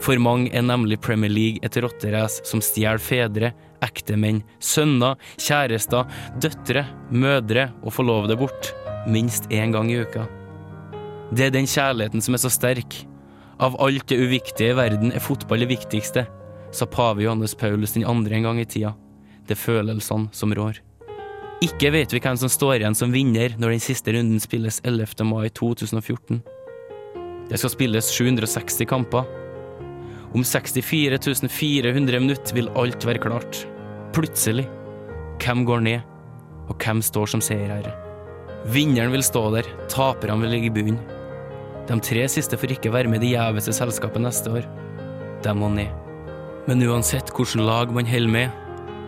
For 0.00 0.16
mange 0.16 0.48
er 0.56 0.64
nemlig 0.64 1.00
Premier 1.04 1.32
League 1.32 1.60
et 1.66 1.76
rotterace 1.82 2.40
som 2.48 2.62
stjeler 2.64 3.00
fedre, 3.02 3.52
ektemenn, 3.84 4.40
sønner, 4.60 5.20
kjærester, 5.36 6.08
døtre, 6.40 6.86
mødre 7.12 7.68
og 7.84 7.92
forlovede 7.92 8.38
bort, 8.40 8.72
minst 9.08 9.48
én 9.52 9.74
gang 9.74 9.92
i 9.92 10.00
uka. 10.00 10.24
Det 11.30 11.46
er 11.46 11.54
den 11.54 11.68
kjærligheten 11.68 12.24
som 12.24 12.34
er 12.34 12.42
så 12.42 12.50
sterk. 12.52 12.96
Av 13.60 13.76
alt 13.84 14.08
det 14.08 14.18
uviktige 14.18 14.72
i 14.72 14.76
verden 14.76 15.12
er 15.12 15.22
fotball 15.22 15.60
det 15.62 15.74
viktigste, 15.74 16.24
sa 16.72 16.86
pave 16.88 17.26
Johannes 17.26 17.54
Paulus 17.54 17.92
den 17.92 18.06
andre 18.08 18.38
en 18.38 18.48
gang 18.48 18.60
i 18.62 18.64
tida. 18.64 18.94
Det 19.44 19.56
er 19.56 19.60
følelsene 19.60 20.30
som 20.32 20.54
rår. 20.56 20.80
Ikke 21.60 21.90
vet 21.92 22.14
vi 22.14 22.22
hvem 22.24 22.38
som 22.40 22.48
står 22.48 22.78
igjen 22.78 22.96
som 22.96 23.12
vinner 23.12 23.52
når 23.60 23.74
den 23.74 23.84
siste 23.84 24.14
runden 24.16 24.40
spilles 24.40 24.80
11. 24.80 25.26
mai 25.28 25.50
2014. 25.52 26.40
Det 27.50 27.58
skal 27.60 27.74
spilles 27.74 28.08
760 28.14 28.88
kamper. 28.88 29.26
Om 30.34 30.44
64 30.44 31.48
400 31.48 32.20
minutter 32.20 32.54
vil 32.54 32.70
alt 32.78 33.06
være 33.06 33.22
klart. 33.22 33.64
Plutselig. 34.14 34.68
Hvem 35.40 35.64
går 35.66 35.80
ned, 35.80 36.00
og 36.68 36.76
hvem 36.76 37.00
står 37.02 37.32
som 37.32 37.42
seierherre? 37.42 37.94
Vinneren 38.70 39.14
vil 39.14 39.24
stå 39.24 39.46
der, 39.54 39.66
taperne 39.88 40.36
vil 40.42 40.52
ligge 40.54 40.70
i 40.70 40.74
bunnen. 40.74 41.00
De 41.88 41.96
tre 42.04 42.26
siste 42.30 42.58
får 42.60 42.76
ikke 42.76 42.92
være 42.92 43.10
med 43.10 43.22
i 43.22 43.26
det 43.26 43.32
gjeveste 43.32 43.74
selskapet 43.74 44.22
neste 44.22 44.52
år. 44.52 44.68
De 45.42 45.54
må 45.56 45.72
ned. 45.72 45.90
Men 46.68 46.84
uansett 46.86 47.32
hvilket 47.34 47.64
lag 47.64 47.90
man 47.90 48.06
holder 48.06 48.34
med, 48.36 48.58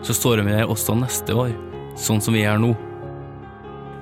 så 0.02 0.16
står 0.16 0.40
de 0.40 0.48
der 0.56 0.70
også 0.72 0.96
neste 0.98 1.36
år, 1.36 1.52
sånn 2.00 2.22
som 2.24 2.34
vi 2.34 2.46
er 2.48 2.58
nå. 2.58 2.72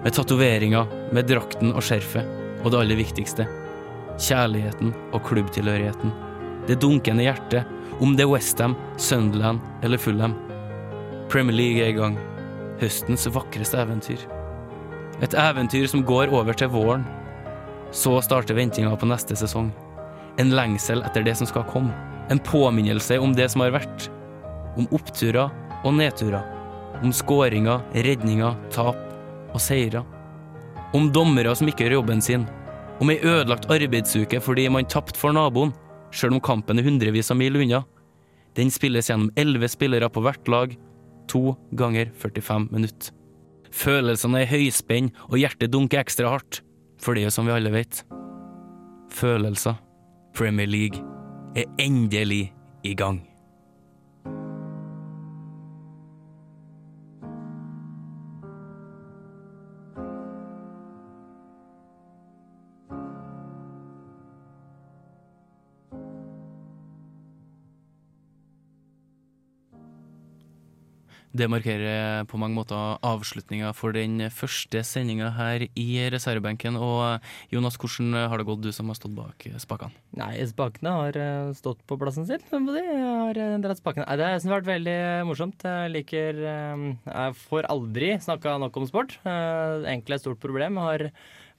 Med 0.01 0.15
tatoveringer, 0.17 0.87
med 1.13 1.29
drakten 1.29 1.75
og 1.75 1.85
skjerfet, 1.85 2.39
og 2.63 2.71
det 2.73 2.81
aller 2.81 3.03
viktigste 3.03 3.49
kjærligheten 4.21 4.93
og 5.15 5.25
klubbtilhørigheten. 5.29 6.13
Det 6.69 6.81
dunkende 6.81 7.25
hjertet, 7.25 7.65
om 8.01 8.17
det 8.17 8.25
er 8.25 8.33
Westham, 8.33 8.77
Sunderland 8.97 9.61
eller 9.85 10.01
Fulham. 10.01 10.35
Premier 11.31 11.57
League 11.57 11.85
er 11.85 11.93
i 11.93 11.97
gang. 11.97 12.19
Høstens 12.81 13.27
vakreste 13.31 13.79
eventyr. 13.81 14.23
Et 15.21 15.35
eventyr 15.37 15.87
som 15.91 16.05
går 16.07 16.33
over 16.33 16.57
til 16.57 16.71
våren. 16.73 17.05
Så 17.93 18.17
starter 18.25 18.57
ventinga 18.57 18.95
på 18.97 19.09
neste 19.11 19.37
sesong. 19.37 19.69
En 20.41 20.55
lengsel 20.57 21.05
etter 21.05 21.27
det 21.27 21.37
som 21.39 21.49
skal 21.49 21.67
komme. 21.69 21.93
En 22.31 22.41
påminnelse 22.41 23.19
om 23.21 23.35
det 23.37 23.51
som 23.53 23.65
har 23.65 23.75
vært. 23.75 24.09
Om 24.79 24.89
oppturer 24.97 25.51
og 25.85 25.95
nedturer. 25.99 26.45
Om 27.03 27.13
skåringer, 27.13 27.83
redninger, 27.93 28.57
tap 28.73 28.99
og 29.51 29.61
seirer. 29.61 30.07
Om 30.97 31.11
dommere 31.15 31.53
som 31.59 31.69
ikke 31.69 31.87
gjør 31.87 31.99
jobben 32.01 32.25
sin. 32.25 32.47
Om 33.01 33.13
ei 33.13 33.21
ødelagt 33.21 33.69
arbeidsuke 33.71 34.41
fordi 34.45 34.69
man 34.73 34.89
tapte 34.89 35.19
for 35.19 35.35
naboen, 35.37 35.73
sjøl 36.15 36.37
om 36.37 36.43
kampen 36.43 36.81
er 36.81 36.87
hundrevis 36.87 37.31
av 37.33 37.39
mil 37.41 37.59
unna. 37.61 37.85
Den 38.59 38.71
spilles 38.75 39.11
gjennom 39.11 39.31
elleve 39.39 39.69
spillere 39.71 40.11
på 40.11 40.23
hvert 40.25 40.51
lag, 40.51 40.75
to 41.31 41.55
ganger 41.79 42.11
45 42.19 42.69
minutter. 42.73 43.15
Følelsene 43.71 44.43
er 44.43 44.51
høyspenn, 44.51 45.13
og 45.31 45.39
hjertet 45.39 45.71
dunker 45.71 46.03
ekstra 46.03 46.33
hardt. 46.33 46.63
For 47.01 47.15
det 47.15 47.23
er 47.23 47.31
jo 47.31 47.37
som 47.37 47.47
vi 47.47 47.55
alle 47.55 47.73
vet. 47.73 48.03
Følelser. 49.15 49.79
Premier 50.35 50.67
League 50.67 50.99
er 51.57 51.71
endelig 51.79 52.53
i 52.87 52.95
gang. 52.95 53.30
Det 71.41 71.47
markerer 71.49 72.27
på 72.29 72.37
mange 72.37 72.53
måter 72.53 72.99
avslutninga 73.07 73.71
for 73.73 73.95
den 73.97 74.27
første 74.29 74.83
sendinga 74.85 75.31
her 75.39 75.63
i 75.65 75.87
reservebenken. 76.13 76.77
Og 76.77 77.25
Jonas, 77.55 77.79
hvordan 77.81 78.27
har 78.29 78.37
det 78.37 78.45
gått, 78.45 78.61
du 78.67 78.69
som 78.77 78.91
har 78.93 78.99
stått 78.99 79.15
bak 79.17 79.47
spakene? 79.63 79.97
Nei, 80.21 80.35
spakene 80.51 80.93
har 80.99 81.17
eh, 81.17 81.55
stått 81.57 81.81
på 81.89 81.97
plassen 81.97 82.29
sin. 82.29 82.45
De 82.45 82.85
har 82.85 83.41
eh, 83.41 83.57
dratt 83.65 83.81
spakene. 83.81 84.05
Det 84.21 84.29
har 84.29 84.53
vært 84.53 84.69
veldig 84.69 84.99
morsomt. 85.31 85.65
Jeg 85.65 85.95
liker 85.95 86.45
eh, 86.45 86.87
Jeg 87.09 87.39
får 87.47 87.71
aldri 87.73 88.13
snakka 88.21 88.59
nok 88.61 88.77
om 88.77 88.91
sport. 88.91 89.17
Egentlig 89.25 90.19
et 90.19 90.27
stort 90.27 90.45
problem. 90.45 90.77
Jeg 90.77 90.91
har 90.91 91.07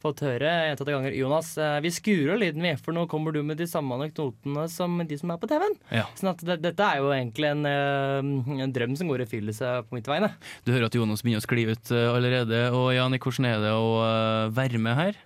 fått 0.02 0.24
høre 0.26 0.52
gjentatte 0.68 0.96
ganger 0.96 1.16
Jonas, 1.16 1.54
vi 1.84 1.94
skurer 1.94 2.40
lyden, 2.42 2.66
vi, 2.66 2.74
for 2.82 2.96
nå 2.96 3.06
kommer 3.12 3.36
du 3.36 3.42
med 3.46 3.60
de 3.62 3.68
samme 3.70 3.96
anekdotene 3.98 4.68
som 4.72 5.00
de 5.08 5.18
som 5.20 5.34
er 5.34 5.42
på 5.42 5.50
TV-en. 5.52 5.78
Ja. 5.94 6.06
Sånn 6.20 6.34
at 6.34 6.44
det, 6.48 6.60
dette 6.66 6.88
er 6.88 7.02
jo 7.02 7.12
egentlig 7.16 7.52
en, 7.52 7.66
en 7.66 8.76
drøm 8.76 8.96
som 9.00 9.12
går 9.12 9.24
i 9.24 9.28
oppfyllelse 9.30 9.74
på 9.88 9.98
mitt 9.98 10.10
vegne. 10.10 10.32
Du 10.66 10.74
hører 10.74 10.90
at 10.90 10.98
Jonas 10.98 11.24
begynner 11.24 11.44
å 11.44 11.48
skli 11.48 11.68
ut 11.70 11.92
allerede. 11.96 12.64
Og 12.78 12.92
Jani, 12.96 13.22
hvordan 13.22 13.50
er 13.50 13.62
det 13.64 13.76
å 13.76 13.92
være 14.56 14.82
med 14.82 14.98
her? 15.00 15.22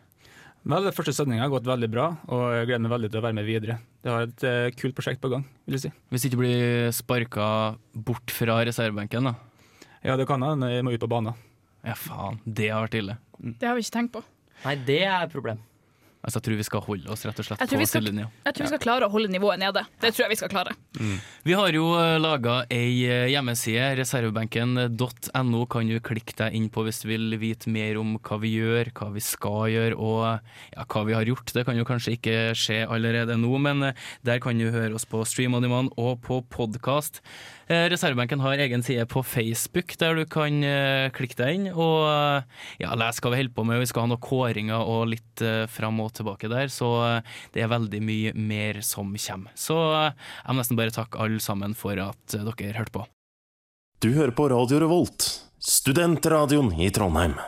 Vel, 0.65 0.87
Første 0.97 1.13
sendinga 1.13 1.43
har 1.45 1.51
gått 1.53 1.67
veldig 1.69 1.87
bra, 1.93 2.07
og 2.25 2.43
jeg 2.55 2.69
gleder 2.71 2.81
meg 2.87 2.93
veldig 2.95 3.09
til 3.13 3.19
å 3.19 3.25
være 3.27 3.37
med 3.37 3.45
videre. 3.45 3.77
Det 4.01 4.09
har 4.09 4.23
et 4.25 4.45
uh, 4.49 4.69
kult 4.73 4.95
prosjekt 4.97 5.21
på 5.21 5.29
gang. 5.29 5.43
vil 5.67 5.77
jeg 5.77 5.83
si. 5.83 5.91
Hvis 6.09 6.25
ikke 6.25 6.39
blir 6.41 6.87
sparka 6.95 7.49
bort 7.93 8.33
fra 8.33 8.57
reservebenken, 8.65 9.29
da? 9.29 9.35
Ja, 10.05 10.17
det 10.17 10.25
kan 10.29 10.41
hende 10.45 10.71
jeg 10.73 10.85
må 10.85 10.95
ut 10.95 11.03
på 11.03 11.09
banen. 11.11 11.37
Ja, 11.85 11.93
faen. 11.93 12.41
Det 12.45 12.71
har 12.73 12.87
vært 12.87 12.97
ille. 12.97 13.19
Det 13.37 13.69
har 13.69 13.77
vi 13.77 13.85
ikke 13.85 13.93
tenkt 13.99 14.15
på. 14.15 14.23
Nei, 14.63 14.75
det 14.87 15.03
er 15.03 15.25
et 15.25 15.33
problem. 15.33 15.59
Altså, 16.25 16.39
jeg 16.39 16.45
tror 16.47 16.57
vi 16.57 16.65
skal 16.65 16.81
holde 16.81 17.11
oss 17.13 17.23
rett 17.27 17.39
og 17.39 17.45
slett 17.45 17.59
på 17.61 17.85
sidelinja. 17.85 18.25
Jeg 18.47 18.55
tror 18.57 18.65
vi 18.65 18.69
skal 18.71 18.81
klare 18.81 19.05
å 19.05 19.11
holde 19.13 19.29
nivået 19.29 19.61
nede. 19.61 19.83
Det 20.01 20.09
tror 20.09 20.23
jeg 20.23 20.31
vi 20.31 20.37
skal 20.39 20.49
klare. 20.49 20.73
Vi 21.45 21.53
har 21.53 21.75
jo 21.77 21.83
laga 22.17 22.55
ei 22.73 23.05
eh, 23.05 23.27
hjemmeside, 23.29 23.91
reservebenken.no, 23.99 25.61
kan 25.69 25.91
du 25.91 25.99
klikke 26.01 26.33
deg 26.39 26.57
inn 26.57 26.71
på 26.73 26.81
hvis 26.87 27.03
du 27.03 27.11
vil 27.11 27.37
vite 27.37 27.69
mer 27.69 27.99
om 28.01 28.15
hva 28.17 28.39
vi 28.41 28.55
gjør, 28.55 28.89
hva 28.97 29.11
vi 29.13 29.21
skal 29.21 29.69
gjøre 29.75 29.99
og 30.01 30.23
ja, 30.73 30.87
hva 30.89 31.05
vi 31.05 31.13
har 31.13 31.29
gjort. 31.29 31.53
Det 31.53 31.65
kan 31.67 31.77
jo 31.77 31.85
kanskje 31.85 32.15
ikke 32.17 32.37
skje 32.57 32.81
allerede 32.89 33.37
nå, 33.37 33.53
men 33.61 33.91
eh, 33.91 34.07
der 34.25 34.41
kan 34.41 34.57
du 34.57 34.71
høre 34.73 34.97
oss 34.97 35.05
på 35.05 35.21
Stream 35.29 35.53
on 35.53 35.67
Demand 35.67 35.93
og 35.93 36.25
på 36.25 36.41
podkast. 36.49 37.21
Reservebenken 37.65 38.43
har 38.43 38.61
egen 38.61 38.83
side 38.85 39.07
på 39.09 39.23
Facebook 39.25 39.95
der 39.97 40.19
du 40.19 40.25
kan 40.29 40.59
eh, 40.61 41.07
klikke 41.15 41.37
deg 41.39 41.55
inn 41.57 41.63
og 41.71 42.03
eh, 42.05 42.59
ja, 42.83 42.91
lese 42.93 43.23
hva 43.23 43.31
vi 43.33 43.39
holder 43.39 43.55
på 43.55 43.65
med. 43.65 43.81
Vi 43.81 43.87
skal 43.89 44.05
ha 44.05 44.11
noen 44.11 44.21
kåringer 44.21 44.85
og 44.85 45.07
litt 45.15 45.41
eh, 45.41 45.63
fram 45.71 45.97
og 46.03 46.13
tilbake 46.13 46.51
der, 46.51 46.69
så 46.69 46.91
eh, 47.07 47.33
det 47.55 47.65
er 47.65 47.73
veldig 47.73 48.03
mye 48.05 48.35
mer 48.37 48.83
som 48.85 49.09
kommer. 49.17 49.55
Så 49.57 49.79
eh, 49.95 50.13
jeg 50.43 50.53
må 50.53 50.61
nesten 50.61 50.77
bare 50.77 50.93
takke 50.93 51.25
alle 51.25 51.41
sammen 51.41 51.73
for 51.77 51.97
at 52.05 52.37
eh, 52.37 52.45
dere 52.45 52.77
hørte 52.77 52.97
på. 52.99 53.07
Du 54.03 54.11
hører 54.13 54.35
på 54.37 54.45
Radio 54.51 54.83
Revolt, 54.85 55.25
studentradioen 55.57 56.69
i 56.77 56.91
Trondheim. 56.93 57.39